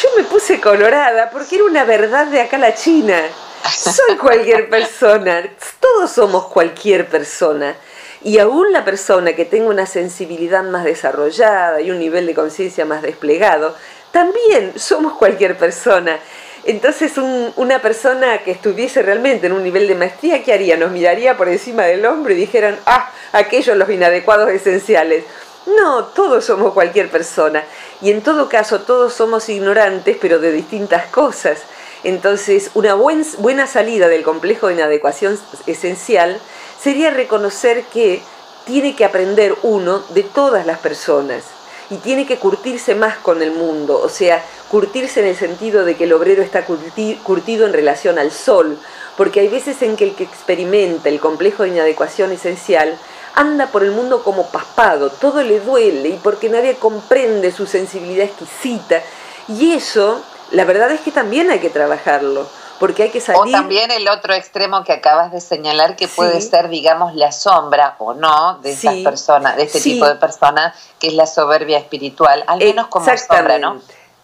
Yo 0.00 0.08
me 0.16 0.22
puse 0.22 0.60
colorada 0.60 1.30
porque 1.30 1.56
era 1.56 1.64
una 1.64 1.82
verdad 1.82 2.28
de 2.28 2.42
acá 2.42 2.58
la 2.58 2.74
China. 2.74 3.20
Soy 3.68 4.16
cualquier 4.18 4.70
persona, 4.70 5.42
todos 5.80 6.12
somos 6.12 6.46
cualquier 6.46 7.08
persona. 7.08 7.74
Y 8.22 8.38
aún 8.38 8.72
la 8.72 8.84
persona 8.84 9.32
que 9.32 9.46
tenga 9.46 9.68
una 9.68 9.86
sensibilidad 9.86 10.62
más 10.62 10.84
desarrollada 10.84 11.80
y 11.80 11.90
un 11.90 11.98
nivel 11.98 12.24
de 12.26 12.34
conciencia 12.34 12.84
más 12.84 13.02
desplegado, 13.02 13.74
también 14.12 14.78
somos 14.78 15.14
cualquier 15.14 15.58
persona. 15.58 16.20
Entonces 16.66 17.12
una 17.56 17.82
persona 17.82 18.38
que 18.42 18.50
estuviese 18.50 19.02
realmente 19.02 19.46
en 19.46 19.52
un 19.52 19.62
nivel 19.62 19.86
de 19.86 19.94
maestría, 19.94 20.42
¿qué 20.42 20.54
haría? 20.54 20.78
Nos 20.78 20.92
miraría 20.92 21.36
por 21.36 21.48
encima 21.48 21.82
del 21.84 22.06
hombro 22.06 22.32
y 22.32 22.36
dijeran, 22.36 22.78
ah, 22.86 23.10
aquellos 23.32 23.76
los 23.76 23.90
inadecuados 23.90 24.48
esenciales. 24.50 25.24
No, 25.66 26.04
todos 26.06 26.44
somos 26.46 26.72
cualquier 26.72 27.10
persona. 27.10 27.64
Y 28.00 28.10
en 28.10 28.22
todo 28.22 28.48
caso, 28.48 28.80
todos 28.80 29.12
somos 29.12 29.48
ignorantes, 29.50 30.16
pero 30.18 30.38
de 30.38 30.52
distintas 30.52 31.06
cosas. 31.06 31.60
Entonces, 32.02 32.70
una 32.74 32.94
buena 32.94 33.66
salida 33.66 34.08
del 34.08 34.22
complejo 34.22 34.68
de 34.68 34.74
inadecuación 34.74 35.38
esencial 35.66 36.38
sería 36.80 37.10
reconocer 37.10 37.84
que 37.84 38.22
tiene 38.64 38.96
que 38.96 39.04
aprender 39.04 39.54
uno 39.62 40.02
de 40.10 40.22
todas 40.22 40.64
las 40.66 40.78
personas 40.78 41.53
y 41.90 41.96
tiene 41.96 42.26
que 42.26 42.38
curtirse 42.38 42.94
más 42.94 43.16
con 43.18 43.42
el 43.42 43.52
mundo, 43.52 44.00
o 44.00 44.08
sea, 44.08 44.44
curtirse 44.70 45.20
en 45.20 45.26
el 45.26 45.36
sentido 45.36 45.84
de 45.84 45.96
que 45.96 46.04
el 46.04 46.12
obrero 46.12 46.42
está 46.42 46.64
curtido 46.64 47.66
en 47.66 47.72
relación 47.72 48.18
al 48.18 48.30
sol, 48.30 48.78
porque 49.16 49.40
hay 49.40 49.48
veces 49.48 49.80
en 49.82 49.96
que 49.96 50.04
el 50.04 50.14
que 50.14 50.24
experimenta 50.24 51.08
el 51.08 51.20
complejo 51.20 51.62
de 51.62 51.70
inadecuación 51.70 52.32
esencial 52.32 52.98
anda 53.34 53.66
por 53.66 53.82
el 53.82 53.90
mundo 53.90 54.22
como 54.22 54.48
paspado, 54.48 55.10
todo 55.10 55.42
le 55.42 55.60
duele 55.60 56.10
y 56.10 56.20
porque 56.22 56.48
nadie 56.48 56.76
comprende 56.76 57.52
su 57.52 57.66
sensibilidad 57.66 58.26
exquisita, 58.26 59.02
y 59.48 59.72
eso, 59.72 60.22
la 60.52 60.64
verdad 60.64 60.90
es 60.92 61.00
que 61.00 61.10
también 61.10 61.50
hay 61.50 61.58
que 61.58 61.70
trabajarlo 61.70 62.46
porque 62.86 63.04
hay 63.04 63.10
que 63.10 63.20
salir. 63.22 63.40
O 63.40 63.50
también 63.50 63.90
el 63.90 64.06
otro 64.08 64.34
extremo 64.34 64.84
que 64.84 64.92
acabas 64.92 65.32
de 65.32 65.40
señalar, 65.40 65.96
que 65.96 66.06
puede 66.06 66.38
ser, 66.42 66.68
digamos, 66.68 67.14
la 67.14 67.32
sombra 67.32 67.96
o 67.98 68.12
no 68.12 68.58
de 68.58 68.72
esas 68.72 68.96
personas, 68.96 69.56
de 69.56 69.62
este 69.62 69.80
tipo 69.80 70.06
de 70.06 70.16
personas, 70.16 70.76
que 70.98 71.06
es 71.06 71.14
la 71.14 71.24
soberbia 71.24 71.78
espiritual, 71.78 72.44
al 72.46 72.58
menos 72.58 72.88
como 72.88 73.06
sombra, 73.06 73.58
¿no? 73.58 73.80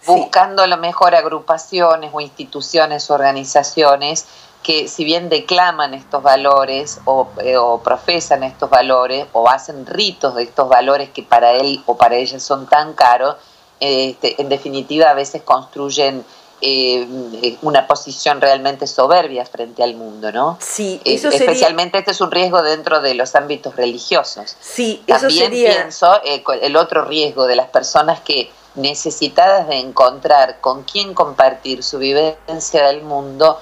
Buscando 0.06 0.62
a 0.62 0.66
lo 0.66 0.76
mejor 0.76 1.14
agrupaciones 1.14 2.10
o 2.12 2.20
instituciones 2.20 3.10
o 3.10 3.14
organizaciones 3.14 4.26
que 4.62 4.88
si 4.88 5.04
bien 5.04 5.30
declaman 5.30 5.94
estos 5.94 6.22
valores 6.22 7.00
o, 7.06 7.28
eh, 7.42 7.56
o, 7.56 7.78
profesan 7.78 8.42
estos 8.42 8.68
valores 8.68 9.26
o 9.32 9.48
hacen 9.48 9.86
ritos 9.86 10.34
de 10.34 10.42
estos 10.42 10.68
valores 10.68 11.08
que 11.08 11.22
para 11.22 11.52
él 11.52 11.82
o 11.86 11.96
para 11.96 12.16
ella 12.16 12.38
son 12.38 12.66
tan 12.66 12.92
caros, 12.92 13.36
este, 13.80 14.40
en 14.40 14.50
definitiva 14.50 15.08
a 15.08 15.14
veces 15.14 15.40
construyen 15.40 16.26
eh, 16.60 17.56
una 17.62 17.86
posición 17.86 18.40
realmente 18.40 18.86
soberbia 18.86 19.44
frente 19.46 19.82
al 19.82 19.94
mundo, 19.94 20.30
¿no? 20.32 20.58
Sí, 20.60 21.00
eso 21.04 21.28
Especialmente 21.28 21.98
este 21.98 22.10
es 22.10 22.20
un 22.20 22.30
riesgo 22.30 22.62
dentro 22.62 23.00
de 23.00 23.14
los 23.14 23.34
ámbitos 23.34 23.76
religiosos. 23.76 24.56
Sí, 24.60 25.02
También 25.06 25.50
pienso 25.50 26.20
el 26.22 26.76
otro 26.76 27.04
riesgo 27.04 27.46
de 27.46 27.56
las 27.56 27.68
personas 27.68 28.20
que 28.20 28.50
necesitadas 28.74 29.68
de 29.68 29.78
encontrar 29.78 30.60
con 30.60 30.84
quién 30.84 31.14
compartir 31.14 31.82
su 31.82 31.98
vivencia 31.98 32.86
del 32.86 33.02
mundo, 33.02 33.58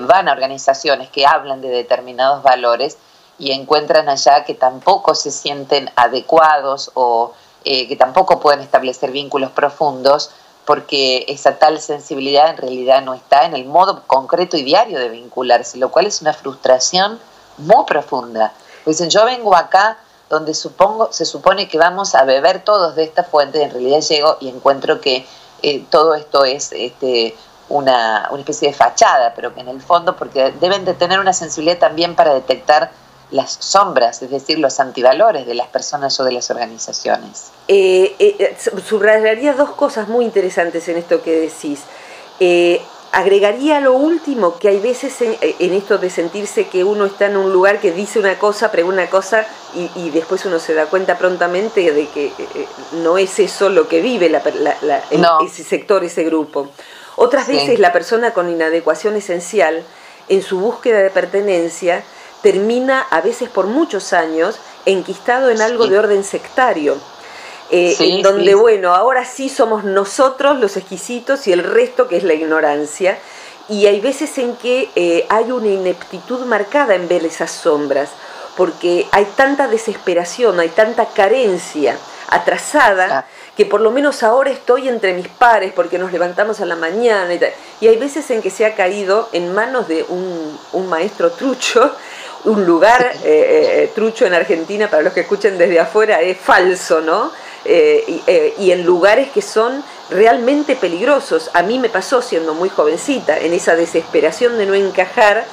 van 0.00 0.28
a 0.28 0.32
organizaciones 0.32 1.08
que 1.08 1.26
hablan 1.26 1.60
de 1.60 1.68
determinados 1.68 2.42
valores 2.42 2.98
y 3.38 3.50
encuentran 3.50 4.08
allá 4.08 4.44
que 4.44 4.54
tampoco 4.54 5.16
se 5.16 5.32
sienten 5.32 5.90
adecuados 5.96 6.92
o 6.94 7.32
eh, 7.64 7.88
que 7.88 7.96
tampoco 7.96 8.40
pueden 8.40 8.60
establecer 8.60 9.10
vínculos 9.10 9.50
profundos 9.50 10.30
porque 10.64 11.24
esa 11.28 11.58
tal 11.58 11.80
sensibilidad 11.80 12.50
en 12.50 12.56
realidad 12.56 13.02
no 13.02 13.14
está 13.14 13.44
en 13.44 13.54
el 13.54 13.64
modo 13.64 14.02
concreto 14.06 14.56
y 14.56 14.62
diario 14.62 14.98
de 14.98 15.08
vincularse, 15.08 15.78
lo 15.78 15.90
cual 15.90 16.06
es 16.06 16.20
una 16.20 16.32
frustración 16.32 17.18
muy 17.58 17.84
profunda. 17.86 18.52
Dicen, 18.86 19.10
yo 19.10 19.24
vengo 19.24 19.54
acá 19.56 19.98
donde 20.28 20.54
supongo, 20.54 21.12
se 21.12 21.24
supone 21.24 21.68
que 21.68 21.78
vamos 21.78 22.14
a 22.14 22.24
beber 22.24 22.64
todos 22.64 22.94
de 22.94 23.04
esta 23.04 23.22
fuente, 23.22 23.58
y 23.58 23.62
en 23.62 23.70
realidad 23.70 24.00
llego 24.00 24.36
y 24.40 24.48
encuentro 24.48 25.00
que 25.00 25.26
eh, 25.62 25.84
todo 25.90 26.14
esto 26.14 26.44
es 26.44 26.72
este, 26.72 27.36
una, 27.68 28.28
una 28.30 28.40
especie 28.40 28.68
de 28.68 28.74
fachada, 28.74 29.34
pero 29.34 29.54
que 29.54 29.60
en 29.60 29.68
el 29.68 29.82
fondo, 29.82 30.16
porque 30.16 30.52
deben 30.52 30.84
de 30.84 30.94
tener 30.94 31.20
una 31.20 31.32
sensibilidad 31.32 31.78
también 31.78 32.14
para 32.14 32.32
detectar 32.34 32.90
las 33.32 33.56
sombras, 33.60 34.22
es 34.22 34.30
decir, 34.30 34.58
los 34.58 34.78
antivalores 34.78 35.46
de 35.46 35.54
las 35.54 35.66
personas 35.68 36.18
o 36.20 36.24
de 36.24 36.32
las 36.32 36.50
organizaciones. 36.50 37.50
Eh, 37.66 38.14
eh, 38.18 38.56
subrayaría 38.86 39.54
dos 39.54 39.70
cosas 39.70 40.08
muy 40.08 40.24
interesantes 40.24 40.86
en 40.88 40.98
esto 40.98 41.22
que 41.22 41.32
decís. 41.40 41.80
Eh, 42.40 42.80
agregaría 43.10 43.80
lo 43.80 43.94
último, 43.94 44.58
que 44.58 44.68
hay 44.68 44.78
veces 44.78 45.16
en, 45.20 45.72
esto 45.72 45.98
de 45.98 46.10
sentirse 46.10 46.68
que 46.68 46.84
uno 46.84 47.06
está 47.06 47.26
en 47.26 47.36
un 47.36 47.52
lugar 47.52 47.80
que 47.80 47.90
dice 47.90 48.18
una 48.18 48.38
cosa, 48.38 48.70
pregunta 48.70 49.02
una 49.02 49.10
cosa 49.10 49.46
y, 49.74 50.10
después 50.10 50.44
uno 50.44 50.58
se 50.58 50.74
da 50.74 50.86
cuenta 50.86 51.18
prontamente 51.18 51.92
de 51.92 52.08
que 52.08 52.32
no 53.02 53.18
es 53.18 53.38
eso 53.38 53.68
lo 53.68 53.88
que 53.88 54.00
vive 54.00 54.30
ese 55.46 55.64
sector, 55.64 56.04
ese 56.04 56.24
grupo. 56.24 56.68
Otras 57.16 57.48
veces 57.48 57.78
la 57.78 57.92
persona 57.92 58.32
con 58.32 58.48
inadecuación 58.48 59.16
esencial, 59.16 59.84
en 60.28 60.42
su 60.42 60.58
búsqueda 60.58 61.00
de 61.00 61.10
pertenencia, 61.10 62.02
termina 62.42 63.00
a 63.10 63.20
veces 63.20 63.48
por 63.48 63.66
muchos 63.66 64.12
años 64.12 64.56
enquistado 64.84 65.50
en 65.50 65.60
algo 65.60 65.86
de 65.86 65.98
orden 65.98 66.24
sectario. 66.24 66.96
Eh, 67.70 67.96
en 68.00 68.22
donde, 68.22 68.54
bueno, 68.54 68.94
ahora 68.94 69.24
sí 69.24 69.48
somos 69.48 69.82
nosotros 69.84 70.58
los 70.58 70.76
exquisitos 70.76 71.46
y 71.46 71.52
el 71.52 71.64
resto 71.64 72.06
que 72.06 72.18
es 72.18 72.24
la 72.24 72.34
ignorancia. 72.34 73.18
Y 73.68 73.86
hay 73.86 74.00
veces 74.00 74.36
en 74.38 74.56
que 74.56 74.90
eh, 74.94 75.24
hay 75.30 75.50
una 75.50 75.68
ineptitud 75.68 76.44
marcada 76.44 76.94
en 76.94 77.08
ver 77.08 77.24
esas 77.24 77.50
sombras, 77.50 78.10
porque 78.56 79.06
hay 79.12 79.24
tanta 79.36 79.68
desesperación, 79.68 80.60
hay 80.60 80.68
tanta 80.68 81.06
carencia 81.06 81.96
atrasada, 82.28 83.26
que 83.56 83.64
por 83.64 83.80
lo 83.80 83.90
menos 83.90 84.22
ahora 84.22 84.50
estoy 84.50 84.88
entre 84.88 85.12
mis 85.14 85.28
pares 85.28 85.72
porque 85.72 85.98
nos 85.98 86.12
levantamos 86.12 86.60
a 86.60 86.66
la 86.66 86.76
mañana 86.76 87.32
y, 87.34 87.40
y 87.80 87.88
hay 87.88 87.96
veces 87.96 88.30
en 88.30 88.40
que 88.40 88.50
se 88.50 88.64
ha 88.64 88.74
caído 88.74 89.28
en 89.32 89.54
manos 89.54 89.88
de 89.88 90.04
un, 90.08 90.58
un 90.72 90.88
maestro 90.88 91.30
trucho 91.32 91.94
un 92.44 92.66
lugar 92.66 93.12
eh, 93.22 93.84
eh, 93.84 93.92
trucho 93.94 94.26
en 94.26 94.34
Argentina, 94.34 94.88
para 94.88 95.02
los 95.02 95.12
que 95.12 95.20
escuchen 95.20 95.58
desde 95.58 95.78
afuera, 95.78 96.20
es 96.20 96.38
falso, 96.38 97.00
¿no? 97.00 97.30
Eh, 97.64 98.54
y, 98.58 98.72
en 98.72 98.84
lugares 98.84 99.30
que 99.30 99.40
son 99.40 99.84
realmente 100.10 100.74
peligrosos. 100.74 101.50
A 101.54 101.62
mí 101.62 101.78
me 101.78 101.88
pasó 101.88 102.20
siendo 102.20 102.54
muy 102.54 102.68
jovencita, 102.68 103.38
en 103.38 103.52
esa 103.52 103.76
desesperación 103.76 104.58
de 104.58 104.66
no 104.66 104.74
encajar, 104.74 105.44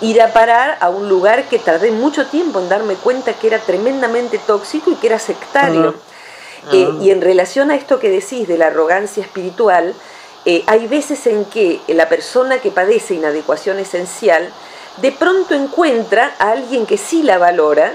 ir 0.00 0.22
a 0.22 0.32
parar 0.32 0.78
a 0.80 0.90
un 0.90 1.08
lugar 1.08 1.48
que 1.48 1.58
tardé 1.58 1.90
mucho 1.90 2.26
tiempo 2.26 2.60
en 2.60 2.68
darme 2.68 2.94
cuenta 2.94 3.32
que 3.32 3.48
era 3.48 3.58
tremendamente 3.58 4.38
tóxico 4.38 4.92
y 4.92 4.94
que 4.94 5.08
era 5.08 5.18
sectario. 5.18 5.94
y 6.72 7.10
en 7.10 7.20
relación 7.20 7.70
a 7.70 7.76
esto 7.76 7.98
que 7.98 8.10
decís 8.10 8.46
de 8.46 8.58
la 8.58 8.66
arrogancia 8.66 9.22
espiritual, 9.22 9.94
hay 10.66 10.86
veces 10.86 11.26
en 11.26 11.44
que 11.46 11.80
la 11.88 12.08
persona 12.08 12.58
que 12.58 12.70
padece 12.70 13.14
inadecuación 13.14 13.80
esencial, 13.80 14.52
de 14.98 15.12
pronto 15.12 15.54
encuentra 15.54 16.34
a 16.38 16.50
alguien 16.50 16.86
que 16.86 16.96
sí 16.96 17.22
la 17.22 17.38
valora, 17.38 17.92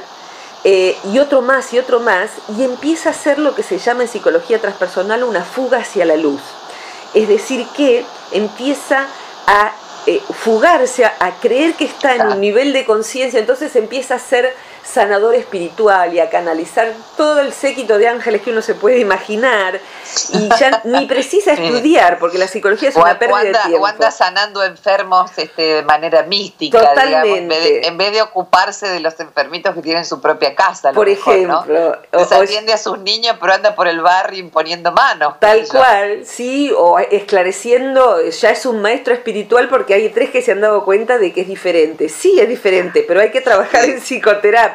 eh, 0.63 0.95
y 1.11 1.17
otro 1.17 1.41
más 1.41 1.73
y 1.73 1.79
otro 1.79 1.99
más, 1.99 2.29
y 2.55 2.63
empieza 2.63 3.09
a 3.09 3.11
hacer 3.13 3.39
lo 3.39 3.55
que 3.55 3.63
se 3.63 3.79
llama 3.79 4.03
en 4.03 4.09
psicología 4.09 4.61
transpersonal 4.61 5.23
una 5.23 5.43
fuga 5.43 5.79
hacia 5.79 6.05
la 6.05 6.17
luz. 6.17 6.41
Es 7.13 7.27
decir, 7.27 7.65
que 7.75 8.05
empieza 8.31 9.07
a 9.47 9.73
eh, 10.05 10.21
fugarse, 10.33 11.05
a, 11.05 11.31
creer 11.41 11.73
que 11.73 11.85
está 11.85 12.15
en 12.15 12.27
un 12.27 12.41
nivel 12.41 12.73
de 12.73 12.85
conciencia, 12.85 13.39
entonces 13.39 13.75
empieza 13.75 14.15
a 14.15 14.19
ser 14.19 14.55
sanador 14.83 15.35
espiritual 15.35 16.13
y 16.13 16.19
a 16.19 16.29
canalizar 16.29 16.91
todo 17.15 17.39
el 17.41 17.53
séquito 17.53 17.97
de 17.97 18.07
ángeles 18.07 18.41
que 18.41 18.51
uno 18.51 18.61
se 18.61 18.75
puede 18.75 18.99
imaginar 18.99 19.79
y 20.33 20.49
ya 20.59 20.81
ni 20.83 21.05
precisa 21.07 21.53
estudiar 21.53 22.19
porque 22.19 22.37
la 22.37 22.47
psicología 22.47 22.89
es 22.89 22.95
una 22.95 23.17
pérdida 23.17 23.43
de 23.43 23.53
tiempo. 23.69 23.83
O 23.83 23.85
anda 23.85 24.11
sanando 24.11 24.63
enfermos 24.63 25.31
este, 25.37 25.61
de 25.61 25.83
manera 25.83 26.23
mística, 26.23 26.79
Totalmente. 26.79 27.87
en, 27.87 27.97
vez 27.97 28.11
de, 28.11 28.21
ocuparse 28.21 28.87
de 28.87 28.99
los 28.99 29.19
enfermitos 29.19 29.73
que 29.75 29.81
tienen 29.81 30.05
su 30.05 30.19
propia 30.19 30.55
casa. 30.55 30.91
Por 30.91 31.07
ejemplo. 31.07 31.65
¿no? 31.67 32.19
O, 32.19 32.41
atiende 32.41 32.73
a 32.73 32.77
sus 32.77 32.99
niños 32.99 33.37
pero 33.39 33.53
anda 33.53 33.75
por 33.75 33.87
el 33.87 34.01
barrio 34.01 34.39
imponiendo 34.39 34.91
manos. 34.91 35.35
Tal 35.39 35.67
cual, 35.67 36.25
sí, 36.25 36.71
o 36.75 36.99
esclareciendo, 36.99 38.21
ya 38.29 38.49
es 38.49 38.65
un 38.65 38.81
maestro 38.81 39.13
espiritual 39.13 39.69
porque 39.69 39.93
hay 39.93 40.09
tres 40.09 40.31
que 40.31 40.41
se 40.41 40.51
han 40.51 40.61
dado 40.61 40.83
cuenta 40.83 41.17
de 41.17 41.33
que 41.33 41.41
es 41.41 41.47
diferente. 41.47 42.09
Sí, 42.09 42.39
es 42.39 42.49
diferente, 42.49 43.03
pero 43.07 43.21
hay 43.21 43.31
que 43.31 43.41
trabajar 43.41 43.85
en 43.85 44.01
psicoterapia 44.01 44.70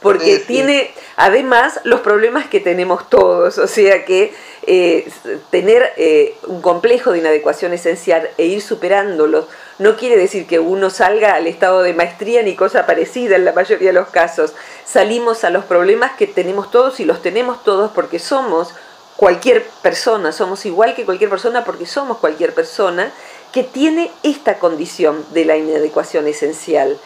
porque 0.00 0.38
tiene 0.38 0.90
además 1.16 1.80
los 1.84 2.00
problemas 2.00 2.46
que 2.46 2.60
tenemos 2.60 3.08
todos, 3.08 3.58
o 3.58 3.66
sea 3.66 4.04
que 4.04 4.32
eh, 4.68 5.08
tener 5.50 5.92
eh, 5.96 6.36
un 6.46 6.60
complejo 6.60 7.12
de 7.12 7.18
inadecuación 7.18 7.72
esencial 7.72 8.28
e 8.36 8.46
ir 8.46 8.60
superándolos 8.60 9.46
no 9.78 9.96
quiere 9.96 10.16
decir 10.16 10.46
que 10.46 10.58
uno 10.58 10.90
salga 10.90 11.34
al 11.34 11.46
estado 11.46 11.82
de 11.82 11.92
maestría 11.92 12.42
ni 12.42 12.56
cosa 12.56 12.86
parecida 12.86 13.36
en 13.36 13.44
la 13.44 13.52
mayoría 13.52 13.88
de 13.88 13.92
los 13.92 14.08
casos. 14.08 14.54
Salimos 14.84 15.44
a 15.44 15.50
los 15.50 15.64
problemas 15.64 16.12
que 16.16 16.26
tenemos 16.26 16.70
todos 16.70 16.98
y 16.98 17.04
los 17.04 17.22
tenemos 17.22 17.62
todos 17.62 17.92
porque 17.92 18.18
somos 18.18 18.74
cualquier 19.16 19.64
persona, 19.82 20.32
somos 20.32 20.66
igual 20.66 20.94
que 20.94 21.04
cualquier 21.04 21.30
persona 21.30 21.64
porque 21.64 21.86
somos 21.86 22.18
cualquier 22.18 22.54
persona 22.54 23.12
que 23.52 23.62
tiene 23.62 24.10
esta 24.22 24.58
condición 24.58 25.24
de 25.32 25.44
la 25.44 25.56
inadecuación 25.56 26.26
esencial. 26.26 26.98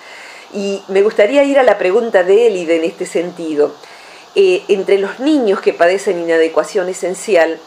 Y 0.52 0.82
me 0.88 1.02
gustaría 1.02 1.44
ir 1.44 1.58
a 1.58 1.62
la 1.62 1.78
pregunta 1.78 2.22
de 2.24 2.48
Elide 2.48 2.76
en 2.76 2.84
este 2.84 3.06
sentido. 3.06 3.72
Eh, 4.34 4.62
entre 4.68 4.98
los 4.98 5.20
niños 5.20 5.60
que 5.60 5.72
padecen 5.72 6.20
inadecuación 6.20 6.88
esencial, 6.88 7.58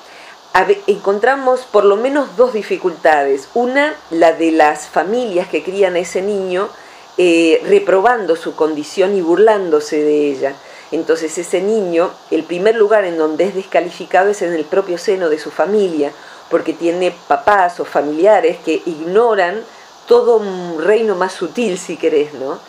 encontramos 0.88 1.62
por 1.62 1.84
lo 1.84 1.96
menos 1.96 2.38
dos 2.38 2.54
dificultades. 2.54 3.50
Una, 3.54 3.96
la 4.12 4.34
de 4.34 4.52
las 4.52 4.88
familias 4.88 5.48
que 5.48 5.64
crían 5.64 5.96
a 5.96 6.00
ese 6.00 6.22
niño 6.22 6.70
eh, 7.18 7.62
reprobando 7.68 8.36
su 8.36 8.56
condición 8.56 9.16
y 9.16 9.22
burlándose 9.22 9.98
de 9.98 10.32
ella. 10.32 10.56
Entonces 10.92 11.38
ese 11.38 11.62
niño, 11.62 12.12
el 12.32 12.44
primer 12.44 12.76
lugar 12.76 13.04
en 13.06 13.18
donde 13.18 13.46
es 13.46 13.56
descalificado 13.56 14.30
es 14.30 14.42
en 14.42 14.54
el 14.54 14.64
propio 14.64 14.98
seno 14.98 15.30
de 15.30 15.40
su 15.40 15.50
familia, 15.50 16.12
porque 16.50 16.74
tiene 16.74 17.14
papás 17.28 17.80
o 17.80 17.86
familiares 17.86 18.58
que 18.64 18.82
ignoran 18.86 19.64
todo 20.08 20.38
un 20.38 20.84
reino 20.84 21.16
más 21.16 21.34
sutil, 21.34 21.80
si 21.80 21.98
querés, 21.98 22.34
¿no? 22.36 22.60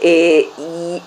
Eh, 0.00 0.50
y, 0.58 1.02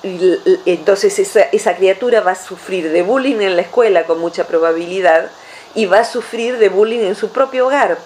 entonces 0.65 1.19
esa, 1.19 1.75
criatura 1.75 2.21
va 2.21 2.31
a 2.31 2.35
sufrir 2.35 2.91
de 2.91 3.03
bullying 3.03 3.39
en 3.41 3.55
la 3.55 3.61
escuela 3.61 4.05
con 4.05 4.19
mucha 4.19 4.47
probabilidad 4.47 5.29
y 5.75 5.85
va 5.85 5.99
a 5.99 6.05
sufrir 6.05 6.57
de 6.57 6.69
bullying 6.69 7.01
en 7.01 7.15
su 7.15 7.29
propio 7.29 7.67
hogar 7.67 7.99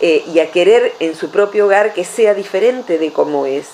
eh, 0.00 0.24
y 0.32 0.38
a 0.38 0.50
querer 0.52 0.92
en 1.00 1.16
su 1.16 1.30
propio 1.30 1.66
hogar 1.66 1.92
que 1.94 2.04
sea 2.04 2.34
diferente 2.34 2.98
de 2.98 3.12
como 3.12 3.46
es. 3.46 3.66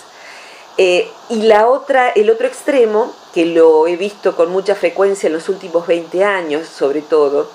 Eh, 0.79 1.09
y 1.29 1.43
la 1.43 1.69
otra, 1.69 2.11
el 2.11 2.31
otro 2.31 2.47
extremo, 2.47 3.15
que 3.33 3.47
lo 3.47 3.87
he 3.87 3.97
visto 3.97 4.35
con 4.35 4.51
mucha 4.51 4.75
frecuencia 4.75 5.27
en 5.27 5.35
los 5.35 5.49
últimos 5.49 5.87
20 5.87 6.25
años 6.25 6.67
sobre 6.69 7.03
todo, 7.03 7.51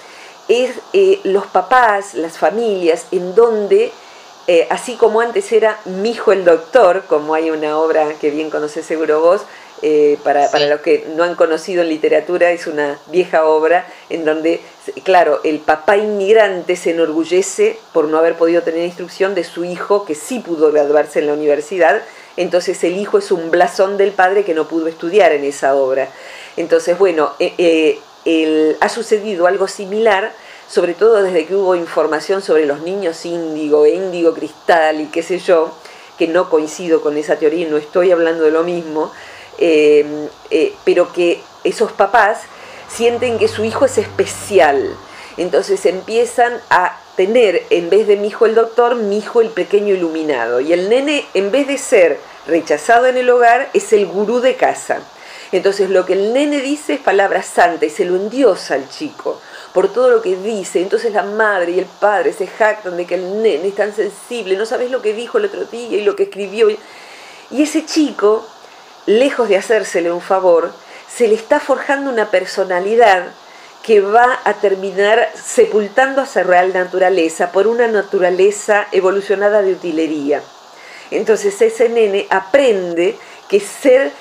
es 0.47 0.75
los 1.23 1.45
papás, 1.47 2.13
las 2.13 2.37
familias, 2.37 3.05
en 3.11 3.35
donde 3.35 3.91
eh, 4.47 4.67
así 4.69 4.95
como 4.95 5.21
antes 5.21 5.51
era 5.51 5.79
Mi 5.85 6.11
hijo 6.11 6.31
el 6.31 6.45
doctor, 6.45 7.03
como 7.07 7.35
hay 7.35 7.51
una 7.51 7.77
obra 7.77 8.13
que 8.19 8.31
bien 8.31 8.49
conoces 8.49 8.85
seguro 8.85 9.21
vos, 9.21 9.41
eh, 9.83 10.19
para, 10.23 10.47
los 10.67 10.81
que 10.81 11.07
no 11.15 11.23
han 11.23 11.35
conocido 11.35 11.81
en 11.81 11.89
literatura, 11.89 12.51
es 12.51 12.67
una 12.67 12.99
vieja 13.07 13.45
obra 13.45 13.87
en 14.09 14.25
donde, 14.25 14.61
claro, 15.03 15.39
el 15.43 15.59
papá 15.59 15.97
inmigrante 15.97 16.75
se 16.75 16.91
enorgullece 16.91 17.79
por 17.91 18.05
no 18.05 18.19
haber 18.19 18.35
podido 18.35 18.61
tener 18.61 18.85
instrucción 18.85 19.33
de 19.33 19.43
su 19.43 19.65
hijo 19.65 20.05
que 20.05 20.13
sí 20.13 20.39
pudo 20.39 20.71
graduarse 20.71 21.19
en 21.19 21.27
la 21.27 21.33
universidad, 21.33 22.01
entonces 22.37 22.83
el 22.83 22.97
hijo 22.97 23.17
es 23.17 23.31
un 23.31 23.49
blasón 23.49 23.97
del 23.97 24.11
padre 24.11 24.43
que 24.43 24.53
no 24.53 24.67
pudo 24.67 24.87
estudiar 24.87 25.31
en 25.31 25.43
esa 25.45 25.75
obra. 25.75 26.09
Entonces, 26.57 26.97
bueno, 26.97 27.33
eh, 27.39 27.99
ha 28.79 28.89
sucedido 28.89 29.47
algo 29.47 29.67
similar 29.67 30.31
sobre 30.71 30.93
todo 30.93 31.21
desde 31.21 31.45
que 31.45 31.53
hubo 31.53 31.75
información 31.75 32.41
sobre 32.41 32.65
los 32.65 32.79
niños 32.79 33.25
índigo 33.25 33.85
e 33.85 33.89
índigo 33.89 34.33
cristal 34.33 35.01
y 35.01 35.07
qué 35.07 35.21
sé 35.21 35.37
yo, 35.37 35.69
que 36.17 36.29
no 36.29 36.49
coincido 36.49 37.01
con 37.01 37.17
esa 37.17 37.35
teoría, 37.35 37.67
no 37.67 37.75
estoy 37.75 38.11
hablando 38.11 38.45
de 38.45 38.51
lo 38.51 38.63
mismo, 38.63 39.11
eh, 39.57 40.29
eh, 40.49 40.73
pero 40.85 41.11
que 41.11 41.41
esos 41.65 41.91
papás 41.91 42.43
sienten 42.87 43.37
que 43.37 43.49
su 43.49 43.65
hijo 43.65 43.83
es 43.83 43.97
especial. 43.97 44.95
Entonces 45.35 45.85
empiezan 45.85 46.53
a 46.69 46.97
tener, 47.17 47.63
en 47.69 47.89
vez 47.89 48.07
de 48.07 48.15
mi 48.15 48.29
hijo 48.29 48.45
el 48.45 48.55
doctor, 48.55 48.95
mi 48.95 49.17
hijo 49.17 49.41
el 49.41 49.49
pequeño 49.49 49.93
iluminado. 49.93 50.61
Y 50.61 50.71
el 50.71 50.89
nene, 50.89 51.25
en 51.33 51.51
vez 51.51 51.67
de 51.67 51.77
ser 51.77 52.17
rechazado 52.47 53.07
en 53.07 53.17
el 53.17 53.29
hogar, 53.29 53.69
es 53.73 53.91
el 53.91 54.05
gurú 54.05 54.39
de 54.39 54.55
casa. 54.55 54.99
Entonces 55.51 55.89
lo 55.89 56.05
que 56.05 56.13
el 56.13 56.31
nene 56.31 56.61
dice 56.61 56.93
es 56.93 57.01
palabra 57.01 57.43
santa 57.43 57.85
y 57.85 57.89
se 57.89 58.05
lo 58.05 58.15
endiosa 58.15 58.75
al 58.75 58.89
chico 58.89 59.41
por 59.73 59.91
todo 59.91 60.09
lo 60.09 60.21
que 60.21 60.35
dice. 60.35 60.81
Entonces 60.81 61.13
la 61.13 61.23
madre 61.23 61.71
y 61.71 61.79
el 61.79 61.85
padre 61.85 62.33
se 62.33 62.47
jactan 62.47 62.97
de 62.97 63.05
que 63.05 63.15
el 63.15 63.41
nene 63.41 63.67
es 63.67 63.75
tan 63.75 63.95
sensible, 63.95 64.57
no 64.57 64.65
sabes 64.65 64.91
lo 64.91 65.01
que 65.01 65.13
dijo 65.13 65.37
el 65.37 65.45
otro 65.45 65.65
día 65.65 65.97
y 65.97 66.03
lo 66.03 66.15
que 66.15 66.23
escribió. 66.23 66.69
Y 67.49 67.63
ese 67.63 67.85
chico, 67.85 68.45
lejos 69.05 69.49
de 69.49 69.57
hacérsele 69.57 70.11
un 70.11 70.21
favor, 70.21 70.71
se 71.13 71.27
le 71.27 71.35
está 71.35 71.59
forjando 71.59 72.09
una 72.09 72.31
personalidad 72.31 73.31
que 73.83 73.99
va 73.99 74.39
a 74.43 74.53
terminar 74.53 75.29
sepultando 75.35 76.21
a 76.21 76.25
su 76.25 76.43
real 76.43 76.71
naturaleza 76.73 77.51
por 77.51 77.67
una 77.67 77.87
naturaleza 77.87 78.87
evolucionada 78.91 79.61
de 79.61 79.73
utilería. 79.73 80.41
Entonces 81.09 81.59
ese 81.61 81.89
nene 81.89 82.27
aprende 82.29 83.17
que 83.49 83.59
ser 83.59 84.11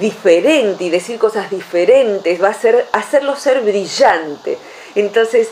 diferente 0.00 0.84
y 0.84 0.90
decir 0.90 1.18
cosas 1.18 1.50
diferentes 1.50 2.42
va 2.42 2.48
a 2.48 2.54
ser 2.54 2.86
hacerlo 2.92 3.36
ser 3.36 3.62
brillante. 3.62 4.58
Entonces 4.96 5.50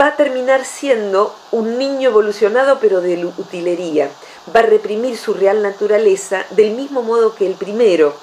va 0.00 0.08
a 0.08 0.16
terminar 0.16 0.64
siendo 0.64 1.34
un 1.50 1.78
niño 1.78 2.10
evolucionado 2.10 2.78
pero 2.80 3.00
de 3.00 3.24
utilería. 3.24 4.08
Va 4.54 4.60
a 4.60 4.64
reprimir 4.64 5.16
su 5.16 5.34
real 5.34 5.62
naturaleza 5.62 6.44
del 6.50 6.72
mismo 6.72 7.02
modo 7.02 7.34
que 7.34 7.46
el 7.46 7.54
primero, 7.54 8.14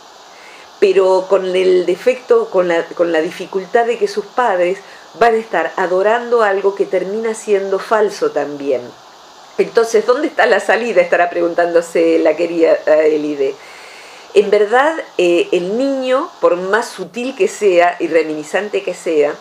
pero 0.79 1.25
con 1.27 1.45
el 1.55 1.85
defecto, 1.85 2.49
con 2.49 2.67
la, 2.67 2.85
con 2.85 3.11
la 3.11 3.21
dificultad 3.21 3.85
de 3.85 3.97
que 3.97 4.07
sus 4.07 4.25
padres 4.25 4.77
van 5.19 5.33
a 5.33 5.37
estar 5.37 5.73
adorando 5.75 6.43
algo 6.43 6.75
que 6.75 6.85
termina 6.85 7.33
siendo 7.33 7.79
falso 7.79 8.31
también. 8.31 8.81
Entonces, 9.57 10.05
¿dónde 10.05 10.27
está 10.27 10.45
la 10.45 10.59
salida? 10.59 11.01
Estará 11.01 11.29
preguntándose 11.29 12.19
la 12.19 12.35
querida 12.35 12.77
eh, 12.85 13.15
Elide. 13.15 13.55
En 14.33 14.51
verdad, 14.51 14.95
eh, 15.17 15.49
el 15.51 15.77
niño, 15.77 16.29
por 16.39 16.55
más 16.55 16.87
sutil 16.87 17.35
que 17.35 17.47
sea 17.47 17.97
y 17.99 18.07
reminiscente 18.07 18.83
que 18.83 18.93
sea, 18.93 19.33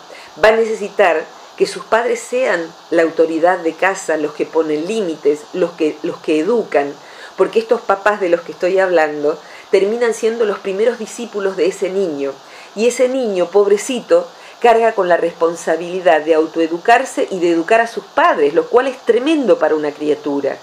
va 0.43 0.49
a 0.49 0.55
necesitar 0.55 1.23
que 1.57 1.67
sus 1.67 1.83
padres 1.83 2.19
sean 2.19 2.71
la 2.89 3.03
autoridad 3.03 3.59
de 3.59 3.73
casa, 3.73 4.17
los 4.17 4.33
que 4.33 4.45
ponen 4.45 4.87
límites, 4.87 5.41
los 5.53 5.71
que, 5.71 5.97
los 6.03 6.17
que 6.17 6.39
educan, 6.39 6.93
porque 7.35 7.59
estos 7.59 7.81
papás 7.81 8.21
de 8.21 8.29
los 8.29 8.41
que 8.41 8.53
estoy 8.53 8.79
hablando 8.79 9.37
terminan 9.69 10.13
siendo 10.13 10.45
los 10.45 10.59
primeros 10.59 10.99
discípulos 10.99 11.57
de 11.57 11.67
ese 11.67 11.89
niño. 11.89 12.31
Y 12.75 12.87
ese 12.87 13.09
niño, 13.09 13.47
pobrecito, 13.47 14.27
carga 14.59 14.93
con 14.93 15.09
la 15.09 15.17
responsabilidad 15.17 16.21
de 16.21 16.35
autoeducarse 16.35 17.27
y 17.29 17.39
de 17.39 17.51
educar 17.51 17.81
a 17.81 17.87
sus 17.87 18.03
padres, 18.03 18.53
lo 18.53 18.67
cual 18.67 18.87
es 18.87 18.97
tremendo 18.99 19.59
para 19.59 19.75
una 19.75 19.91
criatura. 19.91 20.57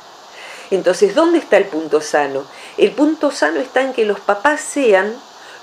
Entonces, 0.71 1.15
¿dónde 1.15 1.39
está 1.39 1.57
el 1.57 1.67
punto 1.67 2.01
sano? 2.01 2.45
El 2.77 2.93
punto 2.93 3.31
sano 3.31 3.61
está 3.61 3.83
en 3.83 3.93
que 3.93 4.05
los 4.05 4.21
papás 4.21 4.61
sean 4.61 5.15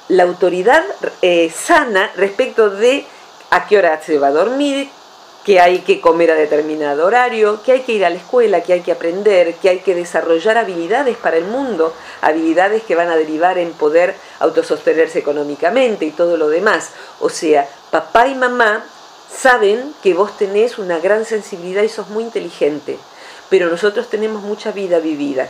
la 0.08 0.24
autoridad 0.24 0.84
eh, 1.22 1.52
sana 1.54 2.12
respecto 2.16 2.70
de 2.70 3.06
a 3.54 3.68
qué 3.68 3.78
hora 3.78 4.02
se 4.02 4.18
va 4.18 4.28
a 4.28 4.32
dormir, 4.32 4.90
que 5.46 5.60
hay 5.60 5.80
que 5.80 6.02
comer 6.02 6.32
a 6.32 6.36
determinado 6.36 7.06
horario, 7.06 7.62
que 7.62 7.74
hay 7.74 7.82
que 7.82 7.92
ir 7.92 8.04
a 8.04 8.10
la 8.10 8.16
escuela, 8.16 8.64
que 8.64 8.74
hay 8.74 8.82
que 8.82 8.92
aprender, 8.92 9.54
que 9.56 9.70
hay 9.70 9.80
que 9.80 9.94
desarrollar 9.94 10.58
habilidades 10.58 11.18
para 11.18 11.38
el 11.38 11.46
mundo, 11.46 11.94
habilidades 12.22 12.82
que 12.82 12.96
van 12.96 13.10
a 13.10 13.16
derivar 13.16 13.60
en 13.60 13.74
poder 13.74 14.16
autosostenerse 14.40 15.20
económicamente 15.20 16.06
y 16.06 16.12
todo 16.12 16.36
lo 16.36 16.50
demás. 16.50 16.94
O 17.20 17.30
sea, 17.30 17.70
papá 17.92 18.28
y 18.28 18.34
mamá 18.34 18.86
saben 19.32 19.94
que 20.02 20.16
vos 20.16 20.36
tenés 20.36 20.80
una 20.80 20.98
gran 20.98 21.24
sensibilidad 21.24 21.84
y 21.84 21.90
sos 21.90 22.10
muy 22.10 22.24
inteligente, 22.24 22.98
pero 23.50 23.70
nosotros 23.70 24.10
tenemos 24.10 24.42
mucha 24.42 24.72
vida 24.72 24.98
vivida. 24.98 25.48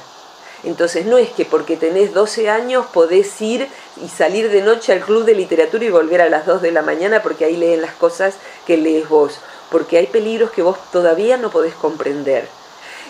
Entonces 0.63 1.05
no 1.05 1.17
es 1.17 1.29
que 1.29 1.45
porque 1.45 1.75
tenés 1.75 2.13
12 2.13 2.49
años 2.49 2.85
podés 2.93 3.41
ir 3.41 3.67
y 4.03 4.07
salir 4.07 4.49
de 4.49 4.61
noche 4.61 4.93
al 4.93 5.01
club 5.01 5.25
de 5.25 5.35
literatura 5.35 5.83
y 5.83 5.89
volver 5.89 6.21
a 6.21 6.29
las 6.29 6.45
2 6.45 6.61
de 6.61 6.71
la 6.71 6.81
mañana 6.81 7.21
porque 7.21 7.45
ahí 7.45 7.57
leen 7.57 7.81
las 7.81 7.93
cosas 7.93 8.35
que 8.65 8.77
lees 8.77 9.09
vos, 9.09 9.39
porque 9.69 9.97
hay 9.97 10.07
peligros 10.07 10.51
que 10.51 10.61
vos 10.61 10.77
todavía 10.91 11.37
no 11.37 11.49
podés 11.49 11.73
comprender. 11.73 12.47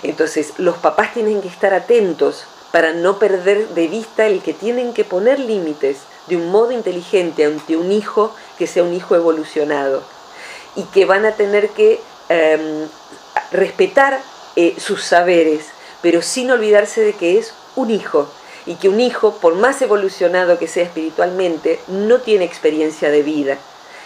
Entonces 0.01 0.53
los 0.57 0.77
papás 0.77 1.13
tienen 1.13 1.41
que 1.41 1.47
estar 1.47 1.73
atentos 1.73 2.45
para 2.71 2.91
no 2.93 3.19
perder 3.19 3.67
de 3.69 3.87
vista 3.87 4.25
el 4.25 4.41
que 4.41 4.53
tienen 4.53 4.93
que 4.93 5.03
poner 5.03 5.39
límites 5.39 5.97
de 6.27 6.37
un 6.37 6.49
modo 6.49 6.71
inteligente 6.71 7.45
ante 7.45 7.77
un 7.77 7.91
hijo 7.91 8.33
que 8.57 8.65
sea 8.65 8.83
un 8.83 8.93
hijo 8.93 9.15
evolucionado. 9.15 10.01
Y 10.75 10.83
que 10.85 11.05
van 11.05 11.23
a 11.25 11.33
tener 11.33 11.69
que 11.69 12.01
em, 12.29 12.87
respetar 13.51 14.19
eh, 14.55 14.75
sus 14.79 15.03
saberes 15.03 15.65
pero 16.03 16.21
sin 16.21 16.51
olvidarse 16.51 17.01
de 17.01 17.13
que 17.13 17.39
es 17.39 17.53
un 17.77 17.89
hijo 17.89 18.29
y 18.65 18.75
que 18.75 18.89
un 18.89 18.99
hijo, 18.99 19.35
por 19.39 19.55
más 19.55 19.81
evolucionado 19.81 20.59
que 20.59 20.67
sea 20.67 20.83
espiritualmente, 20.83 21.79
no 21.87 22.19
tiene 22.19 22.43
experiencia 22.43 23.09
de 23.09 23.23
vida. 23.23 23.57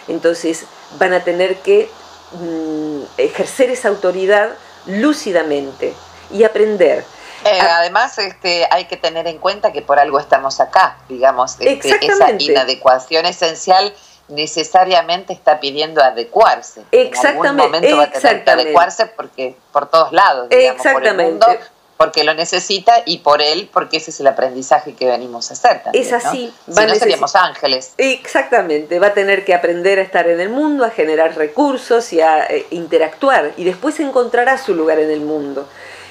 Entonces 0.06 0.64
van 0.98 1.12
a 1.12 1.24
tener 1.24 1.56
que 1.56 1.90
mm, 2.32 3.00
ejercer 3.18 3.70
esa 3.70 3.88
autoridad 3.88 4.50
lúcidamente 4.86 5.92
y 6.32 6.44
aprender. 6.44 7.04
Eh, 7.44 7.60
además, 7.60 8.16
este, 8.18 8.66
hay 8.70 8.86
que 8.86 8.96
tener 8.96 9.26
en 9.26 9.38
cuenta 9.38 9.72
que 9.72 9.82
por 9.82 9.98
algo 9.98 10.20
estamos 10.20 10.60
acá, 10.60 10.98
digamos, 11.08 11.56
este, 11.58 11.96
esa 12.00 12.30
inadecuación 12.30 13.26
esencial 13.26 13.92
necesariamente 14.28 15.32
está 15.32 15.58
pidiendo 15.58 16.02
adecuarse. 16.02 16.82
Exactamente. 16.92 17.38
En 17.38 17.46
algún 17.46 17.56
momento 17.56 17.96
va 17.96 18.02
a 18.04 18.10
tener 18.10 18.44
que 18.44 18.50
adecuarse 18.50 19.06
porque 19.06 19.56
por 19.72 19.88
todos 19.90 20.12
lados, 20.12 20.48
digamos, 20.48 20.76
Exactamente. 20.84 21.10
por 21.10 21.50
el 21.50 21.56
mundo 21.56 21.77
porque 21.98 22.22
lo 22.22 22.32
necesita 22.32 23.02
y 23.04 23.18
por 23.18 23.42
él, 23.42 23.68
porque 23.72 23.96
ese 23.96 24.12
es 24.12 24.20
el 24.20 24.28
aprendizaje 24.28 24.94
que 24.94 25.06
venimos 25.06 25.50
a 25.50 25.54
hacer. 25.54 25.82
También, 25.82 26.04
es 26.04 26.12
así. 26.12 26.50
Si 26.66 26.86
no 26.86 26.94
seríamos 26.94 27.34
ángeles. 27.34 27.92
Exactamente, 27.98 29.00
va 29.00 29.08
a 29.08 29.14
tener 29.14 29.44
que 29.44 29.52
aprender 29.52 29.98
a 29.98 30.02
estar 30.02 30.28
en 30.28 30.40
el 30.40 30.48
mundo, 30.48 30.84
a 30.84 30.90
generar 30.90 31.36
recursos 31.36 32.12
y 32.12 32.20
a 32.20 32.44
eh, 32.44 32.66
interactuar 32.70 33.52
y 33.56 33.64
después 33.64 33.98
encontrará 33.98 34.56
su 34.58 34.74
lugar 34.74 35.00
en 35.00 35.10
el 35.10 35.20
mundo. 35.20 35.68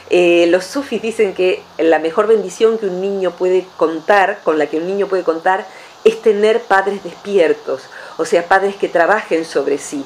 Eh, 0.10 0.46
los 0.50 0.66
sufis 0.66 1.02
dicen 1.02 1.34
que 1.34 1.64
la 1.78 2.00
mejor 2.00 2.28
bendición 2.28 2.78
que 2.78 2.88
un 2.88 3.00
niño 3.00 3.32
puede 3.32 3.66
contar, 3.78 4.40
con 4.44 4.60
la 4.60 4.68
que 4.68 4.78
un 4.78 4.88
niño 4.88 5.08
puede 5.08 5.24
contar, 5.24 5.66
es 6.04 6.22
tener 6.22 6.60
padres 6.62 7.02
despiertos, 7.04 7.84
o 8.18 8.26
sea, 8.26 8.46
padres 8.46 8.76
que 8.76 8.90
trabajen 8.90 9.46
sobre 9.46 9.78
sí 9.78 10.06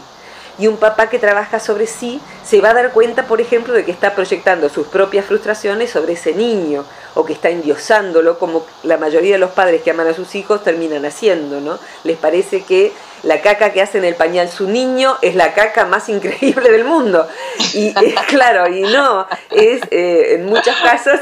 y 0.58 0.68
un 0.68 0.78
papá 0.78 1.10
que 1.10 1.20
trabaja 1.20 1.60
sobre 1.60 1.88
sí 1.88 2.22
se 2.44 2.62
va 2.62 2.72
a 2.72 2.74
dar 2.74 2.92
cuenta, 2.92 3.28
por 3.28 3.42
ejemplo, 3.42 3.74
de 3.74 3.86
que 3.86 3.92
está 3.92 4.14
proyectando 4.14 4.70
sus 4.70 4.88
propias 4.88 5.26
frustraciones 5.26 5.92
sobre 5.92 6.14
ese 6.14 6.34
niño 6.34 6.86
o 7.14 7.26
que 7.26 7.34
está 7.34 7.50
endiosándolo, 7.50 8.40
como 8.40 8.66
la 8.84 8.98
mayoría 8.98 9.34
de 9.34 9.40
los 9.40 9.52
padres 9.52 9.82
que 9.82 9.92
aman 9.92 10.08
a 10.08 10.14
sus 10.14 10.36
hijos 10.36 10.64
terminan 10.64 11.06
haciendo, 11.06 11.60
¿no? 11.62 11.80
Les 12.04 12.18
parece 12.18 12.64
que 12.64 12.92
la 13.24 13.42
caca 13.42 13.72
que 13.72 13.82
hace 13.82 13.98
en 13.98 14.06
el 14.06 14.16
pañal 14.16 14.50
su 14.50 14.68
niño 14.68 15.18
es 15.22 15.36
la 15.36 15.54
caca 15.54 15.86
más 15.86 16.10
increíble 16.10 16.70
del 16.70 16.86
mundo. 16.86 17.28
Y 17.74 17.88
es 17.88 18.16
claro, 18.28 18.68
y 18.68 18.82
no, 18.82 19.28
es 19.52 19.82
eh, 19.92 20.36
en 20.36 20.46
muchos 20.46 20.76
casos 20.84 21.20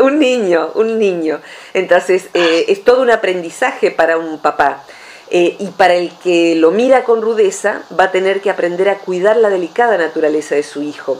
un 0.00 0.18
niño, 0.18 0.70
un 0.74 0.98
niño. 0.98 1.40
Entonces, 1.74 2.28
eh, 2.34 2.66
es 2.68 2.84
todo 2.84 3.02
un 3.02 3.10
aprendizaje 3.10 3.90
para 3.90 4.16
un 4.16 4.38
papá. 4.38 4.84
Eh, 5.32 5.54
y 5.60 5.66
para 5.68 5.94
el 5.94 6.10
que 6.18 6.56
lo 6.56 6.72
mira 6.72 7.04
con 7.04 7.22
rudeza 7.22 7.82
va 7.98 8.04
a 8.04 8.10
tener 8.10 8.40
que 8.40 8.50
aprender 8.50 8.88
a 8.88 8.98
cuidar 8.98 9.36
la 9.36 9.48
delicada 9.48 9.96
naturaleza 9.96 10.56
de 10.56 10.64
su 10.64 10.82
hijo, 10.82 11.18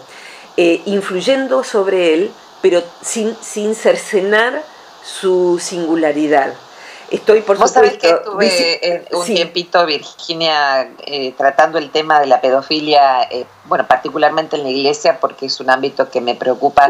eh, 0.56 0.82
influyendo 0.84 1.62
sobre 1.62 2.14
él, 2.14 2.32
pero 2.60 2.82
sin, 3.02 3.36
sin 3.40 3.76
cercenar 3.76 4.64
su 5.04 5.60
singularidad. 5.60 6.52
Estoy, 7.08 7.42
por 7.42 7.56
Vos 7.58 7.70
sabés 7.70 7.98
que 7.98 8.08
estuve 8.08 9.04
un 9.12 9.24
tiempito, 9.24 9.84
Virginia, 9.86 10.90
eh, 11.06 11.32
tratando 11.36 11.78
el 11.78 11.90
tema 11.90 12.20
de 12.20 12.26
la 12.26 12.40
pedofilia, 12.40 13.28
bueno, 13.64 13.86
particularmente 13.86 14.56
en 14.56 14.62
la 14.62 14.70
iglesia, 14.70 15.18
porque 15.18 15.46
es 15.46 15.58
un 15.60 15.70
ámbito 15.70 16.08
que 16.08 16.20
me 16.20 16.36
preocupa 16.36 16.88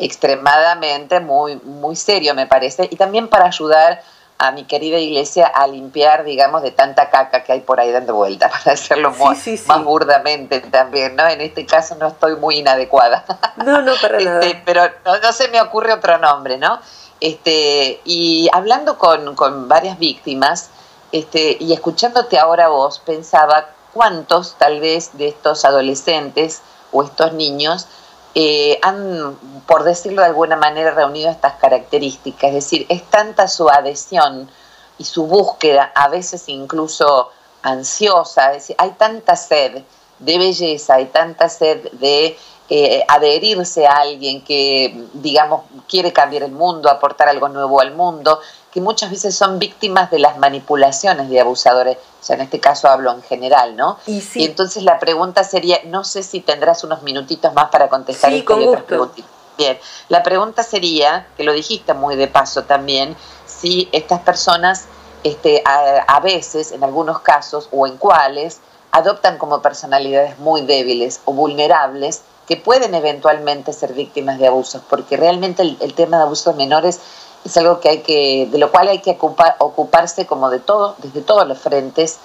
extremadamente, 0.00 1.20
muy, 1.20 1.56
muy 1.56 1.96
serio, 1.96 2.34
me 2.34 2.46
parece, 2.46 2.88
y 2.90 2.96
también 2.96 3.28
para 3.28 3.46
ayudar 3.46 4.02
a 4.38 4.50
mi 4.50 4.64
querida 4.64 4.98
iglesia 4.98 5.46
a 5.46 5.66
limpiar, 5.66 6.24
digamos, 6.24 6.62
de 6.62 6.72
tanta 6.72 7.08
caca 7.10 7.44
que 7.44 7.52
hay 7.52 7.60
por 7.60 7.80
ahí 7.80 7.92
dando 7.92 8.14
vuelta, 8.14 8.48
para 8.64 8.72
hacerlo 8.72 9.12
más, 9.12 9.84
burdamente 9.84 10.60
también, 10.60 11.16
¿no? 11.16 11.26
En 11.28 11.40
este 11.40 11.64
caso 11.66 11.94
no 11.96 12.08
estoy 12.08 12.36
muy 12.36 12.58
inadecuada. 12.58 13.24
No, 13.64 13.80
no, 13.82 13.94
para 14.02 14.18
este, 14.18 14.28
nada. 14.28 14.62
Pero 14.66 14.82
no, 15.04 15.32
se 15.32 15.48
me 15.48 15.60
ocurre 15.62 15.92
otro 15.92 16.18
nombre, 16.18 16.58
¿no? 16.58 16.80
Este, 17.20 18.00
y 18.04 18.50
hablando 18.52 18.98
con, 18.98 19.36
con 19.36 19.68
varias 19.68 19.98
víctimas, 19.98 20.70
este, 21.12 21.56
y 21.60 21.72
escuchándote 21.72 22.38
ahora 22.38 22.68
vos, 22.68 22.98
pensaba 22.98 23.68
cuántos 23.94 24.56
tal 24.58 24.80
vez 24.80 25.16
de 25.16 25.28
estos 25.28 25.64
adolescentes 25.64 26.62
o 26.90 27.04
estos 27.04 27.32
niños 27.32 27.86
eh, 28.34 28.78
han, 28.82 29.36
por 29.66 29.84
decirlo 29.84 30.22
de 30.22 30.28
alguna 30.28 30.56
manera, 30.56 30.90
reunido 30.90 31.30
estas 31.30 31.54
características. 31.54 32.48
Es 32.48 32.54
decir, 32.54 32.86
es 32.88 33.02
tanta 33.04 33.48
su 33.48 33.68
adhesión 33.68 34.50
y 34.98 35.04
su 35.04 35.26
búsqueda, 35.26 35.92
a 35.94 36.08
veces 36.08 36.48
incluso 36.48 37.30
ansiosa, 37.62 38.52
es 38.52 38.62
decir, 38.62 38.76
hay 38.78 38.90
tanta 38.90 39.36
sed 39.36 39.82
de 40.18 40.38
belleza, 40.38 40.94
hay 40.94 41.06
tanta 41.06 41.48
sed 41.48 41.90
de 41.92 42.36
eh, 42.70 43.04
adherirse 43.08 43.86
a 43.86 43.96
alguien 43.98 44.42
que, 44.42 45.08
digamos, 45.12 45.62
quiere 45.88 46.12
cambiar 46.12 46.44
el 46.44 46.52
mundo, 46.52 46.88
aportar 46.88 47.28
algo 47.28 47.48
nuevo 47.48 47.80
al 47.80 47.94
mundo, 47.94 48.40
que 48.72 48.80
muchas 48.80 49.10
veces 49.10 49.36
son 49.36 49.58
víctimas 49.58 50.10
de 50.10 50.18
las 50.18 50.38
manipulaciones 50.38 51.28
de 51.28 51.40
abusadores, 51.40 51.96
o 51.96 52.24
sea, 52.24 52.36
en 52.36 52.42
este 52.42 52.60
caso 52.60 52.88
hablo 52.88 53.12
en 53.12 53.22
general, 53.22 53.76
¿no? 53.76 53.98
Y, 54.06 54.22
entonces 54.36 54.82
la 54.82 54.98
pregunta 54.98 55.44
sería, 55.44 55.78
no 55.84 56.04
sé 56.04 56.22
si 56.22 56.40
tendrás 56.40 56.82
unos 56.84 57.02
minutitos 57.02 57.52
más 57.52 57.70
para 57.70 57.88
contestar 57.88 58.32
sí, 58.32 58.42
con 58.42 58.64
gusto. 58.64 59.12
Bien, 59.56 59.78
la 60.08 60.22
pregunta 60.22 60.64
sería, 60.64 61.28
que 61.36 61.44
lo 61.44 61.52
dijiste 61.52 61.94
muy 61.94 62.16
de 62.16 62.26
paso 62.26 62.64
también, 62.64 63.16
si 63.46 63.88
estas 63.92 64.20
personas 64.20 64.86
este, 65.22 65.62
a, 65.64 66.20
veces, 66.20 66.72
en 66.72 66.82
algunos 66.82 67.20
casos, 67.20 67.68
o 67.70 67.86
en 67.86 67.96
cuáles, 67.96 68.60
adoptan 68.90 69.38
como 69.38 69.62
personalidades 69.62 70.38
muy 70.38 70.62
débiles 70.62 71.20
o 71.24 71.32
vulnerables 71.32 72.22
que 72.46 72.56
pueden 72.56 72.94
eventualmente 72.94 73.72
ser 73.72 73.92
víctimas 73.92 74.38
de 74.38 74.48
abusos, 74.48 74.82
porque 74.88 75.16
realmente 75.16 75.62
el, 75.62 75.76
el 75.80 75.94
tema 75.94 76.18
de 76.18 76.24
abusos 76.24 76.54
menores 76.56 77.00
es 77.44 77.56
algo 77.56 77.80
que 77.80 77.90
hay 77.90 77.98
que, 78.00 78.48
de 78.50 78.58
lo 78.58 78.70
cual 78.70 78.88
hay 78.88 79.00
que 79.00 79.12
ocupar, 79.12 79.56
ocuparse 79.58 80.26
como 80.26 80.50
de 80.50 80.60
todo, 80.60 80.96
desde 80.98 81.20
todos 81.20 81.46
los 81.46 81.58
frentes, 81.58 82.18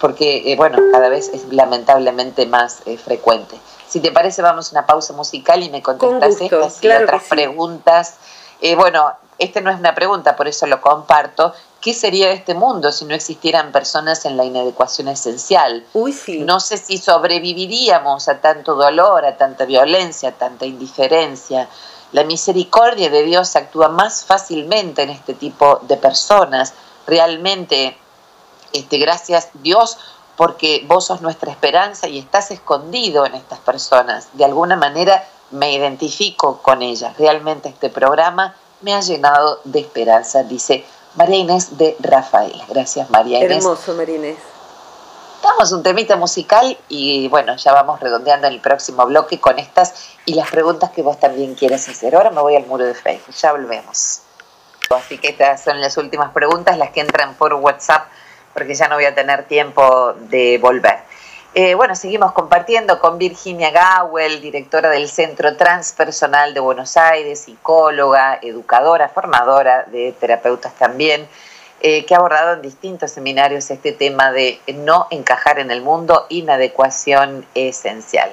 porque, 0.00 0.52
eh, 0.52 0.56
bueno, 0.56 0.78
cada 0.92 1.08
vez 1.08 1.30
es 1.32 1.50
lamentablemente 1.50 2.46
más 2.46 2.82
eh, 2.84 2.98
frecuente. 2.98 3.58
Si 3.88 4.00
te 4.00 4.12
parece, 4.12 4.42
vamos 4.42 4.68
a 4.68 4.70
una 4.72 4.86
pausa 4.86 5.14
musical 5.14 5.62
y 5.62 5.70
me 5.70 5.82
contestas 5.82 6.40
estas 6.40 6.84
y 6.84 6.88
otras 6.88 7.24
preguntas. 7.24 8.14
Eh, 8.60 8.76
bueno, 8.76 9.10
esta 9.38 9.60
no 9.60 9.70
es 9.70 9.78
una 9.78 9.94
pregunta, 9.94 10.36
por 10.36 10.48
eso 10.48 10.66
lo 10.66 10.80
comparto. 10.82 11.54
¿Qué 11.80 11.94
sería 11.94 12.32
este 12.32 12.54
mundo 12.54 12.90
si 12.90 13.04
no 13.04 13.14
existieran 13.14 13.70
personas 13.70 14.24
en 14.24 14.36
la 14.36 14.44
inadecuación 14.44 15.08
esencial? 15.08 15.84
Uy, 15.92 16.12
sí. 16.12 16.40
No 16.40 16.58
sé 16.58 16.78
si 16.78 16.98
sobreviviríamos 16.98 18.28
a 18.28 18.40
tanto 18.40 18.74
dolor, 18.74 19.24
a 19.24 19.36
tanta 19.36 19.64
violencia, 19.66 20.30
a 20.30 20.32
tanta 20.32 20.66
indiferencia. 20.66 21.68
La 22.12 22.24
misericordia 22.24 23.10
de 23.10 23.22
Dios 23.22 23.54
actúa 23.56 23.88
más 23.88 24.24
fácilmente 24.24 25.02
en 25.02 25.10
este 25.10 25.34
tipo 25.34 25.80
de 25.82 25.96
personas. 25.96 26.74
Realmente, 27.06 27.96
este, 28.72 28.98
gracias 28.98 29.50
Dios, 29.54 29.98
porque 30.36 30.84
vos 30.86 31.06
sos 31.06 31.20
nuestra 31.20 31.50
esperanza 31.50 32.08
y 32.08 32.18
estás 32.18 32.50
escondido 32.50 33.26
en 33.26 33.34
estas 33.34 33.58
personas. 33.60 34.28
De 34.32 34.44
alguna 34.44 34.76
manera 34.76 35.24
me 35.50 35.72
identifico 35.72 36.58
con 36.62 36.82
ellas. 36.82 37.16
Realmente 37.16 37.68
este 37.68 37.90
programa 37.90 38.56
me 38.80 38.94
ha 38.94 39.00
llenado 39.00 39.60
de 39.64 39.80
esperanza, 39.80 40.42
dice 40.42 40.84
María 41.16 41.36
Inés 41.36 41.78
de 41.78 41.96
Rafael. 42.00 42.54
Gracias, 42.68 43.08
María 43.10 43.38
Inés. 43.38 43.64
Hermoso, 43.64 43.94
María 43.94 44.16
Inés. 44.16 44.36
Damos 45.42 45.72
un 45.72 45.82
temita 45.82 46.16
musical 46.16 46.76
y 46.88 47.28
bueno, 47.28 47.56
ya 47.56 47.72
vamos 47.72 48.00
redondeando 48.00 48.46
en 48.46 48.54
el 48.54 48.60
próximo 48.60 49.06
bloque 49.06 49.40
con 49.40 49.58
estas 49.58 49.94
y 50.24 50.34
las 50.34 50.50
preguntas 50.50 50.90
que 50.90 51.02
vos 51.02 51.18
también 51.20 51.54
quieras 51.54 51.88
hacer. 51.88 52.14
Ahora 52.16 52.30
me 52.30 52.40
voy 52.40 52.56
al 52.56 52.66
muro 52.66 52.84
de 52.84 52.94
Facebook, 52.94 53.34
ya 53.34 53.52
volvemos. 53.52 54.22
Así 54.90 55.18
que 55.18 55.28
estas 55.28 55.62
son 55.62 55.80
las 55.80 55.96
últimas 55.96 56.32
preguntas, 56.32 56.78
las 56.78 56.90
que 56.90 57.00
entran 57.00 57.34
por 57.34 57.54
WhatsApp, 57.54 58.08
porque 58.52 58.74
ya 58.74 58.88
no 58.88 58.96
voy 58.96 59.04
a 59.04 59.14
tener 59.14 59.46
tiempo 59.46 60.14
de 60.14 60.58
volver. 60.58 60.98
Eh, 61.58 61.74
bueno, 61.74 61.94
seguimos 61.94 62.32
compartiendo 62.32 62.98
con 62.98 63.16
Virginia 63.16 63.70
Gawel, 63.70 64.42
directora 64.42 64.90
del 64.90 65.08
Centro 65.08 65.56
Transpersonal 65.56 66.52
de 66.52 66.60
Buenos 66.60 66.98
Aires, 66.98 67.40
psicóloga, 67.40 68.38
educadora, 68.42 69.08
formadora 69.08 69.84
de 69.84 70.12
terapeutas 70.12 70.74
también. 70.74 71.26
Eh, 71.80 72.04
que 72.04 72.14
ha 72.14 72.18
abordado 72.18 72.52
en 72.52 72.60
distintos 72.60 73.10
seminarios 73.10 73.70
este 73.70 73.92
tema 73.92 74.32
de 74.32 74.60
no 74.74 75.06
encajar 75.10 75.58
en 75.58 75.70
el 75.70 75.80
mundo, 75.80 76.26
inadecuación 76.28 77.46
esencial. 77.54 78.30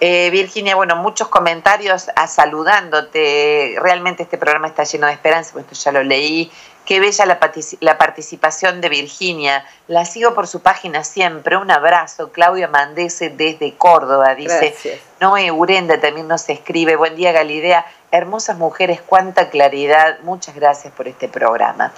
Eh, 0.00 0.30
Virginia, 0.30 0.76
bueno, 0.76 0.96
muchos 0.96 1.28
comentarios 1.28 2.08
a 2.16 2.26
saludándote. 2.26 3.76
Realmente 3.82 4.22
este 4.22 4.38
programa 4.38 4.68
está 4.68 4.84
lleno 4.84 5.06
de 5.06 5.12
esperanza, 5.12 5.60
esto 5.60 5.74
ya 5.74 5.92
lo 5.92 6.02
leí. 6.02 6.50
Qué 6.86 7.00
bella 7.00 7.26
la, 7.26 7.40
la, 7.80 7.98
participación 7.98 8.80
de 8.80 8.88
Virginia. 8.88 9.64
La 9.88 10.04
sigo 10.04 10.34
por 10.34 10.46
su 10.46 10.60
página 10.60 11.02
siempre. 11.02 11.56
Un 11.56 11.72
abrazo. 11.72 12.30
Claudia 12.30 12.68
Mandese 12.68 13.28
desde 13.28 13.74
Córdoba. 13.74 14.36
Dice, 14.36 14.74
Noé 15.20 15.50
Urenda 15.50 16.00
también 16.00 16.28
nos 16.28 16.48
escribe. 16.48 16.94
Buen 16.94 17.16
día, 17.16 17.32
Galidea. 17.32 17.84
Hermosas 18.12 18.56
mujeres, 18.56 19.00
cuánta 19.04 19.50
claridad. 19.50 20.20
Muchas 20.22 20.54
gracias 20.54 20.92
por 20.94 21.08
este 21.08 21.28
programa. 21.28 21.92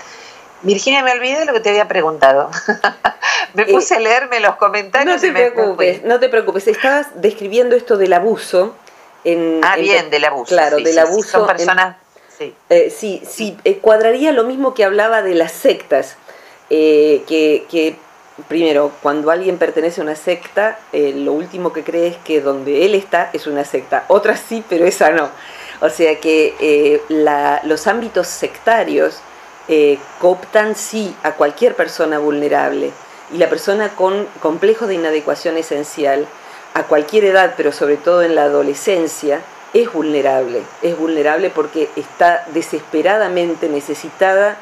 Virginia, 0.62 1.02
me 1.02 1.12
olvidé 1.12 1.40
de 1.40 1.44
lo 1.44 1.52
que 1.52 1.60
te 1.60 1.68
había 1.68 1.86
preguntado. 1.86 2.50
me 3.54 3.64
eh, 3.64 3.66
puse 3.66 3.94
a 3.94 4.00
leerme 4.00 4.40
los 4.40 4.56
comentarios. 4.56 5.16
No 5.16 5.20
te 5.20 5.32
preocupes, 5.32 6.02
no 6.02 6.18
te 6.18 6.28
preocupes. 6.30 6.66
Estabas 6.66 7.08
describiendo 7.14 7.76
esto 7.76 7.98
del 7.98 8.14
abuso. 8.14 8.74
En, 9.24 9.60
ah, 9.62 9.76
bien, 9.76 10.08
del 10.08 10.24
abuso. 10.24 10.54
Claro, 10.54 10.78
del 10.78 10.98
abuso. 10.98 11.28
son 11.40 11.46
personas. 11.46 11.96
Sí, 12.38 12.54
eh, 12.70 12.94
sí, 12.96 13.22
sí 13.28 13.56
eh, 13.64 13.78
cuadraría 13.78 14.32
lo 14.32 14.44
mismo 14.44 14.74
que 14.74 14.84
hablaba 14.84 15.22
de 15.22 15.34
las 15.34 15.52
sectas. 15.52 16.16
que, 16.68 17.64
que, 17.70 17.96
primero, 18.46 18.92
cuando 19.02 19.30
alguien 19.30 19.58
pertenece 19.58 20.00
a 20.00 20.04
una 20.04 20.14
secta, 20.14 20.78
lo 20.92 21.32
último 21.32 21.72
que 21.72 21.82
cree 21.82 22.08
es 22.08 22.16
que 22.18 22.40
donde 22.40 22.84
él 22.86 22.94
está 22.94 23.30
es 23.32 23.46
una 23.46 23.64
secta. 23.64 24.04
Otras 24.08 24.40
sí, 24.48 24.62
pero 24.68 24.86
esa 24.86 25.10
no. 25.10 25.30
O 25.80 25.88
sea 25.88 26.20
que 26.20 27.00
los 27.64 27.86
ámbitos 27.86 28.28
sectarios 28.28 29.22
eh, 29.70 29.98
cooptan 30.18 30.74
sí 30.74 31.14
a 31.22 31.32
cualquier 31.32 31.74
persona 31.74 32.18
vulnerable 32.18 32.90
y 33.30 33.36
la 33.36 33.50
persona 33.50 33.90
con 33.90 34.26
complejo 34.40 34.86
de 34.86 34.94
inadecuación 34.94 35.58
esencial 35.58 36.26
a 36.72 36.84
cualquier 36.84 37.26
edad, 37.26 37.52
pero 37.54 37.70
sobre 37.70 37.98
todo 37.98 38.22
en 38.22 38.34
la 38.34 38.44
adolescencia, 38.44 39.42
es 39.74 39.92
vulnerable. 39.92 40.62
Es 40.82 40.96
vulnerable 40.96 41.50
porque 41.50 41.90
está 41.96 42.44
desesperadamente 42.52 43.68
necesitada 43.68 44.56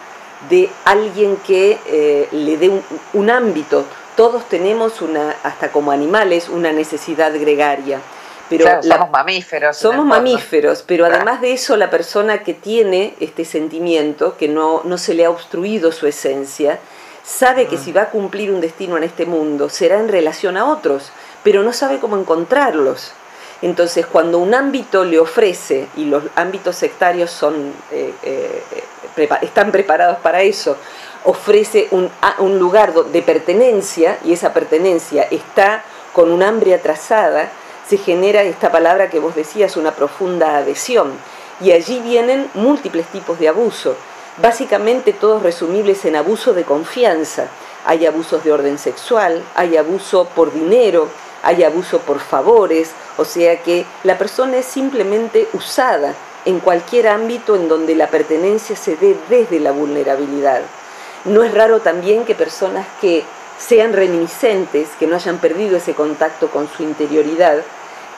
de 0.50 0.68
alguien 0.84 1.36
que 1.46 1.78
eh, 1.86 2.28
le 2.32 2.56
dé 2.56 2.70
un, 3.12 3.30
ámbito. 3.30 3.84
Todos 4.16 4.48
tenemos, 4.48 5.02
una, 5.02 5.36
hasta 5.42 5.70
como 5.70 5.92
animales, 5.92 6.48
una 6.48 6.72
necesidad 6.72 7.32
gregaria. 7.38 8.00
Pero 8.48 8.80
somos 8.82 9.10
mamíferos. 9.10 9.76
Somos 9.76 10.06
mamíferos, 10.06 10.84
pero 10.86 11.04
además 11.06 11.40
de 11.40 11.52
eso, 11.52 11.76
la 11.76 11.90
persona 11.90 12.44
que 12.44 12.54
tiene 12.54 13.14
este 13.18 13.44
sentimiento, 13.44 14.36
que 14.36 14.46
no, 14.46 14.82
no 14.84 14.98
se 14.98 15.14
le 15.14 15.24
ha 15.24 15.30
obstruido 15.30 15.90
su 15.90 16.06
esencia, 16.06 16.78
sabe 17.24 17.66
que 17.66 17.76
mm. 17.76 17.84
si 17.84 17.92
va 17.92 18.02
a 18.02 18.10
cumplir 18.10 18.52
un 18.52 18.60
destino 18.60 18.96
en 18.96 19.02
este 19.02 19.26
mundo 19.26 19.68
será 19.68 19.98
en 19.98 20.08
relación 20.08 20.56
a 20.56 20.66
otros, 20.66 21.10
pero 21.42 21.64
no 21.64 21.72
sabe 21.72 21.98
cómo 21.98 22.16
encontrarlos. 22.16 23.12
Entonces, 23.62 24.06
cuando 24.06 24.38
un 24.38 24.54
ámbito 24.54 25.04
le 25.04 25.18
ofrece, 25.18 25.88
y 25.96 26.04
los 26.04 26.24
ámbitos 26.34 26.76
sectarios 26.76 27.30
son, 27.30 27.72
eh, 27.90 28.12
eh, 28.22 28.62
están 29.40 29.72
preparados 29.72 30.18
para 30.18 30.42
eso, 30.42 30.76
ofrece 31.24 31.88
un, 31.90 32.10
un 32.38 32.58
lugar 32.58 32.92
de 32.92 33.22
pertenencia, 33.22 34.18
y 34.24 34.32
esa 34.32 34.52
pertenencia 34.52 35.22
está 35.30 35.82
con 36.12 36.30
un 36.30 36.42
hambre 36.42 36.74
atrasada, 36.74 37.50
se 37.88 37.96
genera 37.98 38.42
esta 38.42 38.70
palabra 38.70 39.08
que 39.08 39.20
vos 39.20 39.34
decías, 39.34 39.76
una 39.76 39.92
profunda 39.92 40.58
adhesión. 40.58 41.12
Y 41.60 41.72
allí 41.72 42.00
vienen 42.00 42.50
múltiples 42.54 43.06
tipos 43.06 43.38
de 43.38 43.48
abuso, 43.48 43.96
básicamente 44.42 45.12
todos 45.12 45.42
resumibles 45.42 46.04
en 46.04 46.16
abuso 46.16 46.52
de 46.52 46.64
confianza. 46.64 47.48
Hay 47.86 48.04
abusos 48.04 48.44
de 48.44 48.52
orden 48.52 48.78
sexual, 48.78 49.42
hay 49.54 49.76
abuso 49.76 50.26
por 50.34 50.52
dinero, 50.52 51.08
hay 51.46 51.62
abuso 51.62 52.00
por 52.00 52.18
favores, 52.18 52.90
o 53.16 53.24
sea 53.24 53.62
que 53.62 53.86
la 54.02 54.18
persona 54.18 54.56
es 54.56 54.66
simplemente 54.66 55.48
usada 55.52 56.12
en 56.44 56.58
cualquier 56.58 57.06
ámbito 57.06 57.54
en 57.54 57.68
donde 57.68 57.94
la 57.94 58.08
pertenencia 58.08 58.74
se 58.74 58.96
dé 58.96 59.16
desde 59.28 59.60
la 59.60 59.70
vulnerabilidad. 59.70 60.62
No 61.24 61.44
es 61.44 61.54
raro 61.54 61.78
también 61.80 62.24
que 62.24 62.34
personas 62.34 62.84
que 63.00 63.22
sean 63.58 63.92
reminiscentes, 63.92 64.88
que 64.98 65.06
no 65.06 65.14
hayan 65.14 65.38
perdido 65.38 65.76
ese 65.76 65.94
contacto 65.94 66.48
con 66.48 66.68
su 66.68 66.82
interioridad, 66.82 67.62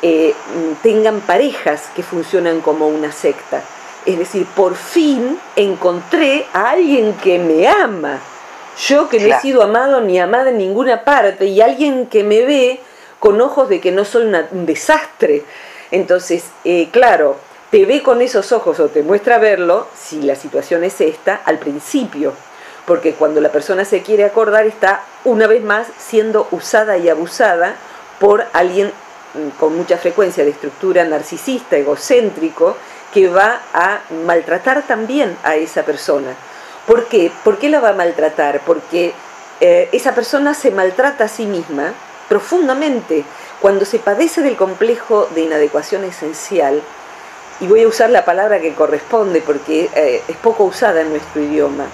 eh, 0.01 0.35
tengan 0.83 1.21
parejas 1.21 1.91
que 1.95 2.03
funcionan 2.03 2.63
como 2.63 2.89
una 2.89 3.13
secta. 3.13 3.63
Es 4.07 4.19
decir, 4.19 4.47
por 4.57 4.75
fin 4.75 5.39
encontré 5.55 6.47
a 6.55 6.71
alguien 6.71 7.13
que 7.23 7.39
me 7.39 7.69
ama. 7.69 8.21
Yo 8.79 9.11
que 9.11 9.21
no 9.21 9.35
he 9.35 9.41
sido 9.41 9.63
amado 9.63 10.01
ni 10.01 10.19
amada 10.19 10.49
en 10.49 10.57
ninguna 10.59 11.05
parte 11.05 11.45
y 11.45 11.61
alguien 11.61 12.07
que 12.07 12.25
me 12.25 12.43
ve 12.43 12.81
con 13.19 13.41
ojos 13.41 13.69
de 13.69 13.81
que 13.81 13.93
no 13.93 14.05
soy 14.05 14.33
un 14.53 14.67
desastre. 14.67 15.45
Entonces, 15.91 16.45
eh, 16.65 16.89
claro, 16.91 17.37
te 17.71 17.85
ve 17.85 18.03
con 18.03 18.23
esos 18.23 18.53
ojos 18.53 18.81
o 18.81 18.89
te 18.89 19.03
muestra 19.03 19.39
verlo, 19.39 19.87
si 19.97 20.23
la 20.23 20.37
situación 20.37 20.85
es 20.85 21.01
esta, 21.01 21.41
al 21.45 21.59
principio. 21.59 22.33
porque 22.87 23.13
cuando 23.13 23.43
la 23.43 23.51
persona 23.51 23.85
se 23.85 24.01
quiere 24.01 24.25
acordar 24.25 24.67
está 24.67 25.03
una 25.25 25.47
vez 25.47 25.63
más 25.63 25.89
siendo 25.99 26.49
usada 26.53 26.97
y 26.97 27.11
abusada 27.11 27.75
por 28.19 28.47
alguien 28.55 28.91
mm, 29.35 29.59
con 29.61 29.77
mucha 29.77 29.99
frecuencia 29.99 30.43
de 30.43 30.53
estructura 30.53 31.05
narcisista, 31.05 31.77
egocéntrico, 31.77 32.79
que 33.13 33.29
va 33.29 33.61
a 33.75 34.01
maltratar 34.25 34.87
también 34.87 35.37
a 35.45 35.57
esa 35.57 35.83
persona. 35.83 36.35
¿Por 36.87 37.09
qué? 37.09 37.31
¿Por 37.45 37.59
qué 37.59 37.69
la 37.69 37.81
va 37.81 37.91
a 37.91 37.93
maltratar? 37.93 38.63
Porque 38.65 39.13
eh, 39.61 39.91
esa 39.93 40.15
persona 40.15 40.55
se 40.55 40.71
maltrata 40.71 41.25
a 41.25 41.29
sí 41.29 41.45
misma 41.45 41.93
profundamente. 42.29 43.25
Cuando 43.61 43.85
se 43.85 43.99
padece 43.99 44.43
del 44.43 44.57
complejo 44.57 45.29
de 45.35 45.43
inadecuación 45.43 46.05
esencial, 46.05 46.83
y 47.61 47.67
voy 47.67 47.83
a 47.83 47.89
usar 47.89 48.11
la 48.11 48.25
palabra 48.25 48.61
que 48.61 48.75
corresponde 48.75 49.41
porque 49.41 49.91
eh, 49.95 50.23
es 50.29 50.37
poco 50.37 50.65
usada 50.65 51.01
en 51.01 51.11
nuestro 51.11 51.43
idioma, 51.43 51.87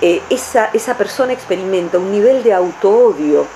eh, 0.00 0.20
esa, 0.28 0.70
esa 0.74 0.96
persona 0.96 1.32
experimenta 1.32 1.98
un 1.98 2.12
nivel 2.12 2.42
de 2.42 2.52
autoodio 2.52 3.46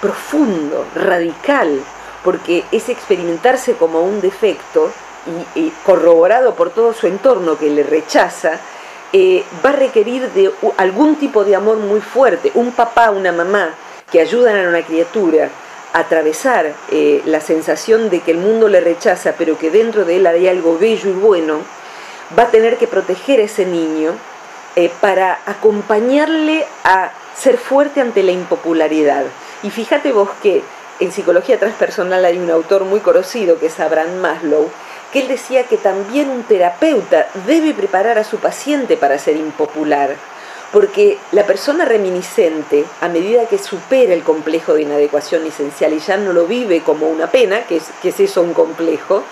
profundo, 0.00 0.86
radical, 0.94 1.82
porque 2.22 2.64
es 2.70 2.88
experimentarse 2.88 3.74
como 3.74 4.02
un 4.02 4.20
defecto 4.20 4.90
y, 5.54 5.70
corroborado 5.84 6.54
por 6.54 6.70
todo 6.70 6.92
su 6.92 7.06
entorno 7.06 7.58
que 7.58 7.70
le 7.70 7.82
rechaza, 7.82 8.60
eh, 9.12 9.44
va 9.64 9.70
a 9.70 9.74
requerir 9.74 10.30
de 10.32 10.52
algún 10.76 11.16
tipo 11.16 11.44
de 11.44 11.56
amor 11.56 11.78
muy 11.78 12.00
fuerte. 12.00 12.52
Un 12.54 12.72
papá, 12.72 13.10
una 13.10 13.32
mamá 13.32 13.74
que 14.10 14.20
ayudan 14.20 14.64
a 14.64 14.68
una 14.68 14.82
criatura 14.82 15.50
a 15.92 16.00
atravesar 16.00 16.72
eh, 16.90 17.22
la 17.24 17.40
sensación 17.40 18.10
de 18.10 18.20
que 18.20 18.32
el 18.32 18.38
mundo 18.38 18.68
le 18.68 18.80
rechaza, 18.80 19.34
pero 19.38 19.58
que 19.58 19.70
dentro 19.70 20.04
de 20.04 20.16
él 20.16 20.26
hay 20.26 20.48
algo 20.48 20.78
bello 20.78 21.10
y 21.10 21.14
bueno, 21.14 21.60
va 22.38 22.44
a 22.44 22.50
tener 22.50 22.76
que 22.76 22.86
proteger 22.86 23.40
a 23.40 23.44
ese 23.44 23.66
niño 23.66 24.12
eh, 24.76 24.90
para 25.00 25.38
acompañarle 25.46 26.66
a 26.84 27.10
ser 27.36 27.56
fuerte 27.56 28.00
ante 28.00 28.22
la 28.22 28.32
impopularidad. 28.32 29.24
Y 29.62 29.70
fíjate 29.70 30.12
vos 30.12 30.28
que 30.42 30.62
en 31.00 31.12
psicología 31.12 31.58
transpersonal 31.58 32.24
hay 32.24 32.38
un 32.38 32.50
autor 32.50 32.84
muy 32.84 33.00
conocido 33.00 33.58
que 33.58 33.66
es 33.66 33.80
Abraham 33.80 34.16
Maslow, 34.20 34.70
que 35.12 35.20
él 35.20 35.28
decía 35.28 35.64
que 35.64 35.76
también 35.76 36.30
un 36.30 36.42
terapeuta 36.42 37.28
debe 37.46 37.74
preparar 37.74 38.18
a 38.18 38.24
su 38.24 38.38
paciente 38.38 38.96
para 38.96 39.18
ser 39.18 39.36
impopular, 39.36 40.16
porque 40.72 41.18
la 41.32 41.46
persona 41.46 41.84
reminiscente, 41.84 42.84
a 43.00 43.08
medida 43.08 43.46
que 43.46 43.58
supera 43.58 44.12
el 44.12 44.22
complejo 44.22 44.74
de 44.74 44.82
inadecuación 44.82 45.46
esencial 45.46 45.92
y 45.92 46.00
ya 46.00 46.16
no 46.16 46.32
lo 46.32 46.46
vive 46.46 46.82
como 46.82 47.08
una 47.08 47.30
pena, 47.30 47.64
que 47.66 47.76
es, 47.76 47.84
que 48.02 48.08
es 48.10 48.20
eso 48.20 48.42
un 48.42 48.52
complejo, 48.52 49.22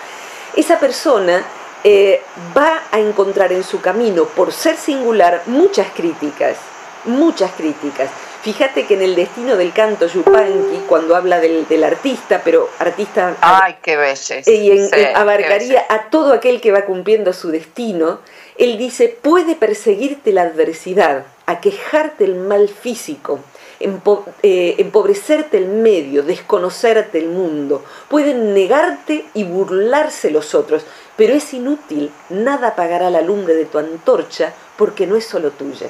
esa 0.55 0.79
persona 0.79 1.43
eh, 1.83 2.21
va 2.57 2.83
a 2.91 2.99
encontrar 2.99 3.51
en 3.51 3.63
su 3.63 3.81
camino, 3.81 4.25
por 4.25 4.51
ser 4.51 4.77
singular, 4.77 5.43
muchas 5.45 5.87
críticas, 5.91 6.57
muchas 7.03 7.51
críticas. 7.51 8.09
Fíjate 8.41 8.85
que 8.85 8.93
en 8.93 9.01
el 9.01 9.15
destino 9.15 9.55
del 9.57 9.73
canto 9.73 10.07
Yupanqui, 10.07 10.83
cuando 10.87 11.15
habla 11.15 11.39
del, 11.39 11.83
artista, 11.83 12.41
pero 12.43 12.69
artista... 12.79 13.35
¡Ay, 13.41 13.77
qué 13.81 13.97
belleza! 13.97 14.49
Y 14.49 14.89
abarcaría 15.13 15.85
a 15.89 16.09
todo 16.09 16.33
aquel 16.33 16.61
que 16.61 16.71
va 16.71 16.85
cumpliendo 16.85 17.33
su 17.33 17.49
destino, 17.49 18.19
él 18.57 18.77
dice, 18.77 19.09
puede 19.21 19.55
perseguirte 19.55 20.31
la 20.31 20.43
adversidad, 20.43 21.25
aquejarte 21.45 22.23
el 22.23 22.35
mal 22.35 22.69
físico, 22.69 23.39
eh, 23.79 24.75
empobrecerte 24.77 25.57
el 25.57 25.67
medio, 25.67 26.23
desconocerte 26.23 27.19
el 27.19 27.27
mundo, 27.27 27.83
pueden 28.07 28.53
negarte 28.53 29.25
y 29.33 29.43
burlarse 29.43 30.31
los 30.31 30.55
otros, 30.55 30.85
pero 31.17 31.33
es 31.33 31.53
inútil, 31.53 32.11
nada 32.29 32.69
apagará 32.69 33.09
la 33.09 33.21
lumbre 33.21 33.53
de 33.53 33.65
tu 33.65 33.77
antorcha 33.77 34.53
porque 34.77 35.05
no 35.05 35.17
es 35.17 35.25
solo 35.25 35.51
tuya. 35.51 35.89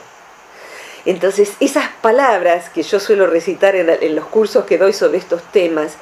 Entonces, 1.05 1.53
esas 1.59 1.89
palabras 2.01 2.69
que 2.69 2.81
yo 2.81 2.99
suelo 2.99 3.27
recitar 3.27 3.75
en, 3.75 4.15
los 4.15 4.25
cursos 4.25 4.65
que 4.65 4.79
doy 4.79 4.91
sobre 4.91 5.19
estos 5.19 5.43
temas, 5.51 5.93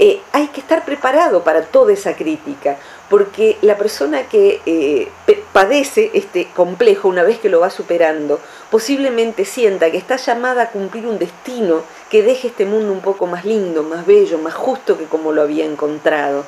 eh, 0.00 0.20
hay 0.32 0.48
que 0.48 0.60
estar 0.60 0.84
preparado 0.84 1.44
para 1.44 1.62
toda 1.62 1.92
esa 1.92 2.16
crítica, 2.16 2.78
porque 3.10 3.58
la 3.60 3.76
persona 3.76 4.28
que 4.28 4.62
eh, 4.64 5.10
padece 5.52 6.12
este 6.14 6.46
complejo, 6.54 7.08
una 7.08 7.24
vez 7.24 7.40
que 7.40 7.48
lo 7.48 7.58
va 7.58 7.68
superando, 7.68 8.38
posiblemente 8.70 9.44
sienta 9.44 9.90
que 9.90 9.98
está 9.98 10.14
llamada 10.14 10.62
a 10.62 10.70
cumplir 10.70 11.08
un 11.08 11.18
destino 11.18 11.82
que 12.08 12.22
deje 12.22 12.48
este 12.48 12.66
mundo 12.66 12.92
un 12.92 13.00
poco 13.00 13.26
más 13.26 13.44
lindo, 13.44 13.82
más 13.82 14.06
bello, 14.06 14.38
más 14.38 14.54
justo 14.54 14.96
que 14.96 15.06
como 15.06 15.32
lo 15.32 15.42
había 15.42 15.64
encontrado. 15.64 16.44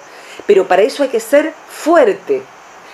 Pero 0.47 0.69
para 0.69 0.83
eso 0.83 1.03
hay 1.03 1.09
que 1.09 1.19
ser 1.19 1.53
fuerte, 1.69 2.43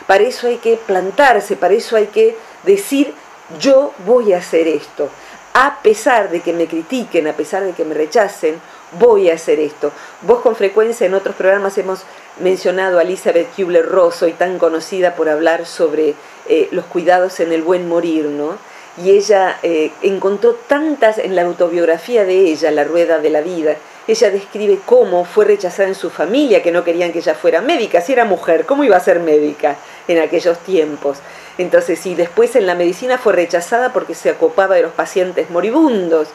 para 0.07 0.25
eso 0.25 0.47
hay 0.47 0.57
que 0.57 0.79
plantarse, 0.79 1.55
para 1.55 1.75
eso 1.75 1.95
hay 1.97 2.07
que 2.07 2.37
decir 2.65 3.13
yo 3.61 3.93
voy 4.07 4.33
a 4.33 4.39
hacer 4.39 4.67
esto. 4.67 5.11
A 5.53 5.83
pesar 5.83 6.31
de 6.31 6.41
que 6.41 6.55
me 6.55 6.69
critiquen, 6.69 7.29
a 7.29 7.35
pesar 7.35 7.65
de 7.65 7.73
que 7.73 7.85
me 7.85 7.95
rechacen, 7.95 8.59
voy 8.93 9.31
a 9.31 9.35
hacer 9.35 9.61
esto. 9.61 9.93
Vos 10.23 10.41
con 10.41 10.57
frecuencia 10.57 11.07
en 11.07 11.15
otros 11.15 11.37
programas 11.37 11.77
hemos 11.79 12.03
mencionado 12.41 12.99
a 12.99 13.03
Elizabeth 13.03 13.49
Kubler-Ross, 13.57 14.23
hoy 14.23 14.33
tan 14.33 14.59
conocida 14.59 15.15
por 15.15 15.29
hablar 15.29 15.67
sobre 15.67 16.15
eh, 16.49 16.69
los 16.71 16.85
cuidados 16.87 17.41
en 17.41 17.53
el 17.53 17.63
buen 17.63 17.89
morir, 17.89 18.27
¿no? 18.27 18.57
Y 19.03 19.11
ella 19.11 19.59
eh, 19.63 19.93
encontró 20.03 20.55
tantas 20.55 21.19
en 21.19 21.37
la 21.37 21.43
autobiografía 21.43 22.25
de 22.25 22.51
ella, 22.51 22.71
La 22.71 22.85
Rueda 22.85 23.19
de 23.19 23.31
la 23.31 23.43
Vida, 23.43 23.77
ella 24.09 24.31
describe 24.31 24.79
cómo 24.87 25.27
fue 25.27 25.45
rechazada 25.45 25.87
en 25.87 25.95
su 25.95 26.09
familia, 26.09 26.63
que 26.63 26.73
no 26.73 26.83
querían 26.83 27.13
que 27.13 27.19
ella 27.19 27.35
fuera 27.35 27.61
médica, 27.61 28.01
si 28.01 28.15
era 28.15 28.25
mujer, 28.25 28.65
¿cómo 28.65 28.83
iba 28.83 28.97
a 28.97 29.01
ser 29.01 29.21
médica 29.21 29.77
en 30.09 30.19
aquellos 30.19 30.59
tiempos? 30.61 31.19
Entonces, 31.59 32.05
y 32.07 32.15
después 32.15 32.57
en 32.57 32.67
la 32.67 32.75
medicina 32.75 33.19
fue 33.19 33.35
rechazada 33.35 33.93
porque 33.93 34.15
se 34.15 34.31
ocupaba 34.31 34.77
de 34.77 34.83
los 34.83 34.93
pacientes 34.93 35.51
moribundos 35.51 36.29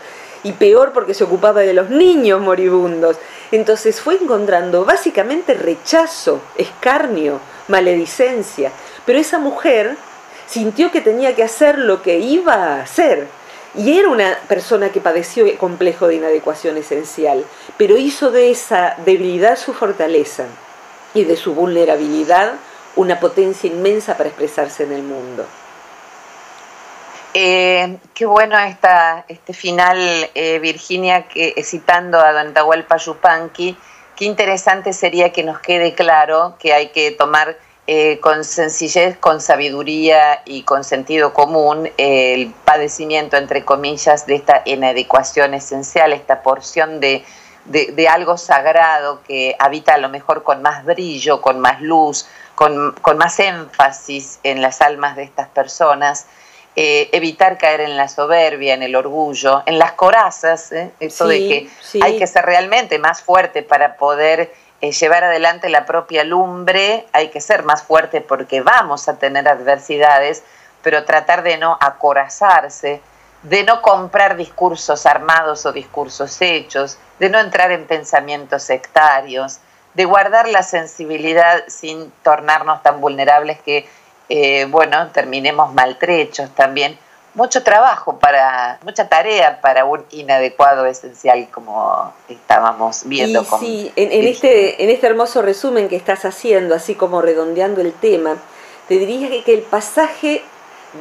y 0.44 0.52
peor 0.54 0.92
porque 0.94 1.14
se 1.14 1.24
ocupaba 1.24 1.62
de 1.62 1.74
los 1.74 1.90
niños 1.90 2.42
moribundos. 2.42 3.18
Entonces 3.52 4.02
fue 4.02 4.16
encontrando 4.16 4.86
básicamente 4.86 5.54
rechazo, 5.54 6.42
escarnio, 6.58 7.40
maledicencia. 7.68 8.72
Pero 9.06 9.20
esa 9.20 9.40
mujer 9.40 9.96
sintió 10.46 10.92
que 10.92 11.02
tenía 11.02 11.36
que 11.36 11.44
hacer 11.44 11.80
lo 11.80 12.02
que 12.02 12.20
iba 12.20 12.54
a 12.54 12.82
hacer. 12.82 13.28
Y 13.76 13.98
era 13.98 14.10
una 14.10 14.38
persona 14.48 14.90
que 14.90 15.02
padeció 15.02 15.46
complejo 15.58 16.08
de 16.08 16.16
inadecuación 16.16 16.78
esencial, 16.78 17.44
pero 17.78 17.98
hizo 17.98 18.30
de 18.30 18.52
esa 18.52 18.98
debilidad 19.04 19.58
su 19.58 19.74
fortaleza 19.74 20.46
y 21.16 21.24
de 21.24 21.36
su 21.36 21.56
vulnerabilidad 21.56 22.54
una 22.96 23.20
potencia 23.20 23.68
inmensa 23.68 24.16
para 24.16 24.30
expresarse 24.30 24.84
en 24.84 24.92
el 24.92 25.02
mundo. 25.02 25.46
Eh, 27.34 27.98
qué 28.14 28.26
bueno 28.26 28.58
esta, 28.60 29.26
este 29.28 29.54
final, 29.54 29.98
eh, 30.36 30.60
Virginia, 30.60 31.28
que, 31.28 31.54
eh, 31.56 31.64
citando 31.64 32.20
a 32.20 32.32
Don 32.32 32.54
Tahualpa 32.54 32.98
Yupanqui, 32.98 33.76
qué 34.16 34.26
interesante 34.26 34.94
sería 34.94 35.32
que 35.32 35.44
nos 35.44 35.60
quede 35.60 35.96
claro 35.96 36.56
que 36.60 36.74
hay 36.74 36.90
que 36.90 37.12
tomar 37.12 37.58
con 38.22 38.46
sencillez, 38.46 39.18
con 39.18 39.42
sabiduría 39.42 40.42
y 40.46 40.64
con 40.64 40.86
sentido 40.86 41.34
común 41.34 41.92
el 41.98 42.54
padecimiento, 42.64 43.36
entre 43.36 43.66
comillas, 43.66 44.26
de 44.26 44.36
esta 44.36 44.62
inadecuación 44.64 45.54
esencial, 45.54 46.14
esta 46.14 46.44
porción 46.44 47.02
de, 47.02 47.26
de 47.66 48.08
algo 48.08 48.38
sagrado 48.38 49.22
que 49.28 49.58
habita 49.60 49.96
a 49.96 49.98
lo 49.98 50.08
mejor 50.08 50.44
con 50.44 50.62
más 50.62 50.86
brillo, 50.86 51.42
con 51.42 51.60
más 51.60 51.82
luz, 51.82 52.26
con, 52.56 53.18
más 53.18 53.40
énfasis 53.40 54.40
en 54.44 54.62
las 54.62 54.82
almas 54.82 55.16
de 55.16 55.24
estas 55.24 55.48
personas, 55.50 56.28
eh, 56.76 57.10
evitar 57.12 57.58
caer 57.60 57.82
en 57.82 57.96
la 57.98 58.08
soberbia, 58.08 58.74
en 58.74 58.82
el 58.82 58.96
orgullo, 58.96 59.62
en 59.68 59.78
las 59.78 59.92
corazas, 59.92 60.72
¿eh? 60.72 60.92
eso 61.00 61.28
de 61.28 61.40
que 61.40 62.02
hay 62.02 62.18
que 62.18 62.26
ser 62.26 62.46
realmente 62.46 62.98
más 62.98 63.22
fuerte 63.22 63.62
para 63.62 63.96
poder 63.96 64.52
eh, 64.82 64.92
llevar 64.92 65.24
adelante 65.24 65.70
la 65.70 65.86
propia 65.86 66.24
lumbre, 66.24 67.06
hay 67.14 67.30
que 67.30 67.42
ser 67.42 67.64
más 67.64 67.84
fuerte 67.84 68.22
porque 68.22 68.62
vamos 68.62 69.08
a 69.08 69.20
tener 69.20 69.48
adversidades, 69.48 70.44
pero 70.82 71.06
tratar 71.06 71.44
de 71.44 71.58
no 71.58 71.78
acorazarse, 71.80 73.02
de 73.44 73.64
no 73.64 73.82
comprar 73.82 74.36
discursos 74.36 75.06
armados 75.06 75.66
o 75.66 75.74
discursos 75.74 76.42
hechos, 76.42 76.98
de 77.20 77.30
no 77.30 77.40
entrar 77.40 77.72
en 77.72 77.86
pensamientos 77.86 78.64
sectarios, 78.64 79.60
de 79.94 80.06
guardar 80.06 80.48
la 80.48 80.64
sensibilidad 80.64 81.64
sin 81.68 82.12
tornarnos 82.24 82.82
tan 82.82 83.00
vulnerables 83.00 83.62
que, 83.62 83.88
eh, 84.30 84.66
bueno, 84.70 85.10
terminemos 85.12 85.74
maltrechos 85.74 86.50
también. 86.52 86.98
Mucho 87.36 87.64
trabajo 87.64 88.20
para, 88.20 88.80
mucha 88.84 89.10
tarea 89.10 89.60
para 89.60 89.86
un 89.86 90.06
inadecuado 90.12 90.86
esencial 90.86 91.48
como 91.52 92.14
estábamos 92.30 93.04
viendo. 93.06 93.44
sí, 93.60 93.92
en, 93.96 94.28
este, 94.28 94.84
en 94.84 94.92
este 94.92 95.08
hermoso 95.08 95.42
resumen 95.42 95.90
que 95.90 95.96
estás 95.96 96.26
haciendo, 96.26 96.76
así 96.76 96.94
como 96.94 97.22
redondeando 97.22 97.82
el 97.82 97.92
tema, 97.92 98.38
te 98.88 98.96
diría 99.00 99.30
que, 99.30 99.44
que 99.44 99.54
el 99.56 99.64
pasaje 99.64 100.44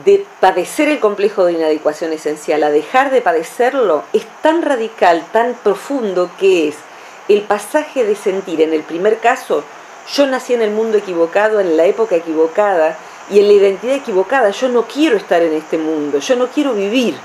de 0.07 0.25
padecer 0.41 0.89
el 0.89 1.01
complejo 1.01 1.45
de 1.45 1.53
inadecuación 1.53 2.15
esencial 2.15 2.63
a 2.65 2.71
dejar 2.71 3.11
de 3.11 3.21
padecerlo 3.21 4.03
es 4.15 4.25
tan 4.41 4.63
radical, 4.63 5.23
tan 5.33 5.53
profundo 5.53 6.31
que 6.39 6.69
es 6.69 6.77
el 7.29 7.43
pasaje 7.43 8.05
de 8.05 8.17
sentir, 8.17 8.63
en 8.63 8.73
el 8.73 8.83
primer 8.83 9.19
caso, 9.19 9.63
yo 10.13 10.27
nací 10.27 10.55
en 10.55 10.63
el 10.63 10.71
mundo 10.71 10.99
equivocado, 10.99 11.61
en 11.61 11.77
la 11.77 11.85
época 11.85 12.17
equivocada 12.17 12.97
y 13.33 13.41
en 13.41 13.49
la 13.49 13.55
identidad 13.55 13.95
equivocada, 13.95 14.51
yo 14.51 14.69
no 14.69 14.83
quiero 14.83 15.17
estar 15.17 15.43
en 15.43 15.55
este 15.55 15.79
mundo, 15.79 16.19
yo 16.19 16.37
no 16.37 16.49
quiero 16.49 16.75
vivir 16.75 17.17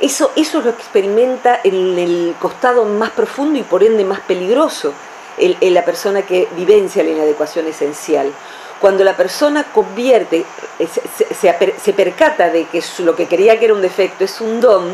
Eso, 0.00 0.32
eso 0.34 0.58
es 0.58 0.64
lo 0.64 0.74
que 0.74 0.82
experimenta 0.82 1.60
en 1.62 1.98
el 1.98 2.34
costado 2.40 2.84
más 2.84 3.10
profundo 3.10 3.58
y 3.58 3.62
por 3.62 3.84
ende 3.84 4.04
más 4.04 4.20
peligroso 4.20 4.92
el, 5.38 5.56
la 5.60 5.84
persona 5.84 6.22
que 6.22 6.48
vivencia 6.56 7.02
la 7.02 7.10
inadecuación 7.10 7.66
esencial. 7.66 8.32
Cuando 8.80 9.04
la 9.04 9.16
persona 9.16 9.64
convierte, 9.64 10.44
eh, 10.78 10.88
se, 10.88 11.74
se, 11.78 11.92
percata 11.92 12.48
de 12.48 12.64
que 12.64 12.82
lo 13.00 13.14
que 13.14 13.26
creía 13.26 13.58
que 13.58 13.66
era 13.66 13.74
un 13.74 13.82
defecto 13.82 14.24
es 14.24 14.40
un 14.40 14.60
don, 14.60 14.92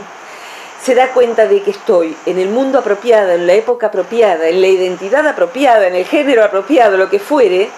se 0.82 0.94
da 0.94 1.12
cuenta 1.12 1.46
de 1.46 1.62
que 1.62 1.70
estoy 1.70 2.16
en 2.26 2.38
el 2.38 2.48
mundo 2.48 2.78
apropiado, 2.78 3.30
en 3.30 3.46
la 3.46 3.54
época 3.54 3.86
apropiada, 3.86 4.48
en 4.48 4.60
la 4.60 4.68
identidad 4.68 5.26
apropiada, 5.26 5.86
en 5.86 5.94
el 5.94 6.04
género 6.04 6.44
apropiado, 6.44 6.96
lo 6.96 7.08
que 7.08 7.20
fuere, 7.20 7.70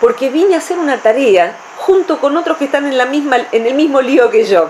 porque 0.00 0.30
vine 0.30 0.54
a 0.54 0.58
hacer 0.58 0.78
una 0.78 0.98
tarea 0.98 1.56
junto 1.76 2.18
con 2.18 2.36
otros 2.36 2.56
que 2.56 2.64
están 2.64 2.86
en, 2.86 2.98
la 2.98 3.06
misma, 3.06 3.36
en 3.52 3.66
el 3.66 3.74
mismo 3.74 4.00
lío 4.00 4.30
que 4.30 4.44
yo. 4.44 4.68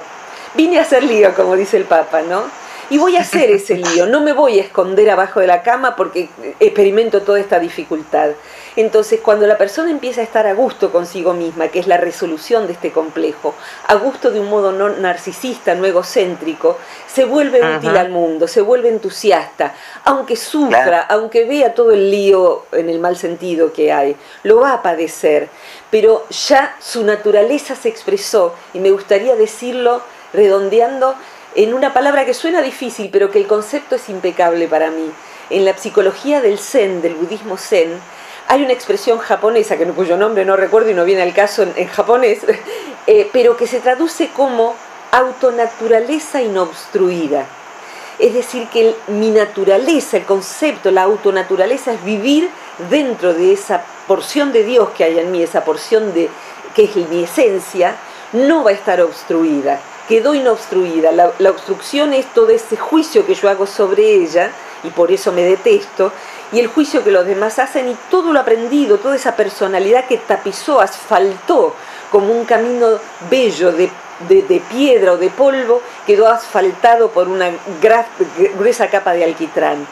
Vine 0.54 0.78
a 0.78 0.82
hacer 0.82 1.02
lío, 1.02 1.34
como 1.34 1.56
dice 1.56 1.76
el 1.76 1.84
Papa, 1.84 2.22
¿no? 2.22 2.44
Y 2.90 2.98
voy 2.98 3.16
a 3.16 3.20
hacer 3.20 3.50
ese 3.50 3.76
lío, 3.76 4.06
no 4.06 4.20
me 4.20 4.32
voy 4.32 4.58
a 4.58 4.62
esconder 4.62 5.10
abajo 5.10 5.40
de 5.40 5.46
la 5.46 5.62
cama 5.62 5.96
porque 5.96 6.28
experimento 6.60 7.22
toda 7.22 7.40
esta 7.40 7.58
dificultad. 7.58 8.30
Entonces, 8.76 9.20
cuando 9.22 9.46
la 9.46 9.56
persona 9.56 9.90
empieza 9.90 10.20
a 10.20 10.24
estar 10.24 10.46
a 10.46 10.52
gusto 10.52 10.92
consigo 10.92 11.32
misma, 11.32 11.68
que 11.68 11.78
es 11.78 11.86
la 11.86 11.96
resolución 11.96 12.66
de 12.66 12.74
este 12.74 12.92
complejo, 12.92 13.54
a 13.86 13.94
gusto 13.94 14.30
de 14.30 14.38
un 14.38 14.50
modo 14.50 14.70
no 14.70 14.90
narcisista, 14.90 15.74
no 15.74 15.86
egocéntrico, 15.86 16.76
se 17.06 17.24
vuelve 17.24 17.76
útil 17.76 17.96
al 17.96 18.10
mundo, 18.10 18.46
se 18.46 18.60
vuelve 18.60 18.90
entusiasta, 18.90 19.74
aunque 20.04 20.36
sufra, 20.36 21.00
aunque 21.08 21.44
vea 21.46 21.72
todo 21.72 21.92
el 21.92 22.10
lío 22.10 22.66
en 22.72 22.90
el 22.90 22.98
mal 22.98 23.16
sentido 23.16 23.72
que 23.72 23.92
hay, 23.92 24.14
lo 24.42 24.60
va 24.60 24.74
a 24.74 24.82
padecer, 24.82 25.48
pero 25.90 26.26
ya 26.28 26.76
su 26.78 27.02
naturaleza 27.02 27.74
se 27.74 27.88
expresó, 27.88 28.54
y 28.74 28.80
me 28.80 28.90
gustaría 28.90 29.36
decirlo 29.36 30.02
redondeando, 30.34 31.14
en 31.54 31.72
una 31.72 31.94
palabra 31.94 32.26
que 32.26 32.34
suena 32.34 32.60
difícil, 32.60 33.08
pero 33.10 33.30
que 33.30 33.38
el 33.38 33.46
concepto 33.46 33.94
es 33.96 34.10
impecable 34.10 34.68
para 34.68 34.90
mí. 34.90 35.10
En 35.48 35.64
la 35.64 35.74
psicología 35.74 36.42
del 36.42 36.58
Zen, 36.58 37.00
del 37.00 37.14
budismo 37.14 37.56
Zen, 37.56 37.98
hay 38.48 38.62
una 38.62 38.72
expresión 38.72 39.18
japonesa, 39.18 39.76
que 39.76 39.86
cuyo 39.86 40.16
nombre 40.16 40.44
no 40.44 40.56
recuerdo 40.56 40.90
y 40.90 40.94
no 40.94 41.04
viene 41.04 41.22
al 41.22 41.34
caso 41.34 41.62
en, 41.62 41.86
japonés, 41.88 42.40
eh, 43.06 43.28
pero 43.32 43.56
que 43.56 43.66
se 43.66 43.80
traduce 43.80 44.28
como 44.28 44.74
autonaturaleza 45.10 46.42
inobstruida. 46.42 47.46
Es 48.18 48.32
decir, 48.32 48.68
que 48.68 48.94
mi 49.08 49.30
naturaleza, 49.30 50.16
el 50.16 50.24
concepto, 50.24 50.90
la 50.90 51.02
autonaturaleza 51.02 51.92
es 51.92 52.02
vivir 52.02 52.48
dentro 52.88 53.34
de 53.34 53.52
esa 53.52 53.84
porción 54.06 54.52
de 54.52 54.64
Dios 54.64 54.90
que 54.96 55.04
hay 55.04 55.18
en 55.18 55.30
mí, 55.30 55.42
esa 55.42 55.64
porción 55.64 56.14
de 56.14 56.30
que 56.74 56.84
es 56.84 56.96
mi 56.96 57.24
esencia, 57.24 57.96
no 58.32 58.64
va 58.64 58.70
a 58.70 58.74
estar 58.74 59.00
obstruida 59.02 59.80
quedó 60.06 60.34
inobstruida. 60.34 61.12
La, 61.12 61.50
obstrucción 61.50 62.12
es 62.12 62.26
todo 62.32 62.50
ese 62.50 62.76
juicio 62.76 63.26
que 63.26 63.34
yo 63.34 63.48
hago 63.48 63.66
sobre 63.66 64.14
ella, 64.14 64.50
y 64.84 64.90
por 64.90 65.10
eso 65.10 65.32
me 65.32 65.42
detesto, 65.42 66.12
y 66.52 66.60
el 66.60 66.68
juicio 66.68 67.02
que 67.02 67.10
los 67.10 67.26
demás 67.26 67.58
hacen, 67.58 67.88
y 67.88 67.96
todo 68.10 68.32
lo 68.32 68.40
aprendido, 68.40 68.98
toda 68.98 69.16
esa 69.16 69.34
personalidad 69.34 70.06
que 70.06 70.18
tapizó, 70.18 70.80
asfaltó 70.80 71.74
como 72.10 72.32
un 72.32 72.44
camino 72.44 72.98
bello 73.28 73.72
de, 73.72 73.90
piedra 74.70 75.12
o 75.12 75.16
de 75.16 75.28
polvo, 75.28 75.82
quedó 76.06 76.28
asfaltado 76.28 77.10
por 77.10 77.28
una 77.28 77.50
gruesa 78.56 78.88
capa 78.88 79.12
de 79.12 79.24
alquitrán. 79.24 79.86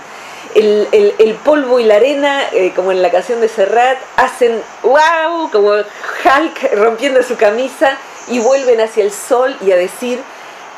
El, 0.55 1.36
polvo 1.44 1.80
y 1.80 1.84
la 1.84 1.96
arena, 1.96 2.42
eh, 2.52 2.72
como 2.76 2.92
en 2.92 3.02
la 3.02 3.11
canción 3.11 3.40
de 3.40 3.48
Serrat, 3.48 3.98
hacen 4.16 4.62
wow, 4.82 5.50
como 5.50 5.70
Hulk 5.70 6.74
rompiendo 6.76 7.22
su 7.24 7.36
camisa 7.36 7.98
y 8.28 8.38
vuelven 8.38 8.80
hacia 8.80 9.02
el 9.02 9.11
sol 9.11 9.57
y 9.61 9.72
a 9.72 9.76
decir, 9.76 10.20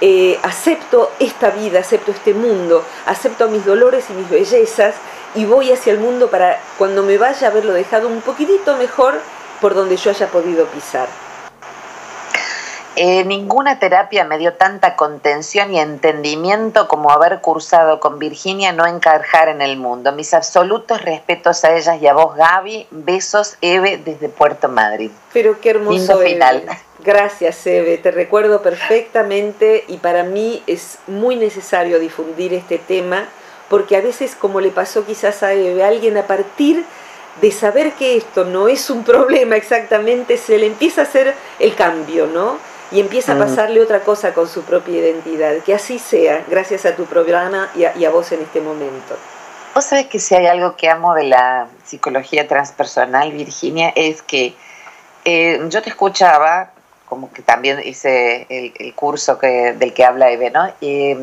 eh, 0.00 0.38
acepto 0.42 1.12
esta 1.18 1.50
vida, 1.50 1.80
acepto 1.80 2.10
este 2.10 2.34
mundo, 2.34 2.84
acepto 3.04 3.48
mis 3.48 3.64
dolores 3.64 4.04
y 4.10 4.14
mis 4.14 4.28
bellezas 4.28 4.94
y 5.36 5.44
voy 5.44 5.70
hacia 5.70 5.92
el 5.92 5.98
mundo 5.98 6.28
para 6.28 6.58
cuando 6.78 7.02
me 7.02 7.18
vaya 7.18 7.48
haberlo 7.48 7.74
dejado 7.74 8.08
un 8.08 8.22
poquitito 8.22 8.76
mejor 8.76 9.20
por 9.60 9.74
donde 9.74 9.96
yo 9.96 10.10
haya 10.10 10.26
podido 10.28 10.66
pisar. 10.66 11.08
Eh, 12.98 13.24
ninguna 13.24 13.78
terapia 13.78 14.24
me 14.24 14.38
dio 14.38 14.54
tanta 14.54 14.96
contención 14.96 15.74
y 15.74 15.78
entendimiento 15.78 16.88
como 16.88 17.10
haber 17.10 17.42
cursado 17.42 18.00
con 18.00 18.18
Virginia 18.18 18.72
No 18.72 18.86
Encajar 18.86 19.50
en 19.50 19.60
el 19.60 19.76
Mundo. 19.76 20.12
Mis 20.12 20.32
absolutos 20.32 21.02
respetos 21.02 21.62
a 21.64 21.76
ellas 21.76 22.00
y 22.00 22.06
a 22.06 22.14
vos, 22.14 22.34
Gaby. 22.36 22.86
Besos, 22.90 23.58
Eve, 23.60 24.00
desde 24.02 24.30
Puerto 24.30 24.70
Madrid. 24.70 25.10
Pero 25.34 25.60
qué 25.60 25.70
hermoso. 25.70 26.18
final. 26.20 26.64
Gracias, 27.04 27.66
Eve. 27.66 27.98
Te 27.98 28.10
recuerdo 28.10 28.62
perfectamente 28.62 29.84
y 29.88 29.98
para 29.98 30.22
mí 30.22 30.62
es 30.66 30.98
muy 31.06 31.36
necesario 31.36 31.98
difundir 31.98 32.54
este 32.54 32.78
tema 32.78 33.28
porque 33.68 33.96
a 33.96 34.00
veces, 34.00 34.34
como 34.34 34.60
le 34.60 34.70
pasó 34.70 35.04
quizás 35.04 35.42
a 35.42 35.52
Eve, 35.52 35.84
alguien 35.84 36.16
a 36.16 36.26
partir 36.26 36.84
de 37.40 37.52
saber 37.52 37.92
que 37.92 38.16
esto 38.16 38.44
no 38.44 38.68
es 38.68 38.88
un 38.90 39.04
problema 39.04 39.56
exactamente, 39.56 40.38
se 40.38 40.58
le 40.58 40.66
empieza 40.66 41.02
a 41.02 41.04
hacer 41.04 41.34
el 41.58 41.74
cambio, 41.74 42.26
¿no? 42.26 42.58
y 42.90 43.00
empieza 43.00 43.32
a 43.32 43.38
pasarle 43.38 43.80
otra 43.80 44.00
cosa 44.00 44.32
con 44.32 44.48
su 44.48 44.62
propia 44.62 44.98
identidad. 44.98 45.56
Que 45.64 45.74
así 45.74 45.98
sea, 45.98 46.44
gracias 46.48 46.86
a 46.86 46.94
tu 46.94 47.04
programa 47.06 47.70
y 47.74 48.04
a, 48.04 48.10
vos 48.10 48.30
en 48.32 48.42
este 48.42 48.60
momento. 48.60 49.16
Vos 49.74 49.84
sabés 49.84 50.06
que 50.06 50.18
si 50.18 50.34
hay 50.34 50.46
algo 50.46 50.76
que 50.76 50.88
amo 50.88 51.14
de 51.14 51.24
la 51.24 51.68
psicología 51.84 52.46
transpersonal, 52.48 53.32
Virginia, 53.32 53.92
es 53.94 54.22
que 54.22 54.54
eh, 55.24 55.60
yo 55.68 55.82
te 55.82 55.90
escuchaba, 55.90 56.70
como 57.06 57.32
que 57.32 57.42
también 57.42 57.80
hice 57.84 58.46
el, 58.48 58.94
curso 58.94 59.38
que, 59.38 59.74
del 59.74 59.92
que 59.92 60.04
habla 60.04 60.30
Eve, 60.30 60.50
¿no? 60.50 60.72
Y, 60.80 61.16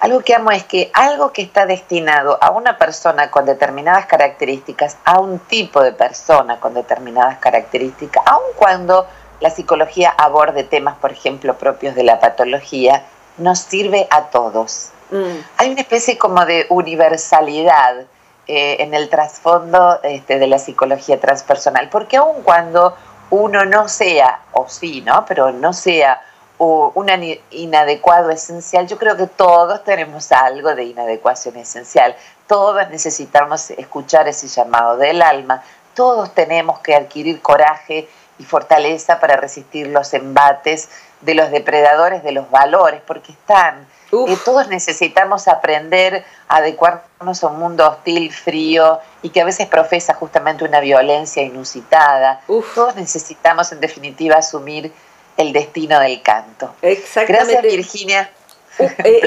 algo 0.00 0.20
que 0.20 0.34
amo 0.34 0.50
es 0.50 0.64
que 0.64 0.90
algo 0.92 1.32
que 1.32 1.42
está 1.42 1.66
destinado 1.66 2.38
a 2.40 2.50
una 2.50 2.76
persona 2.76 3.30
con 3.30 3.46
determinadas 3.46 4.06
características, 4.06 4.98
a 5.04 5.20
un 5.20 5.38
tipo 5.38 5.82
de 5.82 5.92
persona 5.92 6.60
con 6.60 6.74
determinadas 6.74 7.38
características, 7.38 8.22
aun 8.26 8.44
cuando 8.56 9.06
la 9.40 9.50
psicología 9.50 10.10
aborde 10.10 10.64
temas, 10.64 10.96
por 10.96 11.12
ejemplo, 11.12 11.56
propios 11.56 11.94
de 11.94 12.04
la 12.04 12.20
patología, 12.20 13.04
nos 13.38 13.58
sirve 13.60 14.06
a 14.10 14.24
todos. 14.24 14.90
Mm. 15.10 15.38
Hay 15.58 15.70
una 15.70 15.80
especie 15.80 16.18
como 16.18 16.44
de 16.44 16.66
universalidad 16.68 18.06
eh, 18.46 18.76
en 18.80 18.94
el 18.94 19.08
trasfondo 19.08 20.00
este, 20.02 20.38
de 20.38 20.46
la 20.46 20.58
psicología 20.58 21.20
transpersonal, 21.20 21.88
porque 21.88 22.16
aun 22.16 22.42
cuando 22.42 22.96
uno 23.30 23.64
no 23.64 23.88
sea, 23.88 24.40
o 24.52 24.68
sí, 24.68 25.00
¿no? 25.00 25.24
Pero 25.26 25.52
no 25.52 25.72
sea 25.72 26.20
un 26.58 27.08
inadecuado 27.50 28.30
esencial, 28.30 28.86
yo 28.86 28.98
creo 28.98 29.16
que 29.16 29.26
todos 29.26 29.84
tenemos 29.84 30.32
algo 30.32 30.74
de 30.74 30.84
inadecuación 30.84 31.56
esencial, 31.56 32.16
todos 32.46 32.88
necesitamos 32.90 33.70
escuchar 33.70 34.28
ese 34.28 34.48
llamado 34.48 34.96
del 34.96 35.22
alma, 35.22 35.62
todos 35.94 36.32
tenemos 36.34 36.78
que 36.80 36.94
adquirir 36.94 37.40
coraje 37.42 38.08
y 38.38 38.44
fortaleza 38.44 39.18
para 39.18 39.36
resistir 39.36 39.86
los 39.88 40.12
embates 40.14 40.88
de 41.20 41.34
los 41.34 41.50
depredadores 41.50 42.22
de 42.22 42.32
los 42.32 42.50
valores, 42.50 43.00
porque 43.06 43.32
están. 43.32 43.86
Eh, 44.12 44.38
todos 44.44 44.68
necesitamos 44.68 45.48
aprender 45.48 46.24
a 46.48 46.56
adecuarnos 46.58 47.42
a 47.42 47.46
un 47.48 47.58
mundo 47.58 47.88
hostil, 47.88 48.32
frío 48.32 49.00
y 49.20 49.30
que 49.30 49.40
a 49.40 49.44
veces 49.44 49.66
profesa 49.66 50.14
justamente 50.14 50.64
una 50.64 50.80
violencia 50.80 51.42
inusitada. 51.42 52.40
Todos 52.74 52.94
necesitamos, 52.94 53.72
en 53.72 53.80
definitiva, 53.80 54.36
asumir 54.36 54.92
el 55.36 55.52
destino 55.52 56.00
del 56.00 56.22
canto. 56.22 56.74
Exactamente. 56.82 57.52
Gracias, 57.52 57.76
Virginia. 57.76 58.30
Eh, 58.78 59.22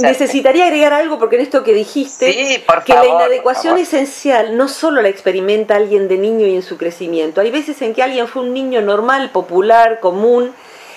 necesitaría 0.00 0.66
agregar 0.66 0.92
algo 0.92 1.18
porque 1.18 1.36
en 1.36 1.42
esto 1.42 1.64
que 1.64 1.72
dijiste, 1.72 2.62
que 2.84 2.92
la 2.92 3.06
inadecuación 3.06 3.78
esencial 3.78 4.54
no 4.58 4.68
solo 4.68 5.00
la 5.00 5.08
experimenta 5.08 5.76
alguien 5.76 6.08
de 6.08 6.18
niño 6.18 6.46
y 6.46 6.56
en 6.56 6.62
su 6.62 6.76
crecimiento, 6.76 7.40
hay 7.40 7.50
veces 7.50 7.80
en 7.80 7.94
que 7.94 8.02
alguien 8.02 8.28
fue 8.28 8.42
un 8.42 8.52
niño 8.52 8.82
normal, 8.82 9.30
popular, 9.30 9.98
común, 10.00 10.52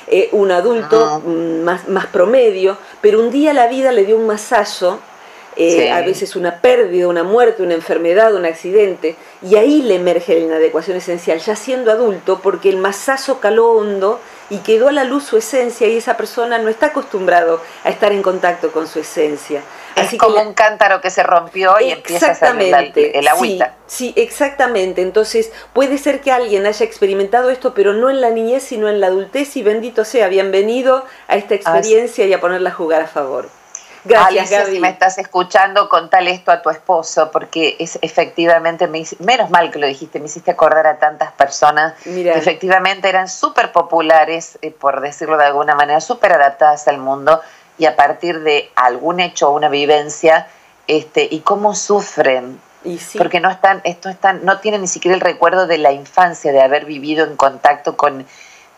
eh, 0.07 0.27
un 0.33 0.51
adulto 0.51 1.21
mm, 1.23 1.61
más, 1.63 1.87
más 1.87 2.07
promedio, 2.07 2.77
pero 2.99 3.21
un 3.21 3.31
día 3.31 3.53
la 3.53 3.67
vida 3.67 3.93
le 3.93 4.03
dio 4.03 4.17
un 4.17 4.27
masazo 4.27 4.99
eh, 5.57 5.89
a 5.89 6.01
veces 6.01 6.35
una 6.35 6.59
pérdida, 6.59 7.07
una 7.07 7.23
muerte, 7.23 7.63
una 7.63 7.75
enfermedad, 7.75 8.35
un 8.35 8.45
accidente, 8.45 9.15
y 9.41 9.55
ahí 9.55 9.81
le 9.81 9.95
emerge 9.95 10.33
la 10.33 10.41
inadecuación 10.41 10.97
esencial, 10.97 11.39
ya 11.39 11.55
siendo 11.55 11.91
adulto, 11.91 12.41
porque 12.43 12.67
el 12.67 12.75
masazo 12.75 13.39
caló 13.39 13.71
hondo 13.71 14.19
y 14.49 14.59
quedó 14.59 14.89
a 14.89 14.91
la 14.91 15.03
luz 15.03 15.23
su 15.23 15.37
esencia 15.37 15.87
y 15.87 15.97
esa 15.97 16.17
persona 16.17 16.57
no 16.57 16.69
está 16.69 16.87
acostumbrado 16.87 17.61
a 17.83 17.89
estar 17.89 18.11
en 18.11 18.21
contacto 18.21 18.71
con 18.71 18.87
su 18.87 18.99
esencia. 18.99 19.61
Así 19.95 20.17
como 20.17 20.41
un 20.41 20.53
cántaro 20.53 20.99
que 20.99 21.09
se 21.09 21.23
rompió 21.23 21.79
y 21.79 21.91
empieza 21.91 22.31
a 22.31 22.35
salir 22.35 22.75
el 22.95 23.27
agüita. 23.27 23.75
Sí, 23.87 24.13
sí, 24.13 24.21
exactamente. 24.21 25.01
Entonces 25.01 25.51
puede 25.73 25.97
ser 25.97 26.21
que 26.21 26.31
alguien 26.31 26.65
haya 26.65 26.85
experimentado 26.85 27.49
esto, 27.49 27.73
pero 27.73 27.93
no 27.93 28.09
en 28.09 28.21
la 28.21 28.29
niñez, 28.29 28.63
sino 28.63 28.89
en 28.89 28.99
la 28.99 29.07
adultez 29.07 29.55
y 29.55 29.63
bendito 29.63 30.03
sea, 30.03 30.27
bienvenido 30.27 31.05
a 31.27 31.37
esta 31.37 31.55
experiencia 31.55 32.25
y 32.25 32.33
a 32.33 32.41
ponerla 32.41 32.71
a 32.71 32.73
jugar 32.73 33.01
a 33.01 33.07
favor. 33.07 33.49
Gracias, 34.05 34.51
Alicia, 34.51 34.65
si 34.65 34.79
me 34.79 34.89
estás 34.89 35.17
escuchando, 35.17 35.89
contale 35.89 36.31
esto 36.31 36.51
a 36.51 36.61
tu 36.61 36.69
esposo, 36.69 37.31
porque 37.31 37.75
es 37.79 37.97
efectivamente, 38.01 38.87
menos 38.87 39.49
mal 39.49 39.71
que 39.71 39.79
lo 39.79 39.87
dijiste, 39.87 40.19
me 40.19 40.27
hiciste 40.27 40.51
acordar 40.51 40.85
a 40.85 40.99
tantas 40.99 41.31
personas 41.31 41.95
que 42.03 42.31
efectivamente 42.31 43.09
eran 43.09 43.27
súper 43.27 43.71
populares, 43.71 44.59
eh, 44.61 44.71
por 44.71 45.01
decirlo 45.01 45.37
de 45.37 45.45
alguna 45.45 45.73
manera, 45.73 45.99
súper 46.01 46.33
adaptadas 46.33 46.87
al 46.87 46.99
mundo, 46.99 47.41
y 47.77 47.85
a 47.85 47.95
partir 47.95 48.41
de 48.41 48.69
algún 48.75 49.19
hecho 49.19 49.49
o 49.49 49.55
una 49.55 49.69
vivencia, 49.69 50.47
este, 50.87 51.27
y 51.29 51.39
cómo 51.39 51.73
sufren. 51.73 52.61
Porque 53.17 53.39
no 53.39 53.49
están, 53.49 53.81
esto 53.83 54.09
están, 54.09 54.45
no 54.45 54.59
tienen 54.59 54.81
ni 54.81 54.87
siquiera 54.87 55.15
el 55.15 55.21
recuerdo 55.21 55.65
de 55.65 55.79
la 55.79 55.91
infancia, 55.91 56.51
de 56.51 56.61
haber 56.61 56.85
vivido 56.85 57.25
en 57.25 57.35
contacto 57.35 57.97
con, 57.97 58.27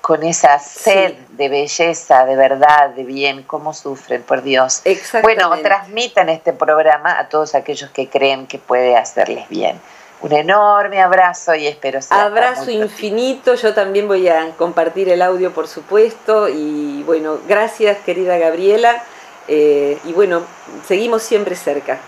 con 0.07 0.23
esa 0.23 0.57
sed 0.57 1.15
de 1.31 1.49
belleza, 1.49 2.23
de 2.23 2.37
verdad, 2.37 2.91
de 2.91 3.03
bien, 3.03 3.43
cómo 3.43 3.73
sufren, 3.73 4.23
por 4.23 4.41
Dios. 4.41 4.81
Bueno, 5.21 5.51
transmitan 5.61 6.29
este 6.29 6.53
programa 6.53 7.19
a 7.19 7.27
todos 7.27 7.55
aquellos 7.55 7.89
que 7.89 8.07
creen 8.07 8.47
que 8.47 8.57
puede 8.57 8.95
hacerles 8.95 9.49
bien. 9.49 9.77
Un 10.21 10.31
enorme 10.31 11.01
abrazo 11.01 11.55
y 11.55 11.67
espero 11.67 12.01
ser. 12.01 12.17
Abrazo 12.17 12.71
infinito, 12.71 13.55
yo 13.55 13.73
también 13.73 14.07
voy 14.07 14.29
a 14.29 14.51
compartir 14.51 15.09
el 15.09 15.21
audio, 15.21 15.51
por 15.51 15.67
supuesto, 15.67 16.47
y 16.47 17.03
bueno, 17.03 17.39
gracias 17.45 17.97
querida 17.97 18.37
Gabriela, 18.37 19.03
eh, 19.49 19.99
y 20.05 20.13
bueno, 20.13 20.43
seguimos 20.87 21.21
siempre 21.21 21.57
cerca. 21.57 21.99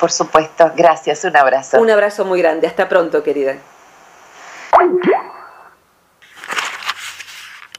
Por 0.00 0.10
supuesto, 0.10 0.72
gracias, 0.74 1.22
un 1.22 1.36
abrazo. 1.36 1.80
Un 1.80 1.92
abrazo 1.92 2.24
muy 2.24 2.42
grande, 2.42 2.66
hasta 2.66 2.88
pronto 2.88 3.22
querida. 3.22 3.54